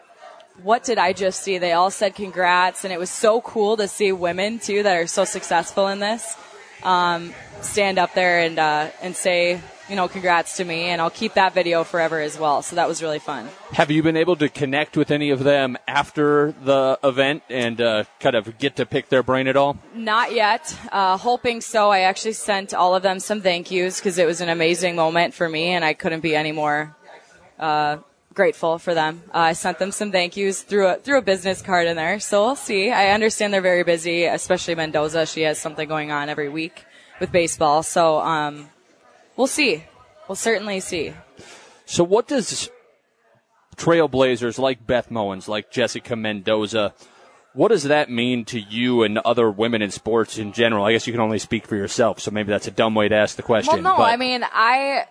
What 0.62 0.84
did 0.84 0.98
I 0.98 1.12
just 1.12 1.42
see? 1.42 1.58
They 1.58 1.72
all 1.72 1.90
said 1.90 2.14
congrats, 2.14 2.84
and 2.84 2.92
it 2.92 2.98
was 3.00 3.10
so 3.10 3.40
cool 3.40 3.76
to 3.78 3.88
see 3.88 4.12
women 4.12 4.60
too 4.60 4.84
that 4.84 4.94
are 4.94 5.08
so 5.08 5.24
successful 5.24 5.88
in 5.88 5.98
this 5.98 6.36
um, 6.84 7.34
stand 7.60 7.98
up 7.98 8.14
there 8.14 8.40
and 8.40 8.58
uh, 8.58 8.90
and 9.02 9.16
say, 9.16 9.60
you 9.88 9.96
know, 9.96 10.06
congrats 10.06 10.56
to 10.58 10.64
me, 10.64 10.84
and 10.84 11.00
I'll 11.00 11.10
keep 11.10 11.34
that 11.34 11.54
video 11.54 11.82
forever 11.82 12.20
as 12.20 12.38
well. 12.38 12.62
So 12.62 12.76
that 12.76 12.86
was 12.86 13.02
really 13.02 13.18
fun. 13.18 13.48
Have 13.72 13.90
you 13.90 14.02
been 14.02 14.16
able 14.16 14.36
to 14.36 14.48
connect 14.48 14.96
with 14.96 15.10
any 15.10 15.30
of 15.30 15.42
them 15.44 15.76
after 15.88 16.52
the 16.52 16.98
event 17.02 17.42
and 17.50 17.80
uh, 17.80 18.04
kind 18.20 18.36
of 18.36 18.58
get 18.58 18.76
to 18.76 18.86
pick 18.86 19.08
their 19.08 19.22
brain 19.22 19.48
at 19.48 19.56
all? 19.56 19.78
Not 19.94 20.32
yet. 20.32 20.76
Uh, 20.92 21.16
hoping 21.16 21.60
so. 21.60 21.90
I 21.90 22.00
actually 22.00 22.34
sent 22.34 22.72
all 22.72 22.94
of 22.94 23.02
them 23.02 23.18
some 23.18 23.40
thank 23.40 23.70
yous 23.70 23.98
because 23.98 24.18
it 24.18 24.26
was 24.26 24.40
an 24.40 24.48
amazing 24.48 24.94
moment 24.94 25.34
for 25.34 25.48
me, 25.48 25.68
and 25.68 25.84
I 25.84 25.94
couldn't 25.94 26.20
be 26.20 26.36
any 26.36 26.52
more 26.52 26.94
uh, 27.58 27.98
grateful 28.34 28.78
for 28.78 28.94
them. 28.94 29.22
Uh, 29.28 29.38
I 29.38 29.52
sent 29.52 29.78
them 29.78 29.92
some 29.92 30.12
thank 30.12 30.36
yous 30.36 30.62
through 30.62 30.88
a, 30.88 30.96
through 30.96 31.18
a 31.18 31.22
business 31.22 31.62
card 31.62 31.86
in 31.86 31.96
there. 31.96 32.20
So 32.20 32.44
we'll 32.44 32.56
see. 32.56 32.90
I 32.90 33.10
understand 33.10 33.54
they're 33.54 33.60
very 33.60 33.84
busy, 33.84 34.24
especially 34.24 34.74
Mendoza. 34.74 35.26
She 35.26 35.42
has 35.42 35.58
something 35.58 35.88
going 35.88 36.10
on 36.10 36.28
every 36.28 36.48
week 36.48 36.84
with 37.20 37.32
baseball. 37.32 37.82
So 37.82 38.18
um, 38.18 38.68
we'll 39.36 39.46
see. 39.46 39.84
We'll 40.28 40.36
certainly 40.36 40.80
see. 40.80 41.14
So 41.86 42.02
what 42.02 42.28
does 42.28 42.70
trailblazers 43.76 44.58
like 44.58 44.86
Beth 44.86 45.10
Mowins, 45.10 45.48
like 45.48 45.70
Jessica 45.70 46.16
Mendoza, 46.16 46.94
what 47.52 47.68
does 47.68 47.84
that 47.84 48.10
mean 48.10 48.44
to 48.46 48.58
you 48.58 49.04
and 49.04 49.18
other 49.18 49.48
women 49.50 49.80
in 49.80 49.90
sports 49.90 50.38
in 50.38 50.52
general? 50.52 50.84
I 50.84 50.92
guess 50.92 51.06
you 51.06 51.12
can 51.12 51.20
only 51.20 51.38
speak 51.38 51.66
for 51.66 51.76
yourself, 51.76 52.18
so 52.20 52.32
maybe 52.32 52.50
that's 52.50 52.66
a 52.66 52.72
dumb 52.72 52.94
way 52.96 53.08
to 53.08 53.14
ask 53.14 53.36
the 53.36 53.42
question. 53.42 53.74
Well, 53.74 53.82
no, 53.82 53.96
but 53.96 54.10
I 54.10 54.16
mean, 54.16 54.44
I, 54.44 55.04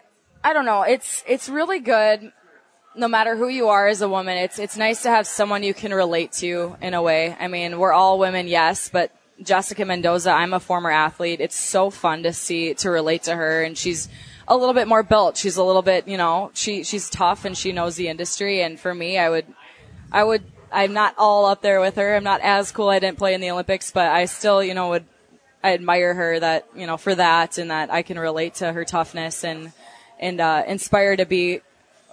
I 0.44 0.52
don't 0.52 0.66
know. 0.66 0.82
It's 0.84 1.24
it's 1.26 1.48
really 1.48 1.80
good. 1.80 2.34
No 2.96 3.08
matter 3.08 3.36
who 3.36 3.48
you 3.48 3.70
are 3.70 3.88
as 3.88 4.02
a 4.02 4.10
woman, 4.10 4.38
it's 4.38 4.60
it's 4.60 4.78
nice 4.78 5.04
to 5.04 5.10
have 5.10 5.26
someone 5.26 5.64
you 5.64 5.74
can 5.74 5.94
relate 5.94 6.32
to 6.34 6.76
in 6.82 6.94
a 6.94 7.02
way. 7.02 7.36
I 7.40 7.48
mean, 7.48 7.80
we're 7.80 7.94
all 7.94 8.20
women, 8.20 8.48
yes, 8.48 8.90
but 8.90 9.12
Jessica 9.42 9.86
Mendoza, 9.86 10.32
I'm 10.32 10.54
a 10.54 10.60
former 10.60 10.92
athlete. 10.92 11.42
It's 11.42 11.58
so 11.58 11.90
fun 11.90 12.24
to 12.24 12.34
see 12.34 12.74
to 12.76 12.90
relate 12.90 13.24
to 13.24 13.36
her, 13.36 13.64
and 13.64 13.78
she's 13.78 14.10
a 14.48 14.56
little 14.56 14.74
bit 14.74 14.88
more 14.88 15.04
built. 15.04 15.38
She's 15.38 15.58
a 15.58 15.64
little 15.64 15.82
bit, 15.82 16.08
you 16.08 16.18
know, 16.18 16.52
she 16.54 16.84
she's 16.84 17.10
tough 17.10 17.46
and 17.46 17.58
she 17.58 17.72
knows 17.72 17.96
the 17.96 18.10
industry. 18.10 18.62
And 18.62 18.80
for 18.80 18.94
me, 18.94 19.18
I 19.18 19.30
would, 19.30 19.46
I 20.12 20.24
would, 20.24 20.44
I'm 20.72 20.94
not 20.94 21.16
all 21.18 21.46
up 21.46 21.62
there 21.62 21.80
with 21.80 21.96
her. 21.96 22.16
I'm 22.16 22.24
not 22.24 22.42
as 22.42 22.72
cool. 22.72 22.90
I 22.90 23.00
didn't 23.00 23.18
play 23.18 23.34
in 23.34 23.42
the 23.42 23.52
Olympics, 23.52 23.92
but 23.92 24.08
I 24.12 24.26
still, 24.26 24.64
you 24.64 24.74
know, 24.74 24.90
would 24.90 25.06
I 25.64 25.74
admire 25.74 26.14
her 26.14 26.40
that 26.40 26.68
you 26.76 26.86
know 26.86 26.98
for 26.98 27.16
that 27.16 27.58
and 27.58 27.72
that 27.72 27.92
I 27.92 28.02
can 28.02 28.20
relate 28.20 28.56
to 28.56 28.72
her 28.72 28.84
toughness 28.84 29.44
and 29.44 29.72
and 30.20 30.42
uh, 30.42 30.64
inspire 30.68 31.16
to 31.16 31.26
be 31.26 31.62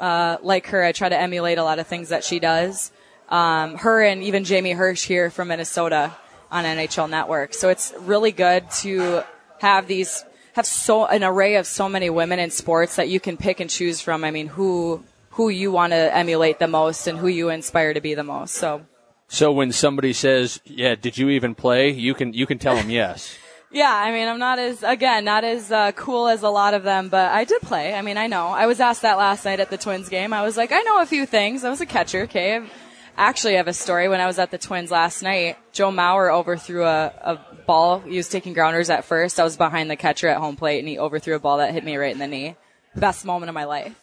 uh, 0.00 0.38
like 0.42 0.66
her. 0.68 0.82
I 0.82 0.92
try 0.92 1.08
to 1.08 1.16
emulate 1.16 1.58
a 1.58 1.62
lot 1.62 1.78
of 1.78 1.86
things 1.86 2.08
that 2.08 2.24
she 2.24 2.40
does. 2.40 2.90
Um, 3.28 3.76
her 3.76 4.02
and 4.02 4.22
even 4.24 4.42
Jamie 4.42 4.72
Hersch 4.72 5.04
here 5.04 5.30
from 5.30 5.48
Minnesota 5.48 6.12
on 6.50 6.64
NHL 6.64 7.08
Network. 7.08 7.54
So 7.54 7.68
it's 7.68 7.94
really 8.00 8.32
good 8.32 8.68
to 8.82 9.22
have 9.60 9.86
these 9.86 10.24
have 10.54 10.66
so 10.66 11.06
an 11.06 11.22
array 11.22 11.54
of 11.54 11.66
so 11.66 11.88
many 11.88 12.10
women 12.10 12.40
in 12.40 12.50
sports 12.50 12.96
that 12.96 13.08
you 13.08 13.20
can 13.20 13.36
pick 13.36 13.60
and 13.60 13.70
choose 13.70 14.00
from. 14.00 14.24
I 14.24 14.32
mean, 14.32 14.48
who 14.48 15.04
who 15.30 15.48
you 15.48 15.70
want 15.70 15.92
to 15.92 16.14
emulate 16.14 16.58
the 16.58 16.66
most 16.66 17.06
and 17.06 17.18
who 17.18 17.28
you 17.28 17.50
inspire 17.50 17.94
to 17.94 18.00
be 18.00 18.14
the 18.14 18.24
most. 18.24 18.54
So 18.54 18.84
so 19.28 19.52
when 19.52 19.70
somebody 19.70 20.12
says, 20.12 20.60
"Yeah, 20.64 20.96
did 20.96 21.16
you 21.18 21.28
even 21.28 21.54
play?" 21.54 21.90
you 21.90 22.14
can 22.14 22.32
you 22.32 22.46
can 22.46 22.58
tell 22.58 22.74
them 22.74 22.90
yes. 22.90 23.36
Yeah, 23.72 23.94
I 23.94 24.10
mean, 24.10 24.26
I'm 24.26 24.40
not 24.40 24.58
as 24.58 24.82
again 24.82 25.24
not 25.24 25.44
as 25.44 25.70
uh, 25.70 25.92
cool 25.92 26.26
as 26.26 26.42
a 26.42 26.50
lot 26.50 26.74
of 26.74 26.82
them, 26.82 27.08
but 27.08 27.30
I 27.30 27.44
did 27.44 27.62
play. 27.62 27.94
I 27.94 28.02
mean, 28.02 28.16
I 28.16 28.26
know. 28.26 28.48
I 28.48 28.66
was 28.66 28.80
asked 28.80 29.02
that 29.02 29.16
last 29.16 29.44
night 29.44 29.60
at 29.60 29.70
the 29.70 29.78
Twins 29.78 30.08
game. 30.08 30.32
I 30.32 30.42
was 30.42 30.56
like, 30.56 30.72
I 30.72 30.80
know 30.80 31.00
a 31.00 31.06
few 31.06 31.24
things. 31.24 31.64
I 31.64 31.70
was 31.70 31.80
a 31.80 31.86
catcher. 31.86 32.22
Okay, 32.22 32.56
I've, 32.56 32.70
actually, 33.16 33.54
I 33.54 33.56
have 33.58 33.68
a 33.68 33.72
story. 33.72 34.08
When 34.08 34.20
I 34.20 34.26
was 34.26 34.40
at 34.40 34.50
the 34.50 34.58
Twins 34.58 34.90
last 34.90 35.22
night, 35.22 35.56
Joe 35.72 35.92
Mauer 35.92 36.34
overthrew 36.34 36.84
a, 36.84 37.12
a 37.20 37.40
ball. 37.64 38.00
He 38.00 38.16
was 38.16 38.28
taking 38.28 38.54
grounders 38.54 38.90
at 38.90 39.04
first. 39.04 39.38
I 39.38 39.44
was 39.44 39.56
behind 39.56 39.88
the 39.88 39.96
catcher 39.96 40.26
at 40.26 40.38
home 40.38 40.56
plate, 40.56 40.80
and 40.80 40.88
he 40.88 40.98
overthrew 40.98 41.36
a 41.36 41.38
ball 41.38 41.58
that 41.58 41.72
hit 41.72 41.84
me 41.84 41.96
right 41.96 42.12
in 42.12 42.18
the 42.18 42.26
knee. 42.26 42.56
Best 42.96 43.24
moment 43.24 43.50
of 43.50 43.54
my 43.54 43.66
life. 43.66 43.94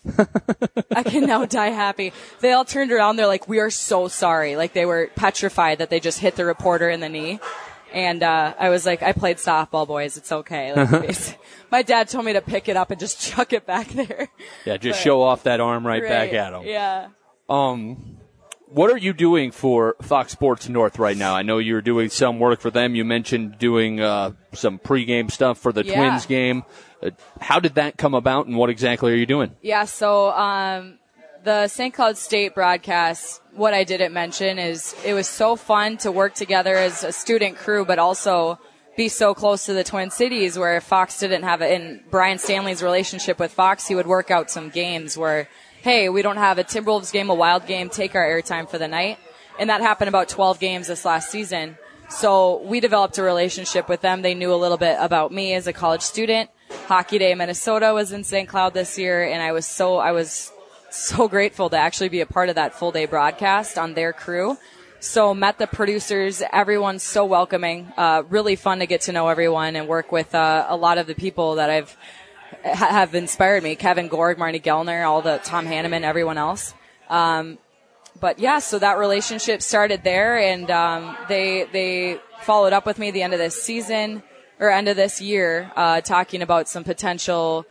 I 0.96 1.04
can 1.04 1.26
now 1.26 1.44
die 1.44 1.72
happy. 1.72 2.14
They 2.40 2.54
all 2.54 2.64
turned 2.64 2.94
around. 2.94 3.18
They're 3.18 3.28
like, 3.28 3.50
"We 3.50 3.60
are 3.60 3.70
so 3.70 4.08
sorry." 4.08 4.56
Like 4.56 4.72
they 4.72 4.86
were 4.86 5.10
petrified 5.14 5.80
that 5.80 5.90
they 5.90 6.00
just 6.00 6.20
hit 6.20 6.38
the 6.38 6.46
reporter 6.46 6.90
in 6.90 7.02
the 7.02 7.10
knee. 7.10 7.42
And 7.94 8.22
uh, 8.22 8.54
I 8.60 8.70
was 8.70 8.86
like, 8.86 9.02
I 9.02 9.14
played 9.14 9.38
softball, 9.38 9.88
boys. 9.88 10.18
It's 10.18 10.32
okay. 10.32 10.74
Like, 10.74 11.40
my 11.72 11.82
dad 11.82 12.10
told 12.10 12.26
me 12.26 12.34
to 12.34 12.42
pick 12.42 12.68
it 12.70 12.76
up 12.78 12.92
and 12.92 13.00
just 13.00 13.20
chuck 13.32 13.54
it 13.54 13.66
back 13.66 13.88
there. 13.90 14.28
Yeah, 14.66 14.78
just 14.78 15.00
But- 15.00 15.04
show 15.04 15.22
off 15.22 15.44
that 15.44 15.60
arm 15.60 15.86
right, 15.88 16.02
back 16.04 16.34
at 16.34 16.54
him. 16.54 16.64
Yeah. 16.66 17.08
Um, 17.50 18.18
what 18.70 18.92
are 18.92 18.98
you 18.98 19.14
doing 19.14 19.52
for 19.52 19.96
Fox 20.02 20.34
Sports 20.34 20.68
North 20.68 21.00
right 21.00 21.16
now? 21.16 21.34
I 21.34 21.42
know 21.44 21.58
you're 21.58 21.82
doing 21.82 22.10
some 22.10 22.40
work 22.40 22.60
for 22.60 22.70
them. 22.70 22.96
You 22.96 23.06
mentioned 23.06 23.58
doing 23.58 24.02
uh, 24.02 24.32
some 24.54 24.78
pregame 24.80 25.32
stuff 25.32 25.58
for 25.58 25.72
the 25.72 25.86
Yeah. 25.86 25.96
Twins 25.96 26.26
game. 26.26 26.64
Uh, 27.02 27.12
how 27.40 27.60
did 27.62 27.76
that 27.76 27.98
come 27.98 28.14
about, 28.14 28.48
and 28.48 28.58
what 28.58 28.70
exactly 28.70 29.14
are 29.14 29.16
you 29.16 29.26
doing? 29.26 29.56
Yeah, 29.62 29.86
so 29.86 30.32
um, 30.32 31.00
the 31.48 31.70
St. 31.70 31.94
Cloud 31.94 32.18
State 32.18 32.54
broadcast, 32.54 33.42
what 33.54 33.74
I 33.74 33.86
didn't 33.86 34.12
mention 34.12 34.60
is 34.60 34.94
it 35.06 35.14
was 35.14 35.30
so 35.30 35.56
fun 35.56 35.96
to 36.00 36.12
work 36.12 36.36
together 36.36 36.76
as 36.76 37.06
a 37.06 37.14
student 37.14 37.56
crew, 37.56 37.86
but 37.86 38.00
also 38.00 38.60
be 38.98 39.08
so 39.08 39.34
close 39.34 39.66
to 39.68 39.74
the 39.74 39.86
Twin 39.86 40.10
Cities 40.10 40.60
where 40.60 40.82
Fox 40.82 41.18
didn't 41.20 41.44
have 41.44 41.62
it. 41.62 41.72
In 41.72 42.04
Brian 42.12 42.38
Stanley's 42.38 42.84
relationship 42.84 43.40
with 43.40 43.54
Fox, 43.54 43.88
he 43.88 43.96
would 43.96 44.08
work 44.08 44.30
out 44.30 44.52
some 44.52 44.70
games 44.70 45.18
where, 45.18 45.48
hey, 45.84 46.10
we 46.10 46.22
don't 46.22 46.36
have 46.36 46.58
a 46.58 46.66
Timberwolves 46.66 47.14
game, 47.14 47.30
a 47.30 47.34
Wild 47.34 47.66
game, 47.66 47.90
take 47.90 48.14
our 48.14 48.28
airtime 48.28 48.70
for 48.70 48.78
the 48.78 48.90
night. 48.90 49.18
And 49.58 49.70
that 49.70 49.80
happened 49.80 50.10
about 50.10 50.28
12 50.28 50.60
games 50.60 50.88
this 50.88 51.06
last 51.06 51.32
season. 51.32 51.78
So 52.10 52.62
we 52.64 52.82
developed 52.82 53.18
a 53.20 53.24
relationship 53.24 53.88
with 53.88 54.02
them. 54.02 54.22
They 54.22 54.36
knew 54.36 54.54
a 54.54 54.60
little 54.60 54.78
bit 54.78 54.98
about 55.00 55.32
me 55.32 55.54
as 55.54 55.66
a 55.66 55.72
college 55.72 56.02
student. 56.02 56.50
Hockey 56.88 57.20
Day 57.20 57.34
Minnesota 57.36 57.94
was 57.94 58.12
in 58.12 58.26
St. 58.26 58.50
Cloud 58.50 58.74
this 58.74 59.00
year, 59.00 59.24
and 59.24 59.42
I 59.42 59.54
was 59.54 59.66
so 59.66 59.96
I 59.96 60.12
was 60.12 60.52
so 60.90 61.28
grateful 61.28 61.70
to 61.70 61.78
actually 61.78 62.10
be 62.10 62.22
a 62.22 62.26
part 62.26 62.50
of 62.50 62.56
that 62.56 62.74
full 62.74 62.92
day 62.92 63.06
broadcast 63.06 63.78
on 63.78 63.94
their 63.94 64.14
crew. 64.14 64.58
So 65.00 65.34
met 65.34 65.60
the 65.60 65.68
producers. 65.68 66.42
Everyone's 66.52 67.04
so 67.04 67.26
welcoming. 67.26 67.92
Uh, 67.96 68.24
really 68.30 68.56
fun 68.56 68.80
to 68.80 68.88
get 68.88 69.02
to 69.02 69.12
know 69.12 69.28
everyone 69.28 69.76
and 69.76 69.88
work 69.88 70.12
with 70.12 70.34
uh, 70.34 70.66
a 70.68 70.76
lot 70.76 70.98
of 70.98 71.06
the 71.06 71.14
people 71.14 71.56
that 71.56 71.70
I've 71.70 71.96
ha- 72.64 72.90
have 72.90 73.14
inspired 73.14 73.62
me. 73.64 73.76
Kevin 73.76 74.08
Gorg, 74.08 74.40
Marney 74.40 74.60
Gellner, 74.60 75.08
all 75.08 75.22
the 75.22 75.40
Tom 75.44 75.68
Hanneman, 75.68 76.02
everyone 76.02 76.38
else. 76.38 76.74
Um, 77.10 77.60
but 78.20 78.40
yeah, 78.40 78.60
so 78.60 78.80
that 78.80 78.98
relationship 78.98 79.62
started 79.62 80.04
there, 80.04 80.40
and 80.40 80.72
um, 80.72 81.16
they 81.30 81.68
they 81.72 82.20
followed 82.42 82.74
up 82.74 82.86
with 82.86 82.98
me 82.98 83.12
the 83.12 83.22
end 83.22 83.34
of 83.34 83.40
this 83.40 83.62
season 83.62 84.24
or 84.60 84.72
end 84.72 84.88
of 84.88 84.96
this 84.96 85.22
year, 85.22 85.72
uh, 85.76 86.02
talking 86.02 86.42
about 86.42 86.68
some 86.68 86.84
potential 86.84 87.66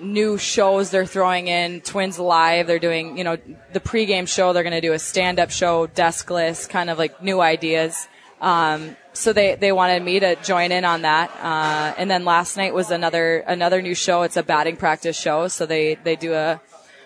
new 0.00 0.38
shows 0.38 0.90
they're 0.90 1.06
throwing 1.06 1.48
in. 1.48 1.80
Twins 1.80 2.18
Live, 2.18 2.66
they're 2.66 2.78
doing, 2.78 3.16
you 3.18 3.24
know, 3.24 3.36
the 3.72 3.80
pregame 3.80 4.28
show. 4.28 4.52
They're 4.52 4.62
going 4.62 4.72
to 4.72 4.80
do 4.80 4.92
a 4.92 4.98
stand-up 4.98 5.50
show, 5.50 5.86
deskless, 5.86 6.68
kind 6.68 6.90
of 6.90 6.98
like 6.98 7.22
new 7.22 7.40
ideas. 7.40 8.08
Um, 8.40 8.96
so 9.12 9.32
they 9.32 9.54
they 9.54 9.72
wanted 9.72 10.02
me 10.02 10.20
to 10.20 10.36
join 10.36 10.72
in 10.72 10.84
on 10.84 11.02
that. 11.02 11.30
Uh, 11.42 11.94
and 11.96 12.10
then 12.10 12.24
last 12.24 12.56
night 12.56 12.74
was 12.74 12.90
another 12.90 13.38
another 13.38 13.80
new 13.80 13.94
show. 13.94 14.22
It's 14.22 14.36
a 14.36 14.42
batting 14.42 14.76
practice 14.76 15.18
show. 15.18 15.48
So 15.48 15.64
they 15.64 15.94
they 15.94 16.16
do 16.16 16.34
a 16.34 16.60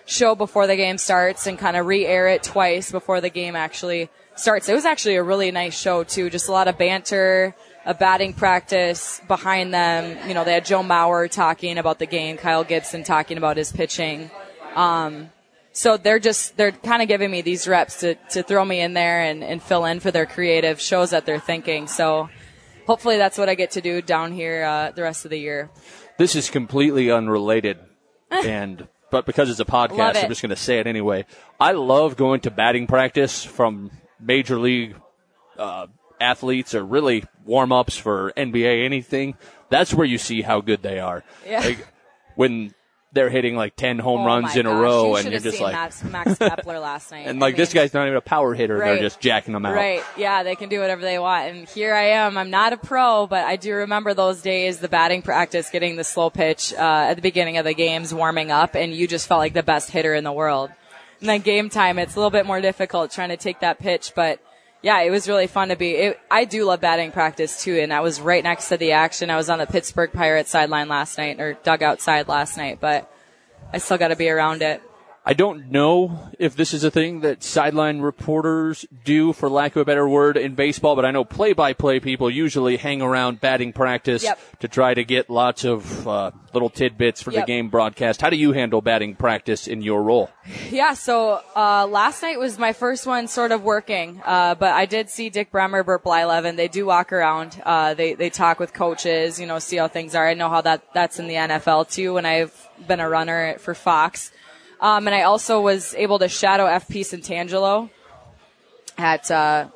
show 0.05 0.35
before 0.35 0.67
the 0.67 0.75
game 0.75 0.97
starts 0.97 1.47
and 1.47 1.57
kind 1.57 1.77
of 1.77 1.85
re-air 1.85 2.27
it 2.27 2.43
twice 2.43 2.91
before 2.91 3.21
the 3.21 3.29
game 3.29 3.55
actually 3.55 4.09
starts. 4.35 4.67
It 4.67 4.73
was 4.73 4.83
actually 4.83 5.15
a 5.15 5.23
really 5.23 5.51
nice 5.51 5.79
show 5.79 6.03
too. 6.03 6.29
Just 6.29 6.49
a 6.49 6.51
lot 6.51 6.67
of 6.67 6.77
banter, 6.77 7.55
a 7.85 7.93
batting 7.93 8.33
practice 8.33 9.21
behind 9.27 9.73
them. 9.73 10.17
You 10.27 10.33
know, 10.33 10.43
they 10.43 10.53
had 10.53 10.65
Joe 10.65 10.81
Mauer 10.81 11.29
talking 11.29 11.77
about 11.77 11.99
the 11.99 12.05
game, 12.05 12.37
Kyle 12.37 12.63
Gibson 12.63 13.03
talking 13.03 13.37
about 13.37 13.57
his 13.57 13.71
pitching. 13.71 14.29
Um, 14.75 15.29
so 15.73 15.97
they're 15.97 16.19
just 16.19 16.57
they're 16.57 16.71
kind 16.71 17.01
of 17.01 17.07
giving 17.07 17.31
me 17.31 17.41
these 17.41 17.67
reps 17.67 18.01
to, 18.01 18.15
to 18.31 18.43
throw 18.43 18.63
me 18.63 18.81
in 18.81 18.93
there 18.93 19.21
and, 19.21 19.43
and 19.43 19.63
fill 19.63 19.85
in 19.85 19.99
for 19.99 20.11
their 20.11 20.25
creative 20.25 20.81
shows 20.81 21.11
that 21.11 21.25
they're 21.25 21.39
thinking. 21.39 21.87
So 21.87 22.29
hopefully 22.85 23.17
that's 23.17 23.37
what 23.37 23.49
I 23.49 23.55
get 23.55 23.71
to 23.71 23.81
do 23.81 24.01
down 24.01 24.33
here 24.33 24.63
uh, 24.63 24.91
the 24.91 25.01
rest 25.01 25.25
of 25.25 25.31
the 25.31 25.39
year. 25.39 25.69
This 26.17 26.35
is 26.35 26.49
completely 26.49 27.09
unrelated, 27.09 27.79
and 28.29 28.87
but 29.11 29.25
because 29.25 29.49
it's 29.49 29.59
a 29.59 29.65
podcast, 29.65 30.15
it. 30.15 30.23
I'm 30.23 30.29
just 30.29 30.41
going 30.41 30.49
to 30.51 30.55
say 30.55 30.79
it 30.79 30.87
anyway. 30.87 31.25
I 31.59 31.71
love 31.71 32.17
going 32.17 32.41
to 32.41 32.51
batting 32.51 32.87
practice 32.87 33.43
from 33.43 33.91
major 34.19 34.59
league 34.59 34.95
uh, 35.57 35.87
athletes 36.21 36.73
or 36.75 36.83
really 36.85 37.23
warm 37.45 37.71
ups 37.71 37.97
for 37.97 38.31
NBA 38.37 38.85
anything. 38.85 39.35
That's 39.69 39.93
where 39.93 40.05
you 40.05 40.17
see 40.17 40.41
how 40.41 40.61
good 40.61 40.81
they 40.81 40.99
are. 40.99 41.23
Yeah. 41.47 41.59
Like, 41.61 41.87
when 42.35 42.73
they're 43.13 43.29
hitting 43.29 43.57
like 43.57 43.75
10 43.75 43.99
home 43.99 44.21
Oh 44.21 44.25
runs 44.25 44.55
in 44.55 44.65
a 44.65 44.73
row 44.73 45.09
you 45.09 45.15
and 45.17 45.31
you're 45.31 45.41
just 45.41 45.59
like, 45.59 45.73
Max, 45.73 46.01
Max 46.01 46.37
Kepler 46.37 46.79
last 46.79 47.11
night. 47.11 47.27
and 47.27 47.39
I 47.39 47.41
like 47.47 47.57
this 47.57 47.73
guy's 47.73 47.93
not 47.93 48.05
even 48.05 48.15
a 48.15 48.21
power 48.21 48.53
hitter 48.53 48.77
Right. 48.77 48.93
they're 48.93 49.01
just 49.01 49.19
jacking 49.19 49.53
them 49.53 49.65
out. 49.65 49.73
Right. 49.75 50.01
Yeah, 50.15 50.43
they 50.43 50.55
can 50.55 50.69
do 50.69 50.79
whatever 50.79 51.01
they 51.01 51.19
want. 51.19 51.49
And 51.49 51.67
here 51.67 51.93
I 51.93 52.03
am. 52.11 52.37
I'm 52.37 52.49
not 52.49 52.71
a 52.71 52.77
pro, 52.77 53.27
but 53.27 53.43
I 53.45 53.57
do 53.57 53.73
remember 53.73 54.13
those 54.13 54.41
days, 54.41 54.79
the 54.79 54.87
batting 54.87 55.23
practice, 55.23 55.69
getting 55.69 55.97
the 55.97 56.05
slow 56.05 56.29
pitch 56.29 56.73
uh, 56.73 56.77
at 57.09 57.15
the 57.15 57.21
beginning 57.21 57.57
of 57.57 57.65
the 57.65 57.73
games, 57.73 58.13
warming 58.13 58.49
up, 58.49 58.75
and 58.75 58.93
you 58.93 59.09
just 59.09 59.27
felt 59.27 59.39
like 59.39 59.53
the 59.53 59.61
best 59.63 59.91
hitter 59.91 60.13
in 60.13 60.23
the 60.23 60.31
world. 60.31 60.69
And 61.19 61.27
then 61.27 61.41
game 61.41 61.69
time, 61.69 61.99
it's 61.99 62.15
a 62.15 62.17
little 62.17 62.31
bit 62.31 62.45
more 62.45 62.61
difficult 62.61 63.11
trying 63.11 63.29
to 63.29 63.37
take 63.37 63.59
that 63.59 63.77
pitch, 63.79 64.13
but 64.15 64.39
yeah, 64.81 65.01
it 65.01 65.11
was 65.11 65.27
really 65.27 65.47
fun 65.47 65.69
to 65.69 65.75
be. 65.75 65.91
It, 65.91 66.19
I 66.29 66.45
do 66.45 66.65
love 66.65 66.81
batting 66.81 67.11
practice 67.11 67.63
too, 67.63 67.77
and 67.77 67.93
I 67.93 68.01
was 68.01 68.19
right 68.19 68.43
next 68.43 68.69
to 68.69 68.77
the 68.77 68.93
action. 68.93 69.29
I 69.29 69.37
was 69.37 69.49
on 69.49 69.59
the 69.59 69.67
Pittsburgh 69.67 70.11
Pirates 70.11 70.49
sideline 70.49 70.87
last 70.89 71.17
night, 71.17 71.39
or 71.39 71.53
dugout 71.53 72.01
side 72.01 72.27
last 72.27 72.57
night, 72.57 72.79
but 72.81 73.11
I 73.71 73.77
still 73.77 73.97
got 73.97 74.07
to 74.07 74.15
be 74.15 74.29
around 74.29 74.61
it. 74.63 74.81
I 75.23 75.33
don't 75.33 75.69
know 75.69 76.31
if 76.39 76.55
this 76.55 76.73
is 76.73 76.83
a 76.83 76.89
thing 76.89 77.21
that 77.21 77.43
sideline 77.43 78.01
reporters 78.01 78.87
do, 79.03 79.33
for 79.33 79.49
lack 79.49 79.75
of 79.75 79.83
a 79.83 79.85
better 79.85 80.09
word, 80.09 80.35
in 80.35 80.55
baseball, 80.55 80.95
but 80.95 81.05
I 81.05 81.11
know 81.11 81.23
play-by-play 81.23 81.99
people 81.99 82.27
usually 82.27 82.77
hang 82.77 83.03
around 83.03 83.39
batting 83.39 83.71
practice 83.71 84.23
Yep. 84.23 84.39
to 84.61 84.67
try 84.67 84.95
to 84.95 85.03
get 85.03 85.29
lots 85.29 85.63
of 85.63 86.07
uh, 86.07 86.31
little 86.53 86.71
tidbits 86.71 87.21
for 87.21 87.29
the 87.29 87.43
game 87.43 87.69
broadcast. 87.69 88.19
How 88.21 88.31
do 88.31 88.35
you 88.35 88.51
handle 88.53 88.81
batting 88.81 89.15
practice 89.15 89.67
in 89.67 89.81
your 89.83 90.01
role? 90.03 90.29
Yeah, 90.71 90.93
so 90.93 91.41
uh, 91.55 91.85
last 91.85 92.23
night 92.23 92.39
was 92.39 92.57
my 92.57 92.73
first 92.73 93.05
one 93.05 93.27
sort 93.27 93.51
of 93.51 93.61
working, 93.61 94.21
uh, 94.25 94.55
but 94.55 94.71
I 94.73 94.85
did 94.85 95.09
see 95.09 95.29
Dick 95.29 95.51
Bremer, 95.51 95.83
Burt 95.83 96.03
Blyleven. 96.03 96.55
They 96.55 96.67
do 96.69 96.85
walk 96.85 97.11
around. 97.13 97.61
Uh, 97.63 97.93
they 97.93 98.13
they 98.15 98.29
talk 98.29 98.59
with 98.59 98.73
coaches, 98.73 99.39
you 99.39 99.45
know, 99.45 99.59
see 99.59 99.77
how 99.77 99.87
things 99.89 100.15
are. 100.15 100.27
I 100.27 100.33
know 100.33 100.49
how 100.49 100.61
that 100.61 100.81
that's 100.93 101.19
in 101.19 101.27
the 101.27 101.35
NFL 101.35 101.91
too. 101.91 102.13
When 102.15 102.25
I've 102.25 102.69
been 102.87 102.99
a 103.01 103.07
runner 103.09 103.57
for 103.59 103.75
Fox, 103.75 104.31
um, 104.81 105.07
and 105.07 105.15
I 105.15 105.21
also 105.23 105.61
was 105.61 105.93
able 105.93 106.19
to 106.19 106.27
shadow 106.27 106.65
FP 106.65 107.01
Santangelo 107.01 107.89
at 108.97 109.29
uh, 109.29 109.67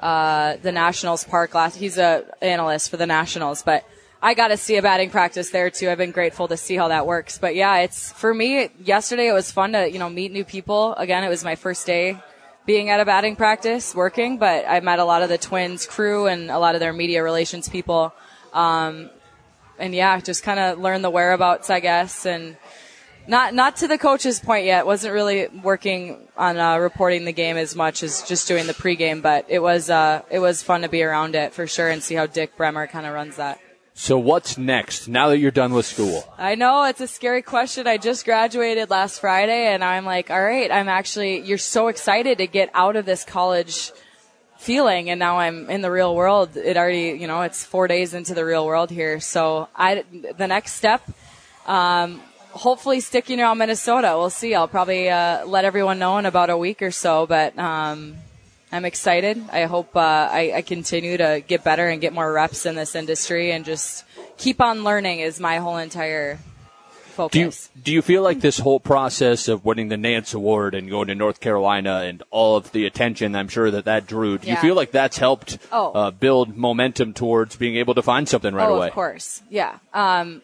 uh, 0.00 0.56
the 0.56 0.70
Nationals 0.70 1.24
Park 1.24 1.54
last. 1.54 1.76
He's 1.76 1.96
a 1.96 2.24
analyst 2.42 2.90
for 2.90 2.98
the 2.98 3.06
Nationals, 3.06 3.62
but 3.62 3.84
I 4.20 4.34
got 4.34 4.48
to 4.48 4.56
see 4.56 4.76
a 4.76 4.82
batting 4.82 5.10
practice 5.10 5.50
there 5.50 5.70
too. 5.70 5.90
I've 5.90 5.98
been 5.98 6.12
grateful 6.12 6.46
to 6.48 6.56
see 6.56 6.76
how 6.76 6.88
that 6.88 7.06
works. 7.06 7.38
But 7.38 7.54
yeah, 7.54 7.78
it's 7.78 8.12
for 8.12 8.32
me. 8.32 8.68
Yesterday 8.84 9.28
it 9.28 9.32
was 9.32 9.50
fun 9.50 9.72
to 9.72 9.90
you 9.90 9.98
know 9.98 10.10
meet 10.10 10.30
new 10.30 10.44
people. 10.44 10.94
Again, 10.94 11.24
it 11.24 11.28
was 11.28 11.42
my 11.42 11.56
first 11.56 11.86
day 11.86 12.18
being 12.64 12.90
at 12.90 13.00
a 13.00 13.04
batting 13.04 13.34
practice 13.34 13.94
working, 13.94 14.38
but 14.38 14.64
I 14.68 14.80
met 14.80 14.98
a 14.98 15.04
lot 15.04 15.22
of 15.22 15.28
the 15.28 15.38
Twins 15.38 15.86
crew 15.86 16.26
and 16.26 16.50
a 16.50 16.58
lot 16.58 16.74
of 16.74 16.80
their 16.80 16.92
media 16.92 17.22
relations 17.22 17.68
people. 17.68 18.12
Um, 18.52 19.10
and 19.78 19.94
yeah, 19.94 20.20
just 20.20 20.44
kind 20.44 20.60
of 20.60 20.78
learn 20.78 21.02
the 21.02 21.10
whereabouts, 21.10 21.70
I 21.70 21.80
guess, 21.80 22.26
and 22.26 22.56
not 23.26 23.54
not 23.54 23.76
to 23.76 23.88
the 23.88 23.98
coach's 23.98 24.40
point 24.40 24.66
yet. 24.66 24.86
wasn't 24.86 25.14
really 25.14 25.48
working 25.48 26.28
on 26.36 26.58
uh, 26.58 26.78
reporting 26.78 27.24
the 27.24 27.32
game 27.32 27.56
as 27.56 27.74
much 27.74 28.02
as 28.02 28.22
just 28.22 28.48
doing 28.48 28.66
the 28.66 28.74
pregame, 28.74 29.22
but 29.22 29.46
it 29.48 29.60
was 29.60 29.90
uh, 29.90 30.22
it 30.30 30.38
was 30.38 30.62
fun 30.62 30.82
to 30.82 30.88
be 30.88 31.02
around 31.02 31.34
it 31.34 31.52
for 31.52 31.66
sure 31.66 31.88
and 31.88 32.02
see 32.02 32.14
how 32.14 32.26
Dick 32.26 32.56
Bremer 32.56 32.86
kind 32.86 33.06
of 33.06 33.14
runs 33.14 33.36
that. 33.36 33.60
So 33.94 34.18
what's 34.18 34.56
next 34.56 35.06
now 35.06 35.28
that 35.28 35.38
you're 35.38 35.50
done 35.50 35.74
with 35.74 35.84
school? 35.84 36.24
I 36.38 36.54
know 36.54 36.84
it's 36.84 37.00
a 37.00 37.06
scary 37.06 37.42
question. 37.42 37.86
I 37.86 37.98
just 37.98 38.24
graduated 38.24 38.88
last 38.88 39.20
Friday, 39.20 39.66
and 39.72 39.84
I'm 39.84 40.06
like, 40.06 40.30
all 40.30 40.42
right, 40.42 40.70
I'm 40.70 40.88
actually. 40.88 41.40
You're 41.40 41.58
so 41.58 41.88
excited 41.88 42.38
to 42.38 42.46
get 42.46 42.70
out 42.74 42.96
of 42.96 43.04
this 43.04 43.22
college 43.24 43.92
feeling, 44.56 45.10
and 45.10 45.18
now 45.18 45.38
I'm 45.38 45.68
in 45.68 45.82
the 45.82 45.90
real 45.90 46.14
world. 46.14 46.56
It 46.56 46.76
already, 46.76 47.18
you 47.20 47.26
know, 47.26 47.42
it's 47.42 47.64
four 47.64 47.86
days 47.86 48.14
into 48.14 48.32
the 48.32 48.44
real 48.44 48.64
world 48.64 48.90
here. 48.90 49.20
So 49.20 49.68
I, 49.76 50.04
the 50.38 50.46
next 50.46 50.72
step, 50.72 51.02
um, 51.66 52.22
hopefully 52.52 53.00
sticking 53.00 53.40
around 53.40 53.58
Minnesota. 53.58 54.14
We'll 54.16 54.30
see. 54.30 54.54
I'll 54.54 54.68
probably 54.68 55.08
uh, 55.10 55.44
let 55.46 55.64
everyone 55.64 55.98
know 55.98 56.18
in 56.18 56.26
about 56.26 56.50
a 56.50 56.56
week 56.56 56.82
or 56.82 56.90
so, 56.90 57.26
but. 57.26 57.58
Um, 57.58 58.16
I'm 58.74 58.86
excited. 58.86 59.36
I 59.52 59.64
hope 59.64 59.94
uh, 59.94 60.00
I, 60.32 60.52
I 60.56 60.62
continue 60.62 61.18
to 61.18 61.42
get 61.46 61.62
better 61.62 61.86
and 61.88 62.00
get 62.00 62.14
more 62.14 62.32
reps 62.32 62.64
in 62.64 62.74
this 62.74 62.94
industry 62.94 63.52
and 63.52 63.66
just 63.66 64.02
keep 64.38 64.62
on 64.62 64.82
learning 64.82 65.20
is 65.20 65.38
my 65.38 65.58
whole 65.58 65.76
entire 65.76 66.36
Do 66.36 67.38
you, 67.38 67.50
focus. 67.50 67.68
do 67.82 67.92
you 67.92 68.00
feel 68.00 68.22
like 68.22 68.40
this 68.40 68.58
whole 68.60 68.80
process 68.80 69.46
of 69.46 69.66
winning 69.66 69.88
the 69.88 69.96
Nantz 69.96 70.34
Award 70.34 70.74
and 70.74 70.88
going 70.88 71.08
to 71.08 71.14
North 71.14 71.38
Carolina 71.38 72.04
and 72.06 72.22
all 72.30 72.56
of 72.56 72.72
the 72.72 72.86
attention 72.86 73.36
I'm 73.36 73.48
sure 73.48 73.70
that 73.70 73.84
that 73.84 74.06
drew, 74.06 74.38
do 74.38 74.48
you 74.48 74.56
feel 74.56 74.74
like 74.74 74.90
that's 74.90 75.18
helped 75.18 75.58
Oh. 75.70 75.92
uh, 75.92 76.10
build 76.10 76.56
momentum 76.56 77.12
towards 77.12 77.56
being 77.56 77.76
able 77.76 77.92
to 77.92 78.02
find 78.02 78.26
something 78.26 78.54
right 78.54 78.70
oh, 78.70 78.76
away? 78.76 78.88
of 78.88 78.94
course. 78.94 79.42
Yeah. 79.50 79.80
Um, 79.92 80.40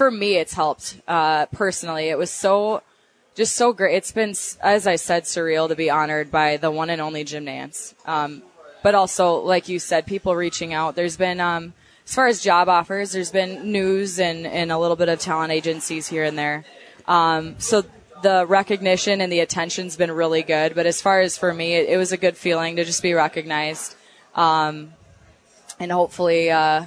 for 0.00 0.10
me, 0.10 0.36
it's 0.36 0.54
helped 0.54 0.96
uh, 1.06 1.44
personally. 1.52 2.08
It 2.08 2.16
was 2.16 2.30
so 2.30 2.82
just 3.34 3.54
so 3.54 3.74
great. 3.74 3.96
It's 3.96 4.12
been, 4.12 4.30
as 4.62 4.86
I 4.86 4.96
said, 4.96 5.24
surreal 5.24 5.68
to 5.68 5.76
be 5.76 5.90
honored 5.90 6.30
by 6.30 6.56
the 6.56 6.70
one 6.70 6.88
and 6.88 7.02
only 7.02 7.22
Jim 7.22 7.44
Nantz. 7.44 7.92
Um, 8.08 8.42
but 8.82 8.94
also, 8.94 9.40
like 9.40 9.68
you 9.68 9.78
said, 9.78 10.06
people 10.06 10.34
reaching 10.34 10.72
out. 10.72 10.96
There's 10.96 11.18
been, 11.18 11.38
um, 11.38 11.74
as 12.06 12.14
far 12.14 12.28
as 12.28 12.40
job 12.40 12.70
offers, 12.70 13.12
there's 13.12 13.30
been 13.30 13.72
news 13.72 14.18
and, 14.18 14.46
and 14.46 14.72
a 14.72 14.78
little 14.78 14.96
bit 14.96 15.10
of 15.10 15.20
talent 15.20 15.52
agencies 15.52 16.08
here 16.08 16.24
and 16.24 16.38
there. 16.38 16.64
Um, 17.06 17.56
so 17.58 17.84
the 18.22 18.46
recognition 18.46 19.20
and 19.20 19.30
the 19.30 19.40
attention's 19.40 19.98
been 19.98 20.10
really 20.10 20.42
good. 20.42 20.74
But 20.74 20.86
as 20.86 21.02
far 21.02 21.20
as 21.20 21.36
for 21.36 21.52
me, 21.52 21.74
it, 21.74 21.90
it 21.90 21.98
was 21.98 22.10
a 22.10 22.16
good 22.16 22.38
feeling 22.38 22.76
to 22.76 22.86
just 22.86 23.02
be 23.02 23.12
recognized. 23.12 23.96
Um, 24.34 24.94
and 25.78 25.92
hopefully, 25.92 26.50
uh, 26.50 26.86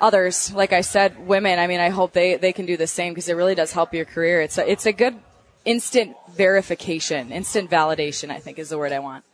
others, 0.00 0.52
like 0.52 0.72
I 0.72 0.82
said, 0.82 1.26
women, 1.26 1.58
I 1.58 1.66
mean, 1.66 1.80
I 1.80 1.88
hope 1.90 2.12
they, 2.12 2.36
they 2.36 2.52
can 2.52 2.66
do 2.66 2.76
the 2.76 2.86
same 2.86 3.12
because 3.12 3.28
it 3.28 3.34
really 3.34 3.54
does 3.54 3.72
help 3.72 3.94
your 3.94 4.04
career. 4.04 4.40
It's 4.40 4.58
a, 4.58 4.70
it's 4.70 4.86
a 4.86 4.92
good 4.92 5.16
instant 5.64 6.16
verification, 6.32 7.32
instant 7.32 7.70
validation, 7.70 8.30
I 8.30 8.38
think 8.38 8.58
is 8.58 8.68
the 8.68 8.78
word 8.78 8.92
I 8.92 9.00
want. 9.00 9.24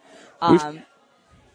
Um, 0.40 0.82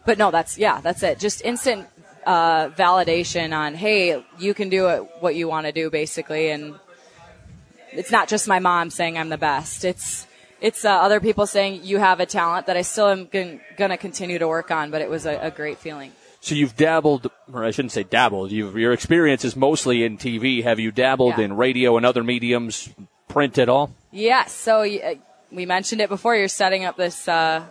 but 0.05 0.17
no, 0.17 0.31
that's, 0.31 0.57
yeah, 0.57 0.81
that's 0.81 1.03
it. 1.03 1.19
Just 1.19 1.41
instant, 1.43 1.87
uh, 2.25 2.69
validation 2.69 3.57
on, 3.57 3.73
hey, 3.73 4.23
you 4.37 4.53
can 4.53 4.69
do 4.69 4.87
it, 4.89 5.07
what 5.21 5.35
you 5.35 5.47
want 5.47 5.65
to 5.65 5.71
do 5.71 5.89
basically. 5.89 6.49
And 6.49 6.75
it's 7.91 8.11
not 8.11 8.27
just 8.27 8.47
my 8.47 8.59
mom 8.59 8.89
saying 8.89 9.17
I'm 9.17 9.29
the 9.29 9.37
best. 9.37 9.85
It's 9.85 10.27
it's 10.59 10.85
uh, 10.85 10.89
other 10.89 11.19
people 11.19 11.45
saying 11.45 11.81
you 11.83 11.99
have 11.99 12.19
a 12.19 12.25
talent 12.25 12.65
that 12.65 12.75
I 12.75 12.81
still 12.81 13.09
am 13.09 13.27
going 13.27 13.61
to 13.77 13.97
continue 13.97 14.39
to 14.39 14.47
work 14.47 14.71
on. 14.71 14.91
But 14.91 15.01
it 15.01 15.09
was 15.09 15.25
a, 15.25 15.37
a 15.37 15.51
great 15.51 15.77
feeling. 15.77 16.11
So 16.39 16.55
you've 16.55 16.75
dabbled, 16.77 17.29
or 17.51 17.63
I 17.65 17.71
shouldn't 17.71 17.91
say 17.91 18.03
dabbled. 18.03 18.51
You've, 18.51 18.77
your 18.77 18.93
experience 18.93 19.43
is 19.43 19.55
mostly 19.55 20.03
in 20.03 20.17
TV. 20.17 20.63
Have 20.63 20.79
you 20.79 20.91
dabbled 20.91 21.37
Yeah. 21.37 21.45
in 21.45 21.57
radio 21.57 21.97
and 21.97 22.05
other 22.05 22.23
mediums, 22.23 22.89
print 23.27 23.57
at 23.57 23.67
all? 23.69 23.91
Yes. 24.11 24.53
So 24.53 24.81
uh, 24.81 25.15
we 25.51 25.65
mentioned 25.65 25.99
it 26.01 26.09
before. 26.09 26.35
You're 26.35 26.47
setting 26.47 26.85
up 26.85 26.95
this. 26.95 27.27
Uh, 27.27 27.63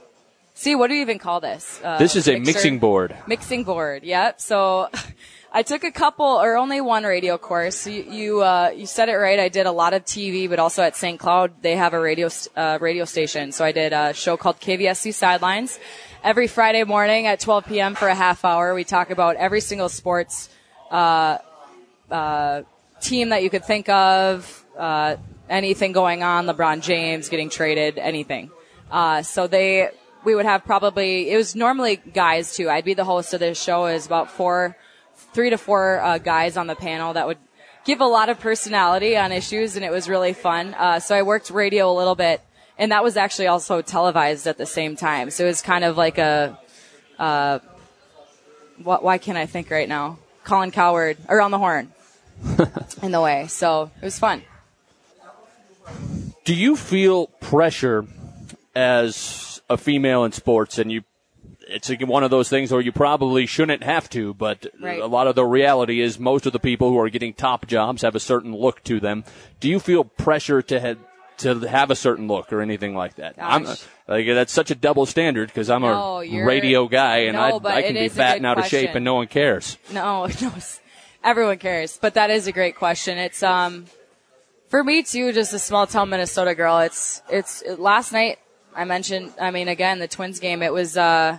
see, 0.55 0.75
what 0.75 0.89
do 0.89 0.95
you 0.95 1.01
even 1.03 1.19
call 1.19 1.41
this? 1.41 1.81
Uh, 1.83 1.99
This 1.99 2.17
is 2.17 2.29
a 2.29 2.39
mixing 2.39 2.79
board. 2.79 3.17
Mixing 3.27 3.65
board. 3.65 4.03
Yep. 4.05 4.41
So 4.41 4.91
I 5.53 5.63
took 5.63 5.85
a 5.85 5.91
couple 5.91 6.27
or 6.27 6.57
only 6.57 6.81
one 6.81 7.05
radio 7.05 7.39
course. 7.39 7.87
You 7.87 8.03
you, 8.03 8.43
uh, 8.43 8.73
you 8.75 8.87
said 8.87 9.09
it 9.09 9.15
right. 9.17 9.39
I 9.39 9.49
did 9.49 9.67
a 9.67 9.73
lot 9.73 9.95
of 9.95 10.05
TV, 10.05 10.49
but 10.49 10.59
also 10.59 10.83
at 10.83 10.97
St. 10.97 11.19
Cloud 11.19 11.63
they 11.63 11.77
have 11.77 11.95
a 11.95 12.01
radio 12.01 12.29
uh, 12.57 12.79
radio 12.81 13.05
station. 13.05 13.53
So 13.53 13.65
I 13.65 13.73
did 13.73 13.93
a 13.93 14.13
show 14.13 14.37
called 14.37 14.61
KVSC 14.61 15.15
Sidelines 15.15 15.79
every 16.23 16.47
Friday 16.49 16.85
morning 16.85 17.27
at 17.27 17.41
12 17.41 17.67
p.m. 17.67 17.95
for 17.95 18.09
a 18.09 18.15
half 18.15 18.45
hour. 18.45 18.75
We 18.75 18.85
talk 18.85 19.11
about 19.11 19.37
every 19.37 19.61
single 19.61 19.89
sports 19.89 20.49
uh, 20.91 21.39
uh, 22.11 22.63
team 23.01 23.31
that 23.31 23.43
you 23.43 23.51
could 23.51 23.65
think 23.65 23.89
of. 23.89 24.65
Uh, 24.77 25.17
anything 25.49 25.93
going 25.93 26.23
on, 26.23 26.47
LeBron 26.47 26.83
James 26.83 27.29
getting 27.29 27.49
traded, 27.49 27.99
anything. 27.99 28.51
Uh, 28.91 29.23
so 29.23 29.47
they, 29.47 29.91
we 30.25 30.35
would 30.35 30.47
have 30.47 30.65
probably, 30.65 31.31
it 31.31 31.37
was 31.37 31.55
normally 31.55 31.97
guys 31.97 32.55
too. 32.57 32.69
I'd 32.69 32.85
be 32.85 32.95
the 32.95 33.05
host 33.05 33.35
of 33.35 33.41
this 33.41 33.61
show. 33.61 33.87
It 33.87 33.95
was 33.95 34.07
about 34.07 34.31
four, 34.31 34.77
three 35.37 35.51
to 35.51 35.59
four, 35.59 36.01
uh, 36.01 36.17
guys 36.17 36.57
on 36.57 36.67
the 36.67 36.75
panel 36.75 37.13
that 37.13 37.27
would 37.27 37.37
give 37.85 38.01
a 38.01 38.07
lot 38.07 38.31
of 38.31 38.41
personality 38.41 39.19
on 39.19 39.33
issues 39.33 39.77
and 39.77 39.85
it 39.85 39.93
was 39.93 40.09
really 40.09 40.33
fun. 40.33 40.73
Uh, 40.73 40.99
so 40.99 41.15
I 41.15 41.21
worked 41.21 41.51
radio 41.51 41.93
a 41.93 41.93
little 41.93 42.15
bit 42.15 42.41
and 42.79 42.91
that 42.91 43.05
was 43.05 43.19
actually 43.19 43.47
also 43.47 43.83
televised 43.83 44.47
at 44.47 44.57
the 44.57 44.65
same 44.65 44.97
time. 44.97 45.29
So 45.29 45.45
it 45.45 45.49
was 45.49 45.61
kind 45.61 45.85
of 45.85 45.99
like 45.99 46.17
a, 46.17 46.59
uh, 47.19 47.59
what, 48.83 49.05
why 49.05 49.19
can't 49.19 49.37
I 49.37 49.45
think 49.45 49.71
right 49.71 49.87
now? 49.87 50.19
Colin 50.45 50.71
Cowherd, 50.71 51.19
around 51.29 51.51
the 51.51 51.59
horn 51.59 51.93
in 53.03 53.13
the 53.13 53.21
way. 53.21 53.47
So 53.49 53.91
it 54.01 54.05
was 54.05 54.19
fun. 54.19 54.41
Do 56.47 56.55
you 56.55 56.77
feel 56.77 57.27
pressure 57.27 58.07
as 58.75 59.61
a 59.69 59.77
female 59.77 60.25
in 60.25 60.33
sports 60.33 60.79
and 60.79 60.91
you 60.91 61.03
it's 61.67 61.91
one 62.01 62.23
of 62.23 62.31
those 62.31 62.49
things 62.49 62.71
where 62.71 62.81
you 62.81 62.93
probably 62.93 63.47
shouldn't 63.47 63.83
have 63.83 64.09
to, 64.11 64.35
but 64.35 64.67
Right. 64.81 65.01
a 65.01 65.07
lot 65.07 65.27
of 65.27 65.35
the 65.35 65.45
reality 65.45 66.01
is 66.01 66.19
most 66.19 66.47
of 66.47 66.53
the 66.53 66.61
people 66.61 66.91
who 66.91 66.99
are 66.99 67.09
getting 67.09 67.35
top 67.35 67.67
jobs 67.67 68.03
have 68.03 68.15
a 68.15 68.21
certain 68.21 68.55
look 68.55 68.83
to 68.85 69.01
them. 69.01 69.25
Do 69.61 69.69
you 69.69 69.81
feel 69.81 70.05
pressure 70.05 70.63
to 70.63 70.81
have 70.81 70.99
to 71.39 71.55
have 71.69 71.91
a 71.91 71.97
certain 71.97 72.29
look 72.29 72.53
or 72.53 72.63
anything 72.63 72.95
like 72.95 73.17
that? 73.17 73.35
I'm 73.39 73.67
like 74.09 74.27
that's 74.27 74.53
such 74.53 74.71
a 74.71 74.75
double 74.75 75.07
standard 75.07 75.49
because 75.49 75.69
I'm 75.69 75.83
No, 75.83 76.21
a 76.23 76.45
radio 76.45 76.87
guy 76.89 77.19
and 77.25 77.37
No, 77.37 77.61
I 77.65 77.77
I 77.77 77.83
can 77.83 77.95
be 77.95 78.09
fat 78.09 78.37
and 78.37 78.47
out 78.47 78.59
of 78.59 78.67
shape 78.67 78.95
and 78.95 79.05
no 79.05 79.15
one 79.15 79.27
cares. 79.27 79.77
No, 79.93 80.27
no, 80.41 80.53
everyone 81.25 81.59
cares, 81.59 81.99
but 82.01 82.15
that 82.15 82.31
is 82.31 82.47
a 82.47 82.53
great 82.53 82.77
question. 82.77 83.19
It's 83.19 83.43
um, 83.43 83.87
for 84.69 84.83
me 84.83 85.03
too, 85.03 85.33
just 85.33 85.53
a 85.53 85.59
small 85.59 85.87
town 85.87 86.11
Minnesota 86.11 86.55
girl. 86.55 86.79
It's 86.79 87.23
it's 87.29 87.63
last 87.79 88.13
night. 88.13 88.39
I 88.75 88.85
mentioned. 88.85 89.33
I 89.41 89.51
mean, 89.51 89.69
again, 89.69 89.99
the 89.99 90.09
Twins 90.09 90.39
game. 90.39 90.63
It 90.63 90.73
was 90.73 90.97
uh, 90.97 91.39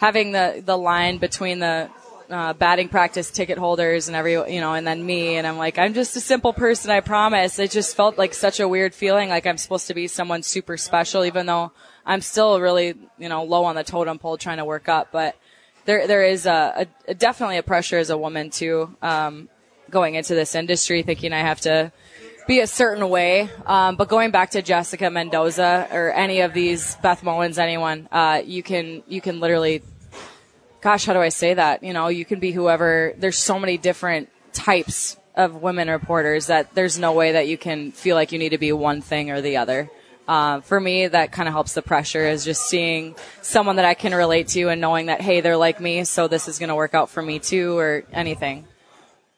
having 0.00 0.32
the 0.32 0.62
the 0.64 0.76
line 0.76 1.18
between 1.18 1.60
the 1.60 1.88
uh, 2.28 2.52
batting 2.54 2.88
practice 2.88 3.30
ticket 3.30 3.58
holders 3.58 4.08
and 4.08 4.16
every 4.16 4.32
you 4.32 4.60
know, 4.60 4.74
and 4.74 4.86
then 4.86 5.04
me, 5.04 5.36
and 5.36 5.46
I'm 5.46 5.58
like, 5.58 5.78
I'm 5.78 5.94
just 5.94 6.16
a 6.16 6.20
simple 6.20 6.52
person. 6.52 6.90
I 6.90 7.00
promise. 7.00 7.58
It 7.58 7.70
just 7.70 7.96
felt 7.96 8.18
like 8.18 8.34
such 8.34 8.60
a 8.60 8.66
weird 8.66 8.94
feeling, 8.94 9.28
like 9.28 9.46
I'm 9.46 9.58
supposed 9.58 9.86
to 9.88 9.94
be 9.94 10.08
someone 10.08 10.42
super 10.42 10.76
special, 10.76 11.24
even 11.24 11.46
though 11.46 11.72
I'm 12.04 12.20
still 12.20 12.60
really 12.60 12.94
you 13.18 13.28
know 13.28 13.44
low 13.44 13.64
on 13.64 13.76
the 13.76 13.84
totem 13.84 14.18
pole 14.18 14.36
trying 14.36 14.58
to 14.58 14.64
work 14.64 14.88
up, 14.88 15.08
but 15.12 15.36
there 15.84 16.06
there 16.06 16.24
is 16.24 16.46
a, 16.46 16.86
a, 17.06 17.14
definitely 17.14 17.56
a 17.56 17.62
pressure 17.62 17.98
as 17.98 18.10
a 18.10 18.18
woman 18.18 18.50
too 18.50 18.94
um, 19.02 19.48
going 19.90 20.14
into 20.14 20.34
this 20.34 20.54
industry 20.54 21.02
thinking 21.02 21.32
i 21.32 21.40
have 21.40 21.60
to 21.60 21.92
be 22.46 22.60
a 22.60 22.66
certain 22.66 23.08
way 23.08 23.48
um, 23.66 23.96
but 23.96 24.08
going 24.08 24.30
back 24.30 24.50
to 24.50 24.62
jessica 24.62 25.10
mendoza 25.10 25.88
or 25.90 26.12
any 26.12 26.40
of 26.40 26.52
these 26.54 26.96
beth 27.02 27.22
mowins 27.22 27.58
anyone 27.58 28.08
uh, 28.12 28.40
you 28.44 28.62
can 28.62 29.02
you 29.08 29.20
can 29.20 29.40
literally 29.40 29.82
gosh 30.80 31.04
how 31.04 31.12
do 31.12 31.20
i 31.20 31.28
say 31.28 31.54
that 31.54 31.82
you 31.82 31.92
know 31.92 32.08
you 32.08 32.24
can 32.24 32.40
be 32.40 32.52
whoever 32.52 33.14
there's 33.18 33.38
so 33.38 33.58
many 33.58 33.78
different 33.78 34.28
types 34.52 35.16
of 35.36 35.62
women 35.62 35.88
reporters 35.88 36.48
that 36.48 36.74
there's 36.74 36.98
no 36.98 37.12
way 37.12 37.32
that 37.32 37.48
you 37.48 37.56
can 37.56 37.92
feel 37.92 38.16
like 38.16 38.32
you 38.32 38.38
need 38.38 38.50
to 38.50 38.58
be 38.58 38.72
one 38.72 39.00
thing 39.00 39.30
or 39.30 39.40
the 39.40 39.56
other 39.56 39.90
uh, 40.30 40.60
for 40.60 40.78
me, 40.78 41.08
that 41.08 41.32
kind 41.32 41.48
of 41.48 41.52
helps 41.52 41.74
the 41.74 41.82
pressure 41.82 42.24
is 42.24 42.44
just 42.44 42.68
seeing 42.68 43.16
someone 43.42 43.74
that 43.74 43.84
I 43.84 43.94
can 43.94 44.14
relate 44.14 44.46
to 44.48 44.68
and 44.68 44.80
knowing 44.80 45.06
that, 45.06 45.20
hey, 45.20 45.40
they're 45.40 45.56
like 45.56 45.80
me, 45.80 46.04
so 46.04 46.28
this 46.28 46.46
is 46.46 46.60
going 46.60 46.68
to 46.68 46.76
work 46.76 46.94
out 46.94 47.10
for 47.10 47.20
me 47.20 47.40
too, 47.40 47.76
or 47.76 48.04
anything. 48.12 48.68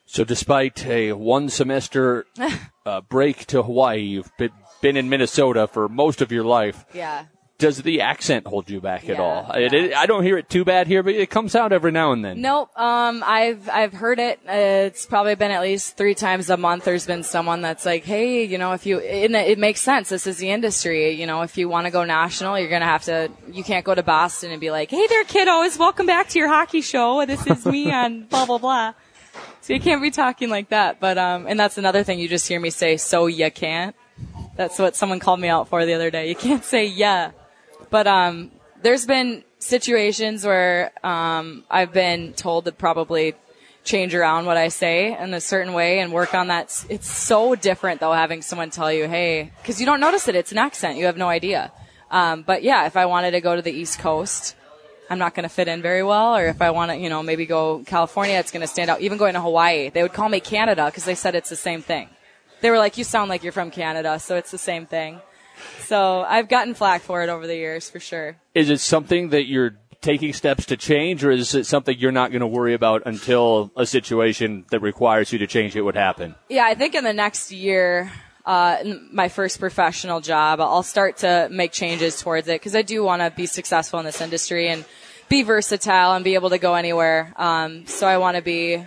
So 0.05 0.23
despite 0.23 0.85
a 0.85 1.13
one 1.13 1.49
semester 1.49 2.27
uh, 2.87 3.01
break 3.01 3.47
to 3.47 3.63
Hawaii, 3.63 4.01
you've 4.01 4.31
been, 4.37 4.51
been 4.83 4.99
in 4.99 5.09
Minnesota 5.09 5.67
for 5.67 5.89
most 5.89 6.21
of 6.21 6.31
your 6.31 6.45
life. 6.45 6.85
Yeah. 6.93 7.25
Does 7.63 7.81
the 7.81 8.01
accent 8.01 8.45
hold 8.45 8.69
you 8.69 8.81
back 8.81 9.09
at 9.09 9.21
all? 9.21 9.47
Yeah. 9.55 9.73
it, 9.73 9.95
I 9.95 10.07
don't 10.07 10.25
hear 10.25 10.37
it 10.37 10.51
too 10.51 10.65
bad 10.65 10.89
here, 10.89 11.05
but 11.05 11.15
it 11.15 11.31
comes 11.31 11.55
out 11.55 11.71
every 11.71 11.93
now 11.93 12.11
and 12.11 12.25
then. 12.25 12.41
Nope. 12.41 12.77
Um, 12.77 13.23
I've 13.25 13.69
I've 13.69 13.93
heard 13.93 14.19
it. 14.19 14.41
Uh, 14.49 14.91
it's 14.91 15.07
probably 15.07 15.37
been 15.37 15.53
at 15.53 15.61
least 15.61 15.97
three 15.97 16.17
times 16.17 16.51
a 16.51 16.57
month. 16.57 16.83
There's 16.83 17.07
been 17.07 17.23
someone 17.23 17.61
that's 17.63 17.87
like, 17.87 18.03
"Hey, 18.03 18.43
you 18.43 18.59
know, 18.59 18.73
if 18.73 18.85
you," 18.85 18.99
and 18.99 19.37
it 19.37 19.61
makes 19.61 19.81
sense. 19.81 20.09
This 20.09 20.27
is 20.27 20.39
the 20.39 20.51
industry. 20.51 21.13
You 21.13 21.25
know, 21.29 21.43
if 21.43 21.57
you 21.57 21.69
want 21.69 21.87
to 21.87 21.93
go 21.93 22.03
national, 22.03 22.59
you're 22.59 22.69
gonna 22.69 22.85
have 22.85 23.05
to. 23.05 23.31
You 23.53 23.63
can't 23.63 23.85
go 23.85 23.95
to 23.95 24.03
Boston 24.03 24.51
and 24.51 24.61
be 24.61 24.73
like, 24.73 24.91
"Hey 24.91 25.07
there, 25.07 25.23
kiddos, 25.23 25.79
welcome 25.79 26.07
back 26.07 26.31
to 26.31 26.41
your 26.41 26.49
hockey 26.49 26.81
show. 26.81 27.25
This 27.27 27.47
is 27.47 27.65
me 27.65 27.93
on 27.93 28.25
blah 28.25 28.45
blah 28.45 28.59
blah." 28.59 28.95
So 29.61 29.73
you 29.73 29.79
can't 29.79 30.03
be 30.03 30.11
talking 30.11 30.51
like 30.51 30.71
that. 30.71 30.99
But 30.99 31.17
um, 31.17 31.47
and 31.47 31.61
that's 31.61 31.79
another 31.79 32.03
thing 32.03 32.19
you 32.19 32.29
just 32.29 32.49
hear 32.49 32.59
me 32.59 32.71
say. 32.71 32.97
So 32.97 33.29
you 33.29 33.53
can't. 33.53 33.95
That's 34.57 34.81
what 34.81 34.97
someone 34.97 35.21
called 35.21 35.39
me 35.39 35.47
out 35.47 35.69
for 35.69 35.87
the 35.87 35.95
other 35.95 36.11
day. 36.11 36.29
You 36.29 36.35
can't 36.35 36.65
say 36.65 36.87
yeah. 36.87 37.31
But 37.93 38.07
um, 38.07 38.51
there's 38.81 39.05
been 39.05 39.45
situations 39.59 40.47
where 40.47 40.93
um, 41.05 41.63
I've 41.71 41.93
been 41.93 42.33
told 42.33 42.65
to 42.65 42.73
probably 42.73 43.35
change 43.85 44.15
around 44.15 44.47
what 44.47 44.57
I 44.57 44.69
say 44.69 45.15
in 45.17 45.35
a 45.35 45.43
certain 45.43 45.75
way 45.75 45.99
and 45.99 46.11
work 46.11 46.35
on 46.35 46.47
that. 46.47 46.87
It's 46.89 47.07
so 47.07 47.55
different 47.55 48.01
though 48.01 48.15
having 48.15 48.41
someone 48.41 48.71
tell 48.71 48.91
you, 48.91 49.09
hey, 49.09 49.53
because 49.61 49.79
you 49.79 49.85
don't 49.85 50.01
notice 50.01 50.27
it. 50.27 50.35
It's 50.35 50.53
an 50.53 50.59
accent. 50.59 50.97
You 50.97 51.05
have 51.05 51.19
no 51.19 51.29
idea. 51.29 51.71
Um, 52.11 52.41
but 52.43 52.63
yeah, 52.63 52.87
if 52.87 52.97
I 52.97 53.05
wanted 53.05 53.33
to 53.33 53.43
go 53.43 53.57
to 53.57 53.61
the 53.61 53.71
East 53.71 53.99
Coast, 53.99 54.57
I'm 55.11 55.19
not 55.19 55.35
going 55.35 55.43
to 55.43 55.55
fit 55.55 55.69
in 55.69 55.83
very 55.83 56.03
well. 56.03 56.35
Or 56.35 56.47
if 56.47 56.63
I 56.63 56.71
want 56.71 56.93
to, 56.93 56.97
you 56.97 57.11
know, 57.11 57.23
maybe 57.23 57.45
go 57.45 57.83
California, 57.85 58.37
it's 58.39 58.53
going 58.53 58.63
to 58.63 58.67
stand 58.67 58.89
out. 58.89 59.03
Even 59.03 59.19
going 59.19 59.35
to 59.35 59.41
Hawaii, 59.43 59.91
they 59.91 60.01
would 60.01 60.15
call 60.15 60.31
me 60.31 60.41
Canada 60.41 60.87
because 60.87 61.05
they 61.05 61.15
said 61.15 61.35
it's 61.35 61.51
the 61.51 61.57
same 61.57 61.83
thing. 61.83 62.09
They 62.63 62.71
were 62.71 62.79
like, 62.79 62.97
you 62.97 63.05
sound 63.05 63.29
like 63.29 63.43
you're 63.43 63.53
from 63.53 63.71
Canada, 63.71 64.19
so 64.19 64.37
it's 64.37 64.51
the 64.51 64.57
same 64.57 64.87
thing. 64.87 65.21
So 65.81 66.25
I've 66.27 66.49
gotten 66.49 66.75
flack 66.75 67.03
for 67.03 67.23
it 67.23 67.29
over 67.29 67.47
the 67.47 67.57
years 67.57 67.91
for 67.91 68.01
sure. 68.01 68.37
Is 68.55 68.71
it 68.71 68.81
something 68.81 69.31
that 69.31 69.47
you're 69.47 69.77
taking 70.01 70.33
steps 70.33 70.67
to 70.67 70.77
change, 70.77 71.25
or 71.25 71.31
is 71.31 71.55
it 71.55 71.65
something 71.65 71.97
you're 71.97 72.13
not 72.13 72.33
going 72.33 72.41
to 72.41 72.47
worry 72.47 72.75
about 72.75 73.03
until 73.07 73.71
a 73.77 73.87
situation 73.87 74.67
that 74.71 74.81
requires 74.81 75.33
you 75.33 75.39
to 75.39 75.47
change 75.47 75.77
it 75.77 75.83
would 75.83 75.95
happen? 75.95 76.35
Yeah, 76.49 76.65
I 76.65 76.75
think 76.75 76.95
in 76.95 77.05
the 77.05 77.13
next 77.13 77.53
year, 77.53 78.13
uh, 78.45 78.79
in 78.83 79.09
my 79.13 79.29
first 79.29 79.61
professional 79.61 80.21
job, 80.21 80.61
I'll 80.61 80.83
start 80.83 81.19
to 81.19 81.49
make 81.51 81.73
changes 81.73 82.21
towards 82.21 82.49
it 82.49 82.61
because 82.61 82.75
I 82.75 82.83
do 82.83 83.05
want 83.05 83.23
to 83.23 83.31
be 83.31 83.47
successful 83.47 84.01
in 84.01 84.05
this 84.05 84.21
industry 84.21 84.69
and 84.69 84.85
be 85.29 85.45
versatile 85.45 86.15
and 86.15 86.25
be 86.25 86.35
able 86.35 86.51
to 86.51 86.59
go 86.59 86.75
anywhere. 86.75 87.33
Um, 87.37 87.87
so 87.87 88.07
I 88.07 88.19
want 88.19 88.37
to 88.37 88.43
be 88.43 88.85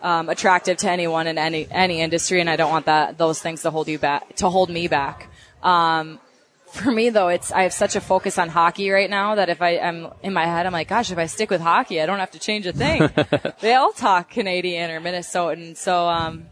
um, 0.00 0.28
attractive 0.28 0.76
to 0.78 0.90
anyone 0.90 1.26
in 1.26 1.38
any 1.38 1.66
any 1.70 2.00
industry, 2.00 2.40
and 2.40 2.48
I 2.48 2.56
don't 2.56 2.70
want 2.70 2.86
that 2.86 3.18
those 3.18 3.40
things 3.40 3.62
to 3.62 3.70
hold 3.70 3.88
you 3.88 3.98
back 3.98 4.36
to 4.36 4.48
hold 4.48 4.70
me 4.70 4.86
back. 4.86 5.28
Um, 5.62 6.20
for 6.66 6.90
me 6.90 7.10
though, 7.10 7.28
it's 7.28 7.52
I 7.52 7.62
have 7.62 7.72
such 7.72 7.96
a 7.96 8.00
focus 8.00 8.38
on 8.38 8.48
hockey 8.48 8.90
right 8.90 9.08
now 9.08 9.34
that 9.36 9.48
if 9.48 9.62
I 9.62 9.70
am 9.70 10.08
in 10.22 10.32
my 10.32 10.44
head, 10.44 10.66
I'm 10.66 10.72
like, 10.72 10.88
gosh, 10.88 11.10
if 11.10 11.18
I 11.18 11.26
stick 11.26 11.50
with 11.50 11.60
hockey, 11.60 12.00
I 12.00 12.06
don't 12.06 12.18
have 12.18 12.32
to 12.32 12.38
change 12.38 12.66
a 12.66 12.72
thing. 12.72 13.08
they 13.60 13.74
all 13.74 13.92
talk 13.92 14.30
Canadian 14.30 14.90
or 14.90 15.00
Minnesotan, 15.00 15.76
so 15.76 16.08
um, 16.08 16.46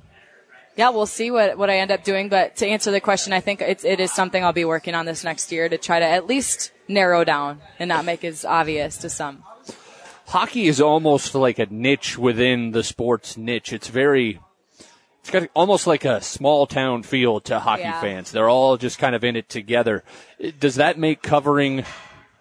yeah, 0.76 0.90
we'll 0.90 1.06
see 1.06 1.30
what 1.30 1.58
what 1.58 1.70
I 1.70 1.78
end 1.78 1.90
up 1.90 2.04
doing. 2.04 2.28
But 2.28 2.56
to 2.56 2.66
answer 2.66 2.90
the 2.90 3.00
question, 3.00 3.32
I 3.32 3.40
think 3.40 3.60
it's, 3.60 3.84
it 3.84 4.00
is 4.00 4.12
something 4.12 4.42
I'll 4.42 4.52
be 4.52 4.64
working 4.64 4.94
on 4.94 5.06
this 5.06 5.24
next 5.24 5.52
year 5.52 5.68
to 5.68 5.78
try 5.78 5.98
to 5.98 6.06
at 6.06 6.26
least 6.26 6.72
narrow 6.88 7.24
down 7.24 7.60
and 7.78 7.88
not 7.88 8.04
make 8.04 8.24
it 8.24 8.28
as 8.28 8.44
obvious 8.44 8.96
to 8.98 9.10
some. 9.10 9.44
Hockey 10.26 10.66
is 10.66 10.80
almost 10.80 11.34
like 11.34 11.58
a 11.58 11.66
niche 11.66 12.18
within 12.18 12.70
the 12.70 12.82
sports 12.82 13.36
niche. 13.36 13.72
It's 13.72 13.88
very, 13.88 14.40
it's 15.24 15.30
got 15.30 15.48
almost 15.54 15.86
like 15.86 16.04
a 16.04 16.20
small 16.20 16.66
town 16.66 17.02
feel 17.02 17.40
to 17.40 17.58
hockey 17.58 17.80
Yeah. 17.84 17.98
fans. 17.98 18.30
They're 18.30 18.50
all 18.50 18.76
just 18.76 18.98
kind 18.98 19.14
of 19.14 19.24
in 19.24 19.36
it 19.36 19.48
together. 19.48 20.04
Does 20.60 20.74
that 20.74 20.98
make 20.98 21.22
covering 21.22 21.86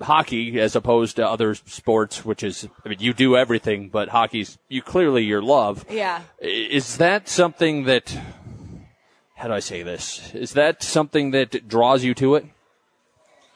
hockey 0.01 0.59
as 0.59 0.75
opposed 0.75 1.15
to 1.15 1.25
other 1.25 1.55
sports, 1.55 2.25
which 2.25 2.43
is, 2.43 2.67
I 2.86 2.89
mean, 2.89 2.97
you 2.99 3.13
do 3.13 3.38
everything, 3.38 3.88
but 3.88 4.09
hockey's 4.09 4.57
you 4.67 4.81
clearly 4.81 5.23
your 5.23 5.41
love. 5.41 5.86
Yeah. 5.89 6.23
Is 6.41 6.97
that 6.97 7.29
something 7.29 7.86
that 7.86 8.13
how 9.36 9.47
do 9.47 9.53
I 9.53 9.59
say 9.59 9.81
this? 9.81 10.34
Is 10.34 10.51
that 10.51 10.84
something 10.84 11.31
that 11.31 11.69
draws 11.69 12.03
you 12.03 12.13
to 12.15 12.36
it? 12.36 12.45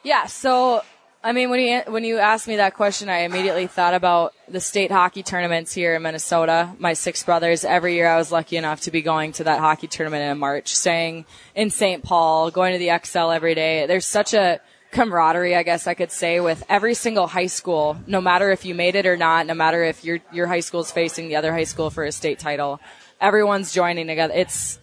Yeah. 0.02 0.24
So, 0.24 0.82
I 1.22 1.32
mean, 1.32 1.50
when 1.50 1.58
you 1.58 1.82
when 1.92 2.04
you 2.04 2.18
asked 2.18 2.46
me 2.46 2.56
that 2.56 2.74
question, 2.74 3.08
I 3.08 3.20
immediately 3.20 3.66
thought 3.66 3.92
about 3.92 4.34
the 4.48 4.60
state 4.60 4.92
hockey 4.92 5.24
tournaments 5.24 5.72
here 5.72 5.96
in 5.96 6.02
Minnesota. 6.02 6.72
My 6.78 6.92
six 6.92 7.24
brothers. 7.24 7.64
Every 7.64 7.94
year, 7.94 8.08
I 8.08 8.18
was 8.18 8.30
lucky 8.30 8.56
enough 8.56 8.82
to 8.82 8.92
be 8.92 9.02
going 9.02 9.32
to 9.32 9.44
that 9.44 9.58
hockey 9.58 9.88
tournament 9.88 10.30
in 10.30 10.38
March, 10.38 10.76
staying 10.76 11.26
in 11.56 11.70
St. 11.70 12.04
Paul, 12.04 12.52
going 12.52 12.72
to 12.72 12.78
the 12.78 12.88
Xcel 12.88 13.34
every 13.34 13.56
day. 13.56 13.86
There's 13.86 14.06
such 14.06 14.32
a 14.32 14.60
camaraderie, 14.92 15.56
I 15.56 15.64
guess 15.64 15.88
I 15.88 15.94
could 15.94 16.12
say, 16.12 16.38
with 16.38 16.62
every 16.68 16.94
single 16.94 17.26
high 17.26 17.46
school, 17.46 17.96
no 18.06 18.20
matter 18.20 18.52
if 18.52 18.64
you 18.64 18.76
made 18.76 18.94
it 18.94 19.04
or 19.04 19.16
not, 19.16 19.44
no 19.46 19.54
matter 19.54 19.82
if 19.82 20.04
your 20.04 20.20
your 20.32 20.46
high 20.46 20.60
school 20.60 20.82
is 20.82 20.92
facing 20.92 21.26
the 21.26 21.34
other 21.34 21.52
high 21.52 21.64
school 21.64 21.90
for 21.90 22.04
a 22.04 22.12
state 22.12 22.38
title, 22.38 22.78
everyone's 23.20 23.72
joining 23.72 24.06
together. 24.06 24.34
It's 24.34 24.78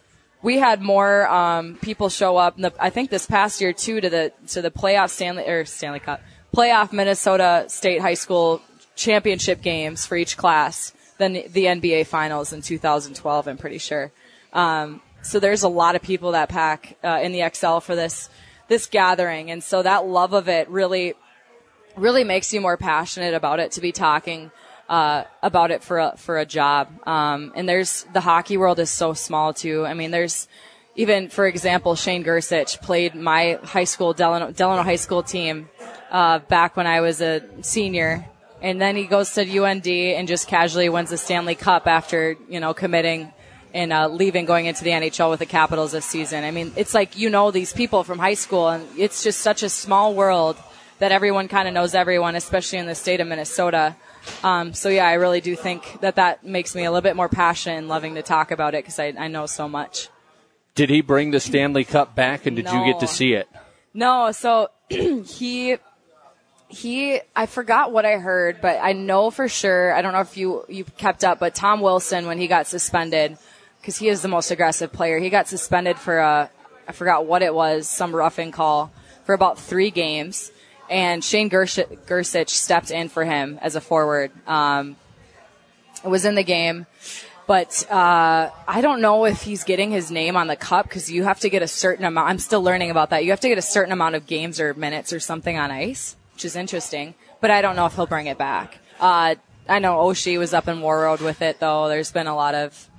we 0.45 0.59
had 0.59 0.79
more 0.79 1.27
um, 1.27 1.75
people 1.81 2.07
show 2.07 2.37
up. 2.37 2.55
The, 2.55 2.71
I 2.79 2.91
think 2.91 3.09
this 3.09 3.25
past 3.25 3.59
year 3.59 3.73
too 3.73 3.99
to 3.99 4.09
the 4.09 4.31
to 4.49 4.61
the 4.61 4.69
playoff 4.69 5.09
Stanley 5.09 5.43
or 5.43 5.65
Stanley 5.65 5.99
Cup 5.99 6.21
playoff 6.55 6.93
Minnesota 6.93 7.65
State 7.67 7.99
High 7.99 8.13
School 8.13 8.61
championship 8.95 9.63
games 9.63 10.05
for 10.05 10.15
each 10.15 10.37
class 10.37 10.93
than 11.17 11.33
the 11.33 11.65
NBA 11.65 12.05
Finals 12.05 12.53
in 12.53 12.61
2012. 12.61 13.47
I'm 13.47 13.57
pretty 13.57 13.79
sure. 13.79 14.11
Um, 14.53 15.01
so 15.23 15.39
there's 15.39 15.63
a 15.63 15.67
lot 15.67 15.95
of 15.95 16.03
people 16.03 16.33
that 16.33 16.49
pack 16.49 16.95
uh, 17.03 17.19
in 17.23 17.31
the 17.31 17.39
Xcel 17.39 17.81
for 17.81 17.95
this 17.95 18.29
this 18.67 18.85
gathering. 18.85 19.49
And 19.49 19.63
so 19.63 19.81
that 19.81 20.05
love 20.05 20.33
of 20.33 20.47
it 20.47 20.69
really, 20.69 21.15
really 21.95 22.23
makes 22.23 22.53
you 22.53 22.61
more 22.61 22.77
passionate 22.77 23.33
about 23.33 23.59
it 23.59 23.71
to 23.73 23.81
be 23.81 23.91
talking, 23.91 24.51
uh, 24.89 25.23
about 25.41 25.71
it 25.71 25.83
for 25.83 25.99
a, 25.99 26.13
for 26.17 26.37
a 26.37 26.45
job. 26.45 26.89
Um, 27.07 27.51
and 27.55 27.67
there's, 27.67 28.05
the 28.13 28.21
hockey 28.21 28.57
world 28.57 28.79
is 28.79 28.89
so 28.89 29.13
small 29.13 29.53
too. 29.53 29.85
I 29.85 29.93
mean, 29.93 30.11
there's, 30.11 30.47
even, 30.95 31.29
for 31.29 31.45
example, 31.45 31.95
Shane 31.95 32.23
Gersich 32.23 32.81
played 32.81 33.15
my 33.15 33.59
high 33.63 33.83
school, 33.83 34.13
Delano, 34.13 34.51
Delano 34.51 34.83
high 34.83 34.95
school 34.95 35.23
team, 35.23 35.69
uh, 36.11 36.39
back 36.39 36.77
when 36.77 36.87
I 36.87 37.01
was 37.01 37.21
a 37.21 37.43
senior. 37.61 38.25
And 38.61 38.81
then 38.81 38.95
he 38.95 39.05
goes 39.05 39.33
to 39.33 39.41
UND 39.41 39.87
and 39.87 40.27
just 40.27 40.47
casually 40.47 40.89
wins 40.89 41.09
the 41.09 41.17
Stanley 41.17 41.55
Cup 41.55 41.87
after, 41.87 42.37
you 42.49 42.59
know, 42.59 42.73
committing 42.73 43.33
and 43.75 43.91
uh, 43.91 44.07
leaving, 44.07 44.45
going 44.45 44.67
into 44.67 44.85
the 44.85 44.91
NHL 44.91 45.29
with 45.29 45.39
the 45.39 45.45
Capitals 45.45 45.91
this 45.91 46.05
season. 46.05 46.45
I 46.45 46.51
mean, 46.51 46.71
it's 46.77 46.93
like 46.93 47.17
you 47.17 47.29
know 47.29 47.51
these 47.51 47.73
people 47.73 48.05
from 48.05 48.19
high 48.19 48.35
school, 48.35 48.69
and 48.69 48.87
it's 48.97 49.21
just 49.21 49.41
such 49.41 49.63
a 49.63 49.69
small 49.69 50.15
world 50.15 50.55
that 50.99 51.11
everyone 51.11 51.49
kind 51.49 51.67
of 51.67 51.73
knows 51.73 51.93
everyone, 51.93 52.35
especially 52.35 52.79
in 52.79 52.85
the 52.85 52.95
state 52.95 53.19
of 53.19 53.27
Minnesota. 53.27 53.97
Um, 54.43 54.73
so 54.73 54.89
yeah, 54.89 55.07
I 55.07 55.13
really 55.13 55.41
do 55.41 55.55
think 55.55 56.01
that 56.01 56.15
that 56.15 56.43
makes 56.45 56.75
me 56.75 56.85
a 56.85 56.91
little 56.91 57.01
bit 57.01 57.15
more 57.15 57.29
passionate 57.29 57.77
and 57.77 57.87
loving 57.87 58.15
to 58.15 58.21
talk 58.21 58.51
about 58.51 58.73
it 58.75 58.83
because 58.83 58.99
I, 58.99 59.13
I 59.17 59.27
know 59.27 59.45
so 59.45 59.67
much. 59.67 60.09
Did 60.75 60.89
he 60.89 61.01
bring 61.01 61.31
the 61.31 61.39
Stanley 61.39 61.83
Cup 61.85 62.15
back, 62.15 62.45
and 62.45 62.55
did 62.55 62.65
No. 62.65 62.73
you 62.85 62.91
get 62.91 62.99
to 62.99 63.07
see 63.07 63.33
it? 63.33 63.47
No, 63.93 64.31
so 64.31 64.69
he 64.89 65.77
he 66.67 67.19
I 67.35 67.45
forgot 67.45 67.91
what 67.91 68.05
I 68.05 68.17
heard, 68.17 68.59
but 68.61 68.79
I 68.81 68.93
know 68.93 69.31
for 69.31 69.47
sure. 69.47 69.93
I 69.93 70.01
don't 70.01 70.13
know 70.13 70.19
if 70.19 70.35
you 70.37 70.65
you 70.67 70.83
kept 70.83 71.23
up, 71.23 71.39
but 71.39 71.55
Tom 71.55 71.79
Wilson 71.81 72.25
when 72.27 72.37
he 72.37 72.47
got 72.47 72.67
suspended 72.67 73.37
because 73.79 73.97
he 73.97 74.09
is 74.09 74.21
the 74.21 74.27
most 74.27 74.51
aggressive 74.51 74.91
player, 74.91 75.19
he 75.19 75.29
got 75.29 75.47
suspended 75.47 75.97
for 75.97 76.17
a 76.17 76.49
I 76.87 76.91
forgot 76.91 77.25
what 77.25 77.41
it 77.41 77.53
was, 77.53 77.87
some 77.87 78.15
roughing 78.15 78.51
call 78.51 78.91
for 79.25 79.33
about 79.33 79.59
three 79.59 79.89
games, 79.91 80.51
and 80.89 81.23
Shane 81.23 81.49
Gersich 81.49 82.49
stepped 82.49 82.91
in 82.91 83.09
for 83.09 83.25
him 83.25 83.59
as 83.61 83.75
a 83.75 83.81
forward. 83.81 84.31
Um, 84.47 84.95
was 86.03 86.25
in 86.25 86.35
the 86.35 86.43
game. 86.43 86.85
But 87.47 87.85
uh, 87.91 88.49
I 88.67 88.81
don't 88.81 89.01
know 89.01 89.25
if 89.25 89.43
he's 89.43 89.63
getting 89.63 89.91
his 89.91 90.09
name 90.09 90.35
on 90.35 90.47
the 90.47 90.55
cup 90.55 90.87
because 90.87 91.11
you 91.11 91.23
have 91.23 91.39
to 91.41 91.49
get 91.49 91.61
a 91.61 91.67
certain 91.67 92.03
amount. 92.03 92.27
I'm 92.27 92.39
still 92.39 92.63
learning 92.63 92.89
about 92.89 93.11
that. 93.11 93.23
You 93.23 93.31
have 93.31 93.39
to 93.41 93.49
get 93.49 93.59
a 93.59 93.63
certain 93.63 93.91
amount 93.91 94.15
of 94.15 94.25
games 94.25 94.59
or 94.59 94.73
minutes 94.73 95.13
or 95.13 95.19
something 95.19 95.55
on 95.57 95.69
ice, 95.69 96.15
which 96.33 96.45
is 96.45 96.55
interesting. 96.55 97.13
But 97.41 97.51
I 97.51 97.61
don't 97.61 97.75
know 97.75 97.85
if 97.85 97.95
he'll 97.95 98.07
bring 98.07 98.25
it 98.25 98.39
back. 98.39 98.79
Uh, 98.99 99.35
I 99.69 99.79
know 99.79 99.97
Oshie 99.97 100.39
was 100.39 100.53
up 100.53 100.67
in 100.67 100.77
Warroad 100.77 101.21
with 101.21 101.41
it 101.41 101.59
though. 101.59 101.87
There's 101.87 102.11
been 102.11 102.27
a 102.27 102.35
lot 102.35 102.55
of. 102.55 102.89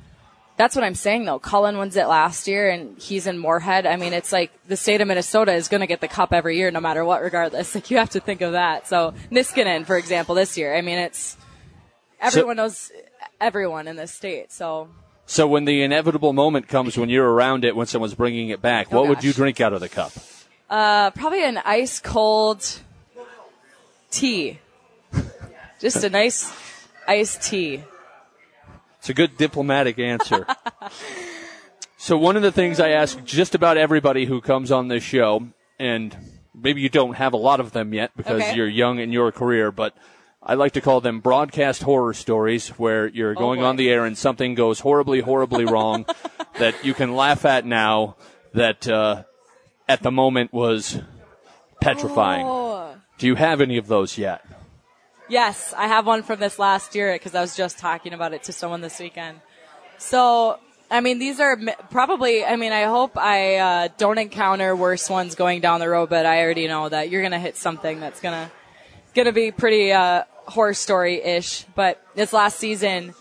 That's 0.56 0.74
what 0.74 0.84
I'm 0.84 0.94
saying 0.94 1.26
though. 1.26 1.38
Cullen 1.38 1.76
wins 1.76 1.96
it 1.96 2.06
last 2.06 2.48
year 2.48 2.70
and 2.70 2.98
he's 2.98 3.26
in 3.26 3.38
Moorhead. 3.38 3.86
I 3.86 3.96
mean, 3.96 4.12
it's 4.14 4.32
like 4.32 4.50
the 4.66 4.76
state 4.76 5.00
of 5.00 5.08
Minnesota 5.08 5.52
is 5.52 5.68
going 5.68 5.82
to 5.82 5.86
get 5.86 6.00
the 6.00 6.08
cup 6.08 6.32
every 6.32 6.56
year 6.56 6.70
no 6.70 6.80
matter 6.80 7.04
what 7.04 7.22
regardless. 7.22 7.74
Like 7.74 7.90
you 7.90 7.98
have 7.98 8.10
to 8.10 8.20
think 8.20 8.40
of 8.40 8.52
that. 8.52 8.86
So 8.88 9.12
Niskanen, 9.30 9.84
for 9.84 9.98
example, 9.98 10.34
this 10.34 10.56
year. 10.56 10.74
I 10.74 10.80
mean, 10.80 10.98
it's 10.98 11.36
everyone 12.20 12.56
knows 12.56 12.90
everyone 13.38 13.86
in 13.86 13.96
this 13.96 14.12
state. 14.12 14.50
So 14.50 14.88
So 15.26 15.46
when 15.46 15.66
the 15.66 15.82
inevitable 15.82 16.32
moment 16.32 16.68
comes 16.68 16.96
when 16.96 17.10
you're 17.10 17.30
around 17.30 17.64
it, 17.66 17.76
when 17.76 17.86
someone's 17.86 18.14
bringing 18.14 18.48
it 18.48 18.62
back, 18.62 18.88
Oh, 18.90 18.96
what 19.00 19.08
would 19.08 19.24
you 19.24 19.34
drink 19.34 19.60
out 19.60 19.74
of 19.74 19.80
the 19.80 19.90
cup? 19.90 20.12
Uh, 20.70 21.10
probably 21.10 21.44
an 21.44 21.58
ice 21.58 22.00
cold 22.00 22.80
tea. 24.10 24.58
Just 25.80 26.02
a 26.02 26.08
nice 26.08 26.50
iced 27.06 27.42
tea. 27.42 27.82
It's 29.06 29.10
a 29.12 29.14
good 29.14 29.36
diplomatic 29.36 30.00
answer. 30.00 30.44
so 31.96 32.18
one 32.18 32.34
of 32.34 32.42
the 32.42 32.50
things 32.50 32.80
I 32.80 32.88
ask 32.88 33.22
just 33.22 33.54
about 33.54 33.76
everybody 33.76 34.24
who 34.24 34.40
comes 34.40 34.72
on 34.72 34.88
this 34.88 35.04
show, 35.04 35.46
and 35.78 36.16
maybe 36.52 36.80
you 36.80 36.88
don't 36.88 37.14
have 37.14 37.32
a 37.32 37.36
lot 37.36 37.60
of 37.60 37.70
them 37.70 37.94
yet 37.94 38.10
because 38.16 38.42
Okay. 38.42 38.56
you're 38.56 38.66
young 38.66 38.98
in 38.98 39.12
your 39.12 39.30
career, 39.30 39.70
but 39.70 39.96
I 40.42 40.54
like 40.54 40.72
to 40.72 40.80
call 40.80 41.00
them 41.00 41.20
broadcast 41.20 41.84
horror 41.84 42.14
stories 42.14 42.70
where 42.70 43.06
you're 43.06 43.34
going 43.34 43.62
Oh, 43.62 43.66
on 43.66 43.76
the 43.76 43.88
air 43.90 44.04
and 44.04 44.18
something 44.18 44.56
goes 44.56 44.80
horribly, 44.80 45.20
horribly 45.20 45.64
wrong 45.72 46.04
that 46.58 46.84
you 46.84 46.92
can 46.92 47.14
laugh 47.14 47.44
at 47.44 47.64
now 47.64 48.16
that 48.54 48.88
uh, 48.88 49.22
at 49.88 50.02
the 50.02 50.10
moment 50.10 50.52
was 50.52 51.00
petrifying. 51.80 52.44
Oh. 52.44 52.96
Do 53.18 53.28
you 53.28 53.36
have 53.36 53.60
any 53.60 53.76
of 53.76 53.86
those 53.86 54.18
yet? 54.18 54.44
Yes, 55.28 55.74
I 55.76 55.88
have 55.88 56.06
one 56.06 56.22
from 56.22 56.38
this 56.38 56.58
last 56.58 56.94
year 56.94 57.12
because 57.12 57.34
I 57.34 57.40
was 57.40 57.56
just 57.56 57.78
talking 57.78 58.12
about 58.12 58.32
it 58.32 58.44
to 58.44 58.52
someone 58.52 58.80
this 58.80 59.00
weekend. 59.00 59.40
So, 59.98 60.60
I 60.88 61.00
mean, 61.00 61.18
these 61.18 61.40
are 61.40 61.58
probably, 61.90 62.44
I 62.44 62.54
mean, 62.54 62.72
I 62.72 62.84
hope 62.84 63.18
I 63.18 63.56
uh, 63.56 63.88
don't 63.98 64.18
encounter 64.18 64.76
worse 64.76 65.10
ones 65.10 65.34
going 65.34 65.60
down 65.60 65.80
the 65.80 65.88
road, 65.88 66.10
but 66.10 66.26
I 66.26 66.42
already 66.42 66.68
know 66.68 66.88
that 66.88 67.10
you're 67.10 67.22
going 67.22 67.32
to 67.32 67.40
hit 67.40 67.56
something 67.56 67.98
that's 67.98 68.20
going 68.20 68.34
to 68.34 68.52
going 69.14 69.26
to 69.26 69.32
be 69.32 69.50
pretty 69.50 69.92
uh, 69.92 70.24
horror 70.44 70.74
story-ish. 70.74 71.64
But 71.74 72.00
this 72.14 72.32
last 72.32 72.58
season, 72.58 73.14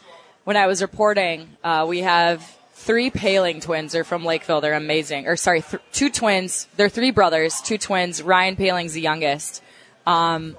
when 0.43 0.57
I 0.57 0.67
was 0.67 0.83
reporting, 0.83 1.57
uh, 1.63 1.85
we 1.89 2.01
have 2.01 2.43
three 2.73 3.09
Poehling 3.09 3.63
twins. 3.63 3.93
They're 3.93 4.03
from 4.03 4.23
Lakeville. 4.23 4.61
They're 4.61 4.73
amazing. 4.73 5.25
Or 5.25 5.37
sorry, 5.37 5.61
th- 5.61 5.81
two 5.91 6.11
twins. 6.11 6.67
They're 6.75 6.89
three 6.89 7.11
brothers, 7.11 7.61
two 7.61 7.79
twins. 7.79 8.21
Ryan 8.21 8.57
Poehling's 8.57 8.93
the 8.93 9.01
youngest. 9.01 9.63
Um, 10.05 10.55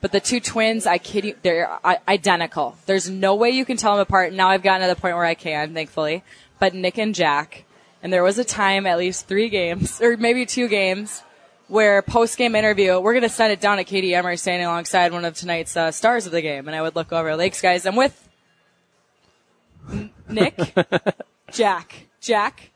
but 0.00 0.12
the 0.12 0.20
two 0.20 0.40
twins, 0.40 0.86
I 0.86 0.98
kid 0.98 1.24
you, 1.24 1.34
they're 1.42 1.70
identical. 2.08 2.76
There's 2.86 3.10
no 3.10 3.34
way 3.34 3.50
you 3.50 3.64
can 3.64 3.76
tell 3.76 3.92
them 3.92 4.02
apart. 4.02 4.32
Now 4.32 4.48
I've 4.48 4.62
gotten 4.62 4.88
to 4.88 4.94
the 4.94 5.00
point 5.00 5.16
where 5.16 5.24
I 5.24 5.34
can, 5.34 5.74
thankfully. 5.74 6.24
But 6.58 6.74
Nick 6.74 6.98
and 6.98 7.14
Jack, 7.14 7.64
and 8.02 8.12
there 8.12 8.22
was 8.22 8.38
a 8.38 8.44
time, 8.44 8.86
at 8.86 8.98
least 8.98 9.26
three 9.26 9.48
games, 9.48 10.00
or 10.00 10.16
maybe 10.16 10.46
two 10.46 10.68
games, 10.68 11.22
where 11.68 12.00
post 12.02 12.38
game 12.38 12.54
interview, 12.54 12.98
we're 12.98 13.12
going 13.12 13.22
to 13.22 13.28
send 13.28 13.52
it 13.52 13.60
down 13.60 13.76
to 13.76 13.84
Katie 13.84 14.14
Emery 14.14 14.36
standing 14.36 14.66
alongside 14.66 15.12
one 15.12 15.24
of 15.24 15.34
tonight's 15.34 15.76
uh, 15.76 15.90
stars 15.90 16.26
of 16.26 16.32
the 16.32 16.42
game. 16.42 16.66
And 16.66 16.74
I 16.74 16.82
would 16.82 16.96
look 16.96 17.12
over, 17.12 17.36
Lakes 17.36 17.60
guys, 17.60 17.84
I'm 17.84 17.96
with 17.96 18.28
Nick, 20.28 20.58
Jack, 21.52 22.06
Jack, 22.20 22.70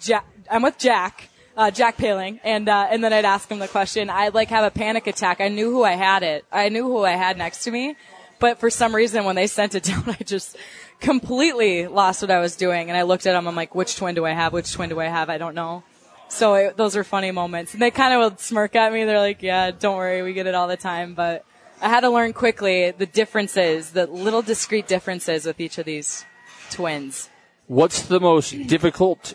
Jack, 0.00 0.26
I'm 0.50 0.62
with 0.62 0.78
Jack, 0.78 1.28
uh, 1.58 1.72
Jack 1.72 1.98
Poehling, 1.98 2.38
and, 2.44 2.68
uh, 2.68 2.86
and 2.88 3.02
then 3.02 3.12
I'd 3.12 3.24
ask 3.24 3.50
him 3.50 3.58
the 3.58 3.66
question. 3.66 4.10
I'd 4.10 4.32
like 4.32 4.48
have 4.48 4.64
a 4.64 4.70
panic 4.70 5.08
attack. 5.08 5.40
I 5.40 5.48
knew 5.48 5.72
who 5.72 5.82
I 5.82 5.96
had 5.96 6.22
it. 6.22 6.44
I 6.52 6.68
knew 6.68 6.84
who 6.84 7.04
I 7.04 7.16
had 7.16 7.36
next 7.36 7.64
to 7.64 7.72
me. 7.72 7.96
But 8.38 8.60
for 8.60 8.70
some 8.70 8.94
reason, 8.94 9.24
when 9.24 9.34
they 9.34 9.48
sent 9.48 9.74
it 9.74 9.82
down, 9.90 10.04
I 10.06 10.22
just 10.24 10.56
completely 11.00 11.88
lost 11.88 12.22
what 12.22 12.30
I 12.30 12.38
was 12.38 12.54
doing. 12.54 12.88
And 12.88 12.96
I 12.96 13.02
looked 13.02 13.26
at 13.26 13.32
them. 13.32 13.48
I'm 13.48 13.56
like, 13.56 13.74
which 13.74 13.96
twin 13.96 14.14
do 14.14 14.24
I 14.24 14.30
have? 14.30 14.52
Which 14.52 14.72
twin 14.72 14.88
do 14.88 15.00
I 15.00 15.06
have? 15.06 15.28
I 15.28 15.36
don't 15.36 15.56
know. 15.56 15.82
So 16.28 16.54
it, 16.54 16.76
those 16.76 16.94
are 16.94 17.02
funny 17.02 17.32
moments. 17.32 17.72
And 17.72 17.82
they 17.82 17.90
kind 17.90 18.14
of 18.14 18.20
would 18.20 18.40
smirk 18.40 18.76
at 18.76 18.92
me. 18.92 19.04
They're 19.04 19.18
like, 19.18 19.42
yeah, 19.42 19.72
don't 19.72 19.96
worry. 19.96 20.22
We 20.22 20.34
get 20.34 20.46
it 20.46 20.54
all 20.54 20.68
the 20.68 20.76
time. 20.76 21.14
But 21.14 21.44
I 21.82 21.88
had 21.88 22.00
to 22.00 22.10
learn 22.10 22.34
quickly 22.34 22.92
the 22.92 23.06
differences, 23.06 23.90
the 23.90 24.06
little 24.06 24.42
discrete 24.42 24.86
differences 24.86 25.44
with 25.44 25.58
each 25.58 25.76
of 25.78 25.86
these 25.86 26.24
twins. 26.70 27.28
What's 27.66 28.02
the 28.02 28.20
most 28.20 28.68
difficult 28.68 29.34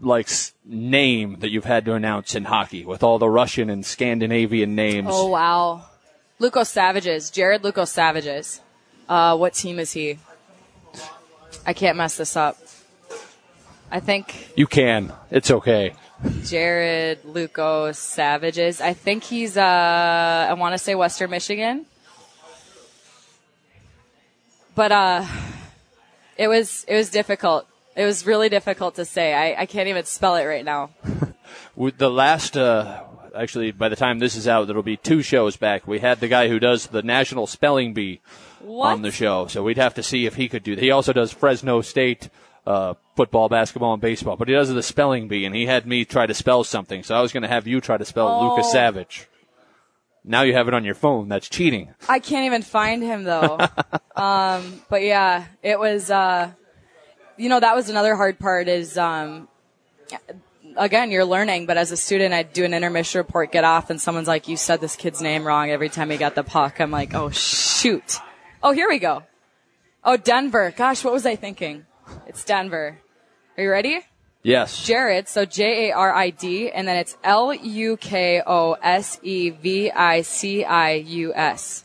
like 0.00 0.28
name 0.64 1.36
that 1.40 1.50
you've 1.50 1.64
had 1.64 1.84
to 1.84 1.94
announce 1.94 2.34
in 2.34 2.44
hockey 2.44 2.84
with 2.84 3.02
all 3.02 3.18
the 3.18 3.28
Russian 3.28 3.70
and 3.70 3.84
Scandinavian 3.84 4.74
names? 4.74 5.08
Oh 5.10 5.28
wow, 5.28 5.84
Lukosevicius, 6.40 7.32
Jared 7.32 7.62
Luco 7.64 7.84
Savages. 7.84 8.60
Uh, 9.08 9.36
what 9.36 9.54
team 9.54 9.78
is 9.78 9.92
he? 9.92 10.18
I 11.66 11.72
can't 11.72 11.96
mess 11.96 12.16
this 12.16 12.36
up. 12.36 12.58
I 13.90 14.00
think 14.00 14.52
You 14.56 14.66
can. 14.66 15.12
It's 15.30 15.50
okay. 15.50 15.94
Jared 16.44 17.24
Luco 17.24 17.92
Savages. 17.92 18.80
I 18.80 18.92
think 18.94 19.24
he's. 19.24 19.56
Uh, 19.56 20.46
I 20.50 20.52
want 20.54 20.72
to 20.72 20.78
say 20.78 20.94
Western 20.94 21.30
Michigan, 21.30 21.86
but 24.74 24.90
uh, 24.90 25.26
it 26.36 26.48
was 26.48 26.84
it 26.88 26.94
was 26.94 27.10
difficult. 27.10 27.66
It 27.96 28.04
was 28.04 28.26
really 28.26 28.48
difficult 28.48 28.96
to 28.96 29.04
say. 29.04 29.32
I, 29.34 29.62
I 29.62 29.66
can't 29.66 29.88
even 29.88 30.04
spell 30.04 30.36
it 30.36 30.44
right 30.44 30.64
now. 30.64 30.90
With 31.76 31.98
the 31.98 32.10
last, 32.10 32.56
uh, 32.56 33.02
actually, 33.36 33.70
by 33.72 33.88
the 33.88 33.96
time 33.96 34.18
this 34.18 34.34
is 34.36 34.48
out, 34.48 34.66
there'll 34.66 34.82
be 34.82 34.96
two 34.96 35.22
shows 35.22 35.56
back. 35.56 35.86
We 35.86 36.00
had 36.00 36.20
the 36.20 36.28
guy 36.28 36.48
who 36.48 36.58
does 36.58 36.88
the 36.88 37.02
National 37.02 37.46
Spelling 37.46 37.94
Bee 37.94 38.20
What? 38.60 38.92
on 38.92 39.02
the 39.02 39.10
show, 39.12 39.46
so 39.46 39.62
we'd 39.62 39.76
have 39.78 39.94
to 39.94 40.02
see 40.02 40.26
if 40.26 40.34
he 40.34 40.48
could 40.48 40.62
do 40.64 40.74
that. 40.74 40.82
He 40.82 40.90
also 40.90 41.12
does 41.12 41.32
Fresno 41.32 41.80
State 41.82 42.28
uh, 42.66 42.94
football, 43.14 43.48
basketball, 43.48 43.92
and 43.92 44.02
baseball, 44.02 44.36
but 44.36 44.48
he 44.48 44.54
does 44.54 44.72
the 44.72 44.82
spelling 44.82 45.28
bee, 45.28 45.44
and 45.44 45.54
he 45.54 45.66
had 45.66 45.86
me 45.86 46.04
try 46.04 46.26
to 46.26 46.34
spell 46.34 46.64
something, 46.64 47.02
so 47.02 47.14
I 47.14 47.20
was 47.20 47.32
going 47.32 47.42
to 47.42 47.48
have 47.48 47.66
you 47.66 47.80
try 47.80 47.96
to 47.96 48.04
spell 48.04 48.26
Oh. 48.28 48.48
Lucas 48.50 48.72
Savage. 48.72 49.28
Now 50.24 50.42
you 50.42 50.54
have 50.54 50.66
it 50.68 50.74
on 50.74 50.84
your 50.84 50.94
phone. 50.94 51.28
That's 51.28 51.48
cheating. 51.50 51.94
I 52.08 52.18
can't 52.18 52.46
even 52.46 52.62
find 52.62 53.02
him 53.02 53.24
though. 53.24 53.58
um, 54.16 54.80
but 54.88 55.02
yeah, 55.02 55.44
it 55.62 55.78
was. 55.78 56.10
Uh, 56.10 56.50
you 57.36 57.48
know, 57.48 57.60
that 57.60 57.74
was 57.74 57.88
another 57.88 58.14
hard 58.16 58.38
part. 58.38 58.68
Is 58.68 58.96
um, 58.98 59.48
again, 60.76 61.10
you're 61.10 61.24
learning, 61.24 61.66
but 61.66 61.76
as 61.76 61.92
a 61.92 61.96
student, 61.96 62.34
I'd 62.34 62.52
do 62.52 62.64
an 62.64 62.74
intermission 62.74 63.18
report, 63.18 63.52
get 63.52 63.64
off, 63.64 63.90
and 63.90 64.00
someone's 64.00 64.28
like, 64.28 64.48
"You 64.48 64.56
said 64.56 64.80
this 64.80 64.96
kid's 64.96 65.20
name 65.20 65.44
wrong." 65.46 65.70
Every 65.70 65.88
time 65.88 66.10
he 66.10 66.16
got 66.16 66.34
the 66.34 66.44
puck, 66.44 66.80
I'm 66.80 66.90
like, 66.90 67.14
"Oh 67.14 67.30
shoot!" 67.30 68.18
Oh, 68.62 68.72
here 68.72 68.88
we 68.88 68.98
go. 68.98 69.24
Oh, 70.02 70.16
Denver. 70.16 70.72
Gosh, 70.76 71.04
what 71.04 71.12
was 71.12 71.26
I 71.26 71.36
thinking? 71.36 71.86
It's 72.26 72.44
Denver. 72.44 72.98
Are 73.56 73.62
you 73.62 73.70
ready? 73.70 74.00
Yes. 74.42 74.86
Jarid, 74.86 75.26
so 75.26 75.46
J 75.46 75.88
A 75.88 75.92
R 75.94 76.14
I 76.14 76.28
D, 76.28 76.70
and 76.70 76.86
then 76.86 76.96
it's 76.96 77.16
L 77.24 77.54
U 77.54 77.96
K 77.96 78.42
O 78.46 78.72
S 78.74 79.18
E 79.22 79.48
V 79.50 79.90
I 79.90 80.20
C 80.20 80.64
I 80.64 80.92
U 80.92 81.32
S. 81.34 81.84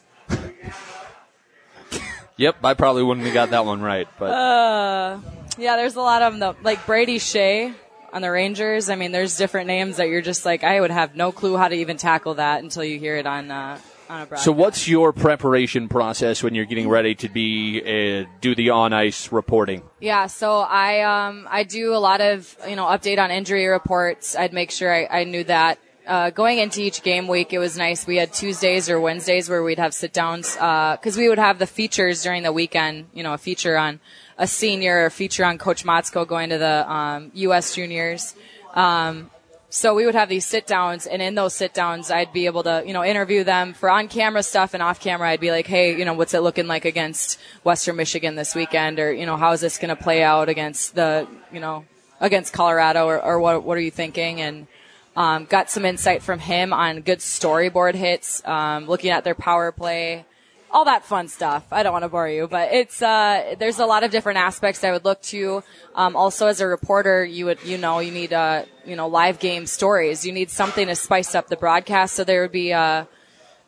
Yep, 2.35 2.57
I 2.63 2.73
probably 2.73 3.03
wouldn't 3.03 3.25
have 3.25 3.33
got 3.33 3.49
that 3.51 3.65
one 3.65 3.81
right, 3.81 4.07
but 4.17 4.31
Uh, 4.31 5.19
Yeah, 5.59 5.75
there's 5.75 5.95
a 5.95 6.01
lot 6.01 6.21
of 6.21 6.33
them 6.33 6.39
though. 6.39 6.55
Like 6.63 6.85
Brady 6.85 7.19
Skjei 7.19 7.73
on 8.13 8.21
the 8.21 8.31
Rangers. 8.31 8.89
I 8.89 8.95
mean, 8.95 9.11
there's 9.11 9.37
different 9.37 9.67
names 9.67 9.97
that 9.97 10.07
you're 10.07 10.21
just 10.21 10.45
like, 10.45 10.63
I 10.63 10.79
would 10.79 10.91
have 10.91 11.15
no 11.15 11.31
clue 11.31 11.57
how 11.57 11.67
to 11.67 11.75
even 11.75 11.97
tackle 11.97 12.35
that 12.35 12.63
until 12.63 12.83
you 12.83 12.99
hear 12.99 13.17
it 13.17 13.25
on 13.25 13.51
uh, 13.51 13.79
on 14.09 14.21
a 14.21 14.25
broadcast. 14.25 14.45
So, 14.45 14.51
what's 14.51 14.87
your 14.87 15.13
preparation 15.13 15.87
process 15.87 16.41
when 16.41 16.55
you're 16.55 16.65
getting 16.65 16.89
ready 16.89 17.15
to 17.15 17.29
be 17.29 17.81
uh, 17.81 18.25
do 18.41 18.55
the 18.55 18.71
on 18.71 18.93
ice 18.93 19.31
reporting? 19.31 19.83
Yeah, 19.99 20.27
so 20.27 20.59
I 20.59 21.01
um 21.01 21.47
I 21.49 21.63
do 21.63 21.93
a 21.93 21.99
lot 21.99 22.21
of 22.21 22.55
you 22.67 22.75
know 22.75 22.85
update 22.85 23.19
on 23.19 23.31
injury 23.31 23.67
reports. 23.67 24.35
I'd 24.35 24.53
make 24.53 24.71
sure 24.71 24.93
I, 24.93 25.21
I 25.21 25.23
knew 25.25 25.43
that. 25.45 25.79
Uh, 26.07 26.31
going 26.31 26.57
into 26.57 26.81
each 26.81 27.03
game 27.03 27.27
week, 27.27 27.53
it 27.53 27.59
was 27.59 27.77
nice. 27.77 28.07
We 28.07 28.15
had 28.15 28.33
Tuesdays 28.33 28.89
or 28.89 28.99
Wednesdays 28.99 29.47
where 29.47 29.61
we'd 29.61 29.77
have 29.77 29.93
sit 29.93 30.11
downs 30.11 30.53
because 30.53 31.15
we 31.15 31.29
would 31.29 31.37
have 31.37 31.59
the 31.59 31.67
features 31.67 32.23
during 32.23 32.41
the 32.41 32.51
weekend. 32.51 33.09
You 33.13 33.21
know, 33.21 33.35
a 33.35 33.37
feature 33.37 33.77
on 33.77 33.99
a 34.39 34.47
senior, 34.47 35.09
feature 35.09 35.45
on 35.45 35.57
Coach 35.57 35.83
Motzko 35.83 36.25
going 36.25 36.49
to 36.49 36.57
the 36.57 36.91
um, 36.91 37.31
U.S. 37.35 37.75
Juniors. 37.75 38.33
Um, 38.73 39.29
so 39.69 39.93
we 39.93 40.05
would 40.05 40.15
have 40.15 40.29
these 40.29 40.45
sit 40.45 40.65
downs, 40.65 41.05
and 41.05 41.21
in 41.21 41.35
those 41.35 41.53
sit 41.53 41.75
downs, 41.75 42.09
I'd 42.09 42.33
be 42.33 42.47
able 42.47 42.63
to, 42.63 42.81
you 42.87 42.93
know, 42.93 43.03
interview 43.03 43.43
them 43.43 43.73
for 43.73 43.87
on 43.89 44.07
camera 44.07 44.41
stuff 44.41 44.73
and 44.73 44.81
off 44.81 44.99
camera. 44.99 45.29
I'd 45.29 45.39
be 45.39 45.51
like, 45.51 45.67
hey, 45.67 45.95
you 45.95 46.05
know, 46.05 46.13
what's 46.13 46.33
it 46.33 46.39
looking 46.39 46.65
like 46.65 46.85
against 46.85 47.37
Western 47.63 47.95
Michigan 47.95 48.33
this 48.33 48.55
weekend, 48.55 48.97
or 48.99 49.13
you 49.13 49.27
know, 49.27 49.37
how 49.37 49.51
is 49.51 49.61
this 49.61 49.77
going 49.77 49.95
to 49.95 50.01
play 50.01 50.23
out 50.23 50.49
against 50.49 50.95
the, 50.95 51.27
you 51.51 51.59
know, 51.59 51.85
against 52.19 52.51
Colorado, 52.51 53.05
or, 53.05 53.23
or 53.23 53.39
what 53.39 53.63
what 53.63 53.77
are 53.77 53.81
you 53.81 53.91
thinking? 53.91 54.41
And 54.41 54.67
um, 55.15 55.45
got 55.45 55.69
some 55.69 55.85
insight 55.85 56.23
from 56.23 56.39
him 56.39 56.73
on 56.73 57.01
good 57.01 57.19
storyboard 57.19 57.93
hits, 57.93 58.43
um, 58.47 58.87
looking 58.87 59.11
at 59.11 59.23
their 59.23 59.35
power 59.35 59.71
play, 59.71 60.25
all 60.71 60.85
that 60.85 61.05
fun 61.05 61.27
stuff. 61.27 61.65
I 61.71 61.83
don't 61.83 61.93
want 61.93 62.03
to 62.03 62.09
bore 62.09 62.27
you, 62.29 62.47
but 62.47 62.71
it's 62.71 63.01
uh, 63.01 63.55
there's 63.57 63.79
a 63.79 63.85
lot 63.85 64.03
of 64.03 64.11
different 64.11 64.39
aspects 64.39 64.83
I 64.83 64.91
would 64.91 65.05
look 65.05 65.21
to. 65.23 65.63
Um, 65.95 66.15
also, 66.15 66.47
as 66.47 66.61
a 66.61 66.67
reporter, 66.67 67.25
you 67.25 67.45
would 67.45 67.63
you 67.63 67.77
know 67.77 67.99
you 67.99 68.11
need 68.11 68.33
uh, 68.33 68.65
you 68.85 68.95
know 68.95 69.07
live 69.07 69.39
game 69.39 69.65
stories. 69.65 70.25
You 70.25 70.31
need 70.31 70.49
something 70.49 70.87
to 70.87 70.95
spice 70.95 71.35
up 71.35 71.47
the 71.47 71.57
broadcast. 71.57 72.15
So 72.15 72.23
there 72.23 72.41
would 72.41 72.51
be 72.51 72.73
uh, 72.73 73.05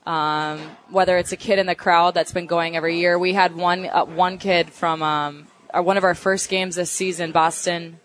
um, 0.05 0.59
whether 0.89 1.17
it's 1.17 1.31
a 1.31 1.37
kid 1.37 1.59
in 1.59 1.65
the 1.65 1.75
crowd 1.75 2.13
that's 2.13 2.31
been 2.31 2.47
going 2.47 2.75
every 2.75 2.99
year. 2.99 3.17
We 3.17 3.33
had 3.33 3.55
one 3.55 3.85
uh, 3.85 4.05
one 4.05 4.37
kid 4.37 4.69
from 4.69 5.01
um, 5.01 5.47
our, 5.73 5.81
one 5.81 5.97
of 5.97 6.03
our 6.03 6.15
first 6.15 6.49
games 6.49 6.75
this 6.75 6.91
season, 6.91 7.31
Boston 7.31 7.99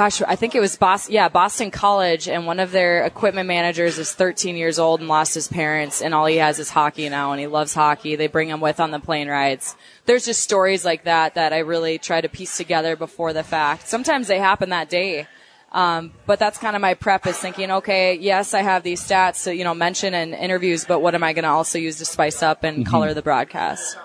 gosh, 0.00 0.22
I 0.22 0.34
think 0.34 0.54
it 0.54 0.60
was 0.60 0.76
Boston, 0.76 1.12
yeah, 1.12 1.28
Boston 1.28 1.70
College, 1.70 2.26
and 2.26 2.46
one 2.46 2.58
of 2.58 2.70
their 2.70 3.04
equipment 3.04 3.46
managers 3.46 3.98
is 3.98 4.14
13 4.14 4.56
years 4.56 4.78
old 4.78 5.00
and 5.00 5.10
lost 5.10 5.34
his 5.34 5.46
parents, 5.46 6.00
and 6.00 6.14
all 6.14 6.24
he 6.24 6.36
has 6.36 6.58
is 6.58 6.70
hockey 6.70 7.06
now, 7.10 7.32
and 7.32 7.38
he 7.38 7.46
loves 7.46 7.74
hockey. 7.74 8.16
They 8.16 8.26
bring 8.26 8.48
him 8.48 8.62
with 8.62 8.80
on 8.80 8.92
the 8.92 8.98
plane 8.98 9.28
rides. 9.28 9.76
There's 10.06 10.24
just 10.24 10.40
stories 10.40 10.86
like 10.86 11.04
that 11.04 11.34
that 11.34 11.52
I 11.52 11.58
really 11.58 11.98
try 11.98 12.22
to 12.22 12.30
piece 12.30 12.56
together 12.56 12.96
before 12.96 13.34
the 13.34 13.42
fact. 13.42 13.88
Sometimes 13.88 14.26
they 14.26 14.38
happen 14.38 14.70
that 14.70 14.88
day. 14.88 15.28
Um, 15.70 16.14
but 16.24 16.38
that's 16.38 16.56
kind 16.56 16.74
of 16.74 16.80
my 16.80 16.94
prep 16.94 17.26
is 17.26 17.36
thinking, 17.36 17.70
okay, 17.70 18.14
yes, 18.14 18.54
I 18.54 18.62
have 18.62 18.82
these 18.82 19.06
stats 19.06 19.44
to, 19.44 19.54
you 19.54 19.64
know, 19.64 19.74
mention 19.74 20.14
in 20.14 20.32
interviews, 20.32 20.86
but 20.86 21.00
what 21.00 21.14
am 21.14 21.22
I 21.22 21.34
going 21.34 21.44
to 21.44 21.50
also 21.50 21.78
use 21.78 21.98
to 21.98 22.06
spice 22.06 22.42
up 22.42 22.64
and 22.64 22.86
color 22.86 23.12
the 23.12 23.20
broadcast? 23.20 23.98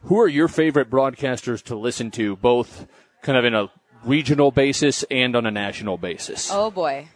Who 0.00 0.18
are 0.18 0.28
your 0.28 0.48
favorite 0.48 0.90
broadcasters 0.90 1.62
to 1.66 1.76
listen 1.76 2.10
to, 2.10 2.34
both 2.34 2.88
kind 3.22 3.38
of 3.38 3.44
in 3.44 3.54
a 3.54 3.70
regional 4.04 4.50
basis 4.50 5.04
and 5.10 5.34
on 5.36 5.46
a 5.46 5.50
national 5.50 5.98
basis? 5.98 6.50
Oh 6.52 6.70
boy. 6.70 7.08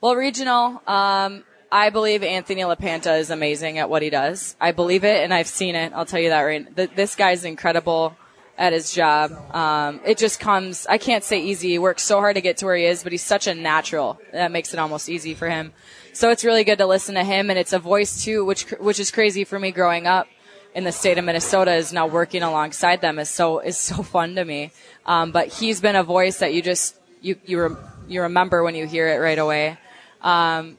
Well, 0.00 0.16
regional, 0.16 0.82
um, 0.86 1.44
I 1.70 1.90
believe 1.90 2.22
Anthony 2.22 2.62
LaPanta 2.62 3.18
is 3.18 3.30
amazing 3.30 3.78
at 3.78 3.88
what 3.88 4.02
he 4.02 4.10
does. 4.10 4.56
I 4.60 4.72
believe 4.72 5.04
it 5.04 5.22
and 5.22 5.32
I've 5.32 5.46
seen 5.46 5.74
it. 5.74 5.92
I'll 5.94 6.04
tell 6.04 6.20
you 6.20 6.30
that 6.30 6.42
right. 6.42 6.76
Th- 6.76 6.90
this 6.94 7.14
guy's 7.14 7.44
incredible 7.44 8.16
at 8.58 8.72
his 8.72 8.92
job. 8.92 9.32
Um, 9.54 10.00
it 10.04 10.18
just 10.18 10.38
comes, 10.38 10.86
I 10.86 10.98
can't 10.98 11.24
say 11.24 11.40
easy. 11.40 11.70
He 11.70 11.78
works 11.78 12.02
so 12.02 12.18
hard 12.18 12.36
to 12.36 12.42
get 12.42 12.58
to 12.58 12.66
where 12.66 12.76
he 12.76 12.84
is, 12.84 13.02
but 13.02 13.12
he's 13.12 13.22
such 13.22 13.46
a 13.46 13.54
natural. 13.54 14.20
That 14.32 14.52
makes 14.52 14.74
it 14.74 14.78
almost 14.78 15.08
easy 15.08 15.34
for 15.34 15.48
him. 15.48 15.72
So 16.12 16.30
it's 16.30 16.44
really 16.44 16.64
good 16.64 16.78
to 16.78 16.86
listen 16.86 17.14
to 17.14 17.24
him 17.24 17.48
and 17.48 17.58
it's 17.58 17.72
a 17.72 17.78
voice 17.78 18.22
too, 18.22 18.44
which, 18.44 18.70
which 18.72 19.00
is 19.00 19.10
crazy 19.10 19.44
for 19.44 19.58
me 19.58 19.70
growing 19.70 20.06
up 20.06 20.26
in 20.74 20.84
the 20.84 20.92
state 20.92 21.18
of 21.18 21.24
Minnesota 21.24 21.74
is 21.74 21.92
now 21.92 22.06
working 22.06 22.42
alongside 22.42 23.00
them 23.00 23.18
is 23.18 23.28
so, 23.28 23.58
is 23.60 23.76
so 23.76 24.02
fun 24.02 24.34
to 24.36 24.44
me. 24.44 24.72
Um, 25.06 25.32
but 25.32 25.48
he's 25.48 25.80
been 25.80 25.96
a 25.96 26.04
voice 26.04 26.38
that 26.38 26.54
you 26.54 26.62
just, 26.62 26.96
you, 27.20 27.36
you, 27.44 27.60
rem- 27.60 27.78
you 28.08 28.22
remember 28.22 28.62
when 28.62 28.74
you 28.74 28.86
hear 28.86 29.08
it 29.08 29.18
right 29.18 29.38
away. 29.38 29.78
Um, 30.22 30.76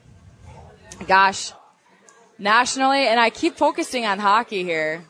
gosh, 1.06 1.52
nationally, 2.38 3.06
and 3.06 3.20
I 3.20 3.30
keep 3.30 3.56
focusing 3.56 4.06
on 4.06 4.18
hockey 4.18 4.62
here. 4.64 5.04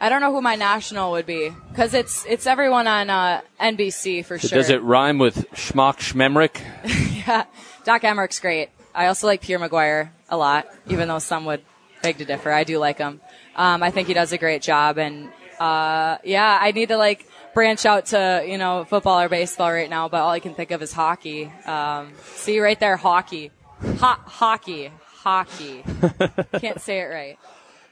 I 0.00 0.08
don't 0.08 0.20
know 0.20 0.32
who 0.32 0.40
my 0.40 0.54
national 0.54 1.10
would 1.12 1.26
be 1.26 1.50
because 1.70 1.92
it's 1.92 2.24
it's 2.24 2.46
everyone 2.46 2.86
on 2.86 3.10
uh, 3.10 3.40
NBC 3.60 4.24
for 4.24 4.38
sure. 4.38 4.56
Does 4.56 4.70
it 4.70 4.80
rhyme 4.82 5.18
with 5.18 5.50
Schmock 5.50 5.98
Schmemrick? 5.98 6.60
yeah, 7.26 7.46
Doc 7.84 8.02
Emrick's 8.02 8.38
great. 8.38 8.68
I 8.94 9.06
also 9.06 9.26
like 9.26 9.40
Pierre 9.40 9.58
McGuire 9.58 10.10
a 10.28 10.36
lot, 10.36 10.68
even 10.88 11.08
though 11.08 11.18
some 11.18 11.44
would 11.46 11.62
beg 12.02 12.18
to 12.18 12.24
differ. 12.24 12.50
I 12.50 12.64
do 12.64 12.78
like 12.78 12.98
him. 12.98 13.20
Um, 13.56 13.82
I 13.82 13.90
think 13.90 14.08
he 14.08 14.14
does 14.14 14.32
a 14.32 14.38
great 14.38 14.62
job, 14.62 14.98
and 14.98 15.30
uh, 15.58 16.18
yeah, 16.24 16.58
I 16.60 16.70
need 16.72 16.88
to 16.88 16.96
like 16.96 17.26
branch 17.54 17.84
out 17.86 18.06
to 18.06 18.44
you 18.46 18.58
know 18.58 18.84
football 18.84 19.20
or 19.20 19.28
baseball 19.28 19.72
right 19.72 19.90
now, 19.90 20.08
but 20.08 20.20
all 20.20 20.30
I 20.30 20.40
can 20.40 20.54
think 20.54 20.70
of 20.70 20.82
is 20.82 20.92
hockey. 20.92 21.52
Um, 21.66 22.12
see 22.24 22.60
right 22.60 22.78
there, 22.78 22.96
hockey, 22.96 23.50
Ho- 23.80 24.22
hockey, 24.24 24.90
hockey. 25.04 25.84
Can't 26.58 26.80
say 26.80 27.00
it 27.00 27.06
right. 27.06 27.38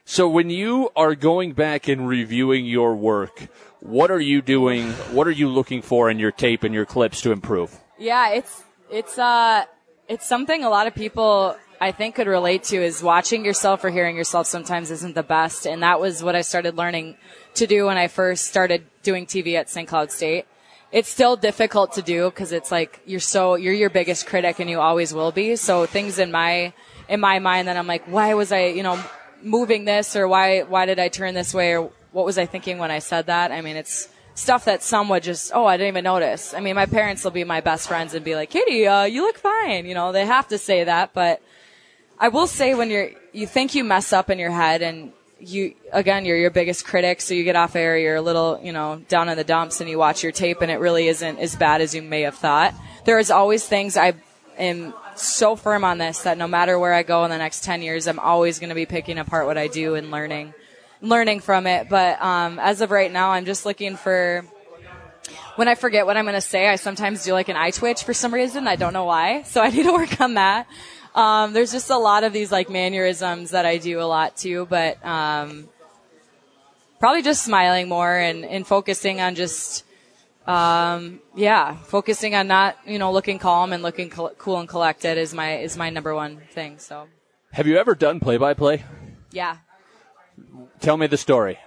So 0.04 0.28
when 0.28 0.50
you 0.50 0.90
are 0.94 1.16
going 1.16 1.52
back 1.52 1.88
and 1.88 2.06
reviewing 2.06 2.64
your 2.64 2.94
work, 2.94 3.48
what 3.80 4.10
are 4.10 4.20
you 4.20 4.40
doing? 4.40 4.90
What 5.12 5.26
are 5.26 5.32
you 5.32 5.48
looking 5.48 5.82
for 5.82 6.08
in 6.08 6.20
your 6.20 6.30
tape 6.30 6.62
and 6.62 6.72
your 6.72 6.86
clips 6.86 7.20
to 7.22 7.32
improve? 7.32 7.76
Yeah, 7.98 8.30
it's 8.30 8.62
it's 8.90 9.18
uh 9.18 9.64
it's 10.08 10.24
something 10.24 10.62
a 10.62 10.70
lot 10.70 10.86
of 10.86 10.94
people 10.94 11.56
I 11.80 11.92
think 11.92 12.14
could 12.14 12.26
relate 12.26 12.64
to 12.64 12.76
is 12.76 13.02
watching 13.02 13.44
yourself 13.44 13.84
or 13.84 13.90
hearing 13.90 14.16
yourself 14.16 14.46
sometimes 14.46 14.90
isn't 14.90 15.14
the 15.14 15.22
best. 15.22 15.66
And 15.66 15.82
that 15.82 16.00
was 16.00 16.22
what 16.22 16.34
I 16.34 16.40
started 16.40 16.76
learning 16.76 17.16
to 17.54 17.66
do 17.66 17.86
when 17.86 17.98
I 17.98 18.08
first 18.08 18.46
started 18.46 18.86
doing 19.02 19.26
TV 19.26 19.54
at 19.54 19.68
St. 19.68 19.88
Cloud 19.88 20.10
State. 20.10 20.46
It's 20.92 21.08
still 21.08 21.36
difficult 21.36 21.92
to 21.94 22.02
do 22.02 22.30
because 22.30 22.52
it's 22.52 22.70
like 22.70 23.00
you're 23.04 23.20
so 23.20 23.56
you're 23.56 23.74
your 23.74 23.90
biggest 23.90 24.26
critic 24.26 24.60
and 24.60 24.70
you 24.70 24.80
always 24.80 25.12
will 25.12 25.32
be. 25.32 25.56
So 25.56 25.84
things 25.84 26.18
in 26.18 26.30
my 26.30 26.72
in 27.08 27.20
my 27.20 27.38
mind 27.38 27.68
that 27.68 27.76
I'm 27.76 27.86
like, 27.86 28.04
why 28.06 28.34
was 28.34 28.52
I, 28.52 28.66
you 28.66 28.82
know, 28.82 29.02
moving 29.42 29.84
this 29.84 30.16
or 30.16 30.28
why 30.28 30.62
why 30.62 30.86
did 30.86 30.98
I 30.98 31.08
turn 31.08 31.34
this 31.34 31.52
way 31.52 31.76
or 31.76 31.90
what 32.12 32.24
was 32.24 32.38
I 32.38 32.46
thinking 32.46 32.78
when 32.78 32.90
I 32.90 33.00
said 33.00 33.26
that? 33.26 33.52
I 33.52 33.60
mean, 33.60 33.76
it's 33.76 34.08
stuff 34.36 34.66
that 34.66 34.82
some 34.82 35.08
would 35.08 35.22
just, 35.22 35.50
oh, 35.54 35.66
I 35.66 35.76
didn't 35.76 35.88
even 35.88 36.04
notice. 36.04 36.54
I 36.54 36.60
mean, 36.60 36.76
my 36.76 36.86
parents 36.86 37.24
will 37.24 37.30
be 37.30 37.44
my 37.44 37.60
best 37.60 37.88
friends 37.88 38.14
and 38.14 38.24
be 38.24 38.34
like, 38.34 38.50
Katie, 38.50 38.86
uh, 38.86 39.04
you 39.04 39.22
look 39.22 39.38
fine. 39.38 39.86
You 39.86 39.94
know, 39.94 40.12
they 40.12 40.24
have 40.24 40.48
to 40.48 40.58
say 40.58 40.84
that, 40.84 41.12
but 41.14 41.42
I 42.18 42.28
will 42.28 42.46
say 42.46 42.74
when 42.74 42.90
you're, 42.90 43.10
you 43.32 43.46
think 43.46 43.74
you 43.74 43.84
mess 43.84 44.12
up 44.12 44.30
in 44.30 44.38
your 44.38 44.50
head 44.50 44.80
and 44.80 45.12
you, 45.38 45.74
again, 45.92 46.24
you're 46.24 46.38
your 46.38 46.50
biggest 46.50 46.86
critic, 46.86 47.20
so 47.20 47.34
you 47.34 47.44
get 47.44 47.56
off 47.56 47.76
air, 47.76 47.98
you're 47.98 48.16
a 48.16 48.22
little, 48.22 48.58
you 48.62 48.72
know, 48.72 49.02
down 49.08 49.28
in 49.28 49.36
the 49.36 49.44
dumps 49.44 49.82
and 49.82 49.90
you 49.90 49.98
watch 49.98 50.22
your 50.22 50.32
tape 50.32 50.62
and 50.62 50.70
it 50.70 50.76
really 50.76 51.08
isn't 51.08 51.38
as 51.38 51.54
bad 51.56 51.82
as 51.82 51.94
you 51.94 52.00
may 52.00 52.22
have 52.22 52.34
thought. 52.34 52.74
There 53.04 53.18
is 53.18 53.30
always 53.30 53.66
things 53.66 53.98
I 53.98 54.14
am 54.58 54.94
so 55.14 55.56
firm 55.56 55.84
on 55.84 55.98
this 55.98 56.20
that 56.22 56.38
no 56.38 56.48
matter 56.48 56.78
where 56.78 56.94
I 56.94 57.02
go 57.02 57.24
in 57.24 57.30
the 57.30 57.36
next 57.36 57.64
10 57.64 57.82
years, 57.82 58.06
I'm 58.06 58.18
always 58.18 58.58
going 58.58 58.70
to 58.70 58.74
be 58.74 58.86
picking 58.86 59.18
apart 59.18 59.44
what 59.44 59.58
I 59.58 59.66
do 59.66 59.94
and 59.94 60.10
learning, 60.10 60.54
learning 61.02 61.40
from 61.40 61.66
it. 61.66 61.90
But, 61.90 62.20
um, 62.22 62.58
as 62.58 62.80
of 62.80 62.90
right 62.90 63.12
now, 63.12 63.30
I'm 63.30 63.44
just 63.44 63.66
looking 63.66 63.96
for, 63.96 64.42
when 65.56 65.68
I 65.68 65.74
forget 65.74 66.06
what 66.06 66.16
I'm 66.16 66.24
going 66.24 66.34
to 66.34 66.40
say, 66.40 66.66
I 66.66 66.76
sometimes 66.76 67.24
do 67.24 67.34
like 67.34 67.50
an 67.50 67.56
eye 67.56 67.72
twitch 67.72 68.04
for 68.04 68.14
some 68.14 68.32
reason. 68.32 68.66
I 68.66 68.76
don't 68.76 68.94
know 68.94 69.04
why. 69.04 69.42
So 69.42 69.60
I 69.60 69.68
need 69.68 69.82
to 69.82 69.92
work 69.92 70.18
on 70.18 70.34
that. 70.34 70.66
Um, 71.16 71.52
there's 71.54 71.72
just 71.72 71.88
a 71.90 71.96
lot 71.96 72.24
of 72.24 72.32
these 72.32 72.52
like 72.52 72.68
mannerisms 72.68 73.50
that 73.50 73.64
I 73.64 73.78
do 73.78 74.00
a 74.00 74.04
lot 74.04 74.36
too, 74.36 74.66
but, 74.68 75.04
um, 75.04 75.68
probably 77.00 77.22
just 77.22 77.42
smiling 77.42 77.88
more 77.88 78.14
and, 78.14 78.44
and 78.44 78.66
focusing 78.66 79.20
on 79.20 79.34
just, 79.34 79.84
um, 80.46 81.20
yeah, 81.34 81.76
focusing 81.76 82.34
on 82.34 82.46
not, 82.48 82.76
you 82.86 82.98
know, 82.98 83.12
looking 83.12 83.38
calm 83.38 83.72
and 83.72 83.82
looking 83.82 84.10
col- 84.10 84.34
cool 84.36 84.58
and 84.58 84.68
collected 84.68 85.16
is 85.18 85.32
my, 85.32 85.58
is 85.58 85.76
my 85.76 85.90
number 85.90 86.14
one 86.14 86.42
thing. 86.52 86.78
So, 86.78 87.08
Have 87.52 87.66
you 87.66 87.78
ever 87.78 87.94
done 87.94 88.20
play 88.20 88.36
by 88.36 88.52
play? 88.54 88.84
yeah. 89.32 89.56
Tell 90.80 90.98
me 90.98 91.06
the 91.06 91.16
story. 91.16 91.58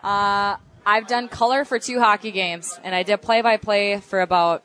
I've 0.90 1.08
done 1.08 1.28
color 1.28 1.66
for 1.66 1.78
two 1.78 2.00
hockey 2.00 2.32
games, 2.32 2.80
and 2.84 2.96
I 2.96 3.04
did 3.04 3.22
play 3.22 3.42
by 3.42 3.58
play 3.58 4.00
for 4.00 4.22
about. 4.22 4.64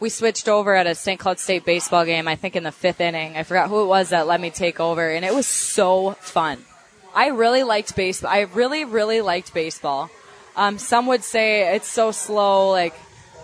We 0.00 0.08
switched 0.08 0.48
over 0.48 0.74
at 0.74 0.86
a 0.86 0.94
St. 0.94 1.20
Cloud 1.20 1.38
State 1.38 1.64
baseball 1.64 2.04
game, 2.04 2.28
I 2.28 2.36
think 2.36 2.56
in 2.56 2.64
the 2.64 2.72
fifth 2.72 3.00
inning. 3.00 3.36
I 3.36 3.42
forgot 3.42 3.68
who 3.68 3.82
it 3.82 3.86
was 3.86 4.10
that 4.10 4.26
let 4.26 4.40
me 4.40 4.50
take 4.50 4.80
over, 4.80 5.08
and 5.08 5.24
it 5.24 5.34
was 5.34 5.46
so 5.46 6.12
fun. 6.12 6.58
I 7.14 7.28
really 7.28 7.62
liked 7.62 7.94
baseball. 7.94 8.30
I 8.30 8.40
really, 8.40 8.84
really 8.84 9.20
liked 9.20 9.54
baseball. 9.54 10.10
Um, 10.56 10.78
some 10.78 11.06
would 11.06 11.22
say 11.22 11.74
it's 11.74 11.88
so 11.88 12.10
slow, 12.10 12.70
like 12.70 12.94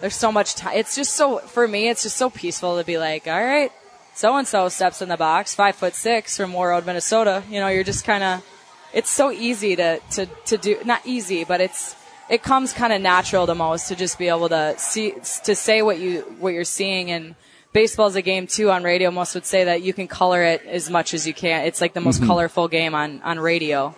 there's 0.00 0.14
so 0.14 0.32
much 0.32 0.54
time. 0.54 0.76
It's 0.76 0.96
just 0.96 1.14
so 1.14 1.38
for 1.38 1.66
me, 1.66 1.88
it's 1.88 2.02
just 2.02 2.16
so 2.16 2.30
peaceful 2.30 2.78
to 2.78 2.84
be 2.84 2.98
like, 2.98 3.26
all 3.26 3.44
right, 3.44 3.70
so 4.14 4.36
and 4.36 4.46
so 4.46 4.68
steps 4.68 5.02
in 5.02 5.08
the 5.08 5.16
box, 5.16 5.54
five 5.54 5.76
foot 5.76 5.94
six 5.94 6.36
from 6.36 6.52
Warroad, 6.52 6.84
Minnesota. 6.84 7.42
You 7.48 7.60
know, 7.60 7.68
you're 7.68 7.84
just 7.84 8.04
kind 8.04 8.24
of. 8.24 8.44
It's 8.92 9.10
so 9.10 9.30
easy 9.30 9.76
to 9.76 10.00
to 10.12 10.26
to 10.26 10.58
do. 10.58 10.78
Not 10.84 11.06
easy, 11.06 11.44
but 11.44 11.60
it's 11.60 11.94
it 12.30 12.44
comes 12.44 12.72
kind 12.72 12.92
of 12.92 13.02
natural 13.02 13.46
to 13.46 13.54
most 13.54 13.88
to 13.88 13.96
just 13.96 14.18
be 14.18 14.28
able 14.28 14.48
to 14.48 14.74
see 14.78 15.12
to 15.44 15.54
say 15.54 15.82
what 15.82 15.98
you 15.98 16.20
what 16.38 16.54
you're 16.54 16.64
seeing 16.64 17.10
and 17.10 17.34
baseball's 17.72 18.14
a 18.14 18.22
game 18.22 18.46
too 18.46 18.70
on 18.70 18.84
radio. 18.84 19.10
Most 19.10 19.34
would 19.34 19.44
say 19.44 19.64
that 19.64 19.82
you 19.82 19.92
can 19.92 20.08
color 20.08 20.42
it 20.42 20.64
as 20.64 20.88
much 20.88 21.12
as 21.12 21.26
you 21.26 21.34
can. 21.34 21.66
It's 21.66 21.80
like 21.80 21.92
the 21.92 22.00
most 22.00 22.22
colorful 22.24 22.68
game 22.68 22.94
on 22.94 23.20
on 23.22 23.38
radio. 23.38 23.94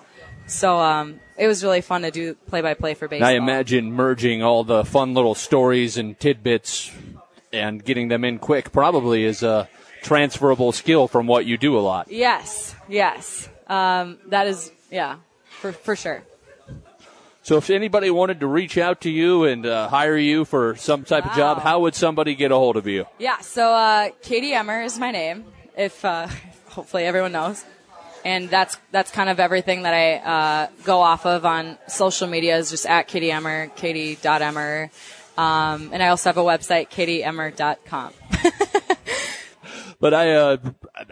So 0.47 0.79
um 0.79 1.21
it 1.37 1.47
was 1.47 1.63
really 1.63 1.83
fun 1.83 2.03
to 2.03 2.11
do 2.11 2.35
play 2.35 2.63
by 2.63 2.75
play 2.75 2.95
for 2.95 3.07
baseball. 3.07 3.29
I 3.29 3.33
imagine 3.33 3.93
merging 3.93 4.43
all 4.43 4.65
the 4.65 4.85
fun 4.85 5.13
little 5.15 5.35
stories 5.35 5.99
and 5.99 6.19
tidbits 6.19 6.91
and 7.53 7.85
getting 7.85 8.09
them 8.09 8.25
in 8.25 8.39
quick 8.39 8.73
probably 8.73 9.25
is 9.25 9.43
a 9.43 9.69
transferable 10.03 10.73
skill 10.73 11.07
from 11.07 11.27
what 11.27 11.45
you 11.45 11.59
do 11.59 11.79
a 11.79 11.81
lot. 11.81 12.11
yes 12.11 12.75
yes. 12.89 13.49
Um 13.67 14.19
that 14.29 14.47
is 14.47 14.73
yeah 14.91 15.17
for 15.61 15.73
for 15.73 15.95
sure 15.97 16.23
So 17.43 17.57
if 17.57 17.71
anybody 17.71 18.11
wanted 18.11 18.41
to 18.41 18.47
reach 18.47 18.79
out 18.79 19.01
to 19.01 19.11
you 19.11 19.45
and 19.45 19.67
uh, 19.67 19.89
hire 19.89 20.17
you 20.17 20.45
for 20.45 20.77
some 20.77 21.03
type 21.05 21.27
of 21.27 21.35
job, 21.35 21.59
how 21.59 21.81
would 21.81 21.95
somebody 21.97 22.37
get 22.37 22.53
a 22.53 22.55
hold 22.55 22.77
of 22.77 22.87
you? 22.87 23.07
Yeah, 23.19 23.41
so 23.41 23.73
uh, 23.73 24.11
Katie 24.23 24.53
Emmer 24.53 24.83
is 24.83 24.99
my 24.99 25.11
name. 25.11 25.45
If 25.77 26.05
uh, 26.05 26.29
hopefully 26.69 27.05
everyone 27.05 27.33
knows, 27.33 27.65
and 28.25 28.49
that's 28.49 28.77
that's 28.93 29.11
kind 29.11 29.29
of 29.29 29.41
everything 29.41 29.83
that 29.83 29.93
I 29.93 30.15
uh, 30.17 30.69
go 30.85 31.01
off 31.01 31.27
of 31.27 31.45
on 31.45 31.79
social 31.89 32.29
media 32.29 32.59
is 32.59 32.71
just 32.71 32.87
at 32.87 33.09
Katie 33.09 33.33
Emmer, 33.33 33.67
Katie.Emmer. 33.75 34.91
Um, 35.37 35.91
and 35.93 36.03
I 36.03 36.09
also 36.09 36.29
have 36.29 36.37
a 36.37 36.43
website, 36.43 36.91
katieemmer.com. 36.91 38.13
But 40.03 40.15
I, 40.15 40.33
uh, 40.33 40.57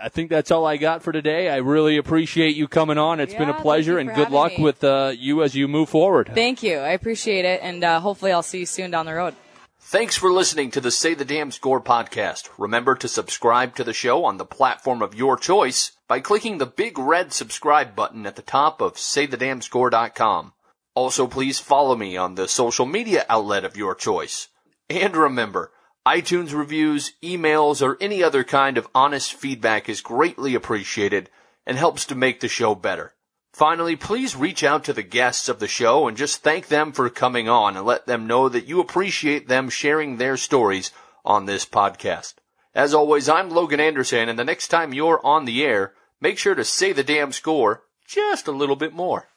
I 0.01 0.09
think 0.09 0.31
that's 0.31 0.51
all 0.51 0.67
I 0.67 0.77
got 0.77 1.03
for 1.03 1.13
today. 1.13 1.49
I 1.49 1.57
really 1.57 1.97
appreciate 1.97 2.57
you 2.57 2.69
coming 2.69 2.99
on. 2.99 3.21
It's 3.21 3.35
been 3.35 3.49
a 3.49 3.61
pleasure, 3.61 3.99
and 3.99 4.13
good 4.15 4.31
luck 4.31 4.59
me. 4.59 4.65
with 4.65 4.85
uh, 4.85 5.13
you 5.17 5.43
as 5.43 5.55
you 5.55 5.69
move 5.69 5.89
forward. 5.89 6.31
Thank 6.35 6.63
you. 6.63 6.79
I 6.79 6.91
appreciate 6.91 7.45
it, 7.45 7.61
and 7.63 7.83
uh, 7.83 8.01
hopefully 8.01 8.33
I'll 8.33 8.43
see 8.43 8.61
you 8.61 8.67
soon 8.67 8.91
down 8.91 9.07
the 9.07 9.15
road. 9.15 9.35
Thanks 9.83 10.17
for 10.17 10.31
listening 10.31 10.71
to 10.73 10.81
the 10.81 10.91
Say 10.91 11.15
the 11.15 11.25
Damn 11.25 11.51
Score 11.51 11.81
podcast. 11.81 12.49
Remember 12.59 12.95
to 12.95 13.09
subscribe 13.09 13.75
to 13.77 13.83
the 13.83 13.95
show 13.95 14.25
on 14.25 14.37
the 14.37 14.45
platform 14.45 15.03
of 15.03 15.15
your 15.15 15.37
choice 15.37 15.93
by 16.07 16.21
clicking 16.21 16.59
the 16.59 16.67
big 16.67 16.99
red 16.99 17.33
subscribe 17.33 17.97
button 17.97 18.27
at 18.27 18.37
the 18.37 18.43
top 18.43 18.81
of 18.81 18.95
saythedamnscore.com. 18.95 20.53
Also, 20.95 21.27
please 21.27 21.59
follow 21.59 21.97
me 21.97 22.17
on 22.17 22.35
the 22.35 22.47
social 22.47 22.85
media 22.87 23.25
outlet 23.29 23.65
of 23.65 23.77
your 23.77 23.95
choice. 23.95 24.49
And 24.89 25.17
remember, 25.17 25.73
iTunes 26.07 26.55
reviews, 26.55 27.13
emails, 27.23 27.83
or 27.83 27.99
any 28.01 28.23
other 28.23 28.43
kind 28.43 28.79
of 28.79 28.89
honest 28.95 29.35
feedback 29.35 29.89
is 29.89 30.01
greatly 30.01 30.55
appreciated 30.55 31.29
and 31.67 31.77
helps 31.77 32.07
to 32.07 32.15
make 32.15 32.41
the 32.41 32.49
show 32.49 32.75
better. 32.75 33.15
Finally, 33.53 33.97
please 33.97 34.37
reach 34.37 34.65
out 34.65 34.85
to 34.85 34.93
the 34.93 35.03
guests 35.03 35.49
of 35.49 35.59
the 35.59 35.69
show 35.69 36.09
and 36.09 36.17
just 36.17 36.43
thank 36.43 36.69
them 36.69 36.93
for 36.93 37.11
coming 37.11 37.49
on 37.49 37.77
and 37.77 37.85
let 37.85 38.07
them 38.07 38.27
know 38.27 38.49
that 38.49 38.67
you 38.67 38.81
appreciate 38.81 39.49
them 39.49 39.69
sharing 39.69 40.17
their 40.17 40.37
stories 40.37 40.91
on 41.25 41.45
this 41.45 41.67
podcast. 41.67 42.35
As 42.75 42.95
always, 42.95 43.29
I'm 43.29 43.51
Logan 43.51 43.81
Anderson, 43.81 44.29
and 44.29 44.39
the 44.39 44.45
next 44.45 44.69
time 44.69 44.95
you're 44.95 45.25
on 45.27 45.45
the 45.45 45.65
air, 45.65 45.93
make 46.21 46.39
sure 46.39 46.55
to 46.55 46.65
say 46.65 46.93
the 46.93 47.05
damn 47.05 47.33
score 47.33 47.83
just 48.07 48.47
a 48.47 48.53
little 48.53 48.77
bit 48.77 48.95
more. 48.95 49.30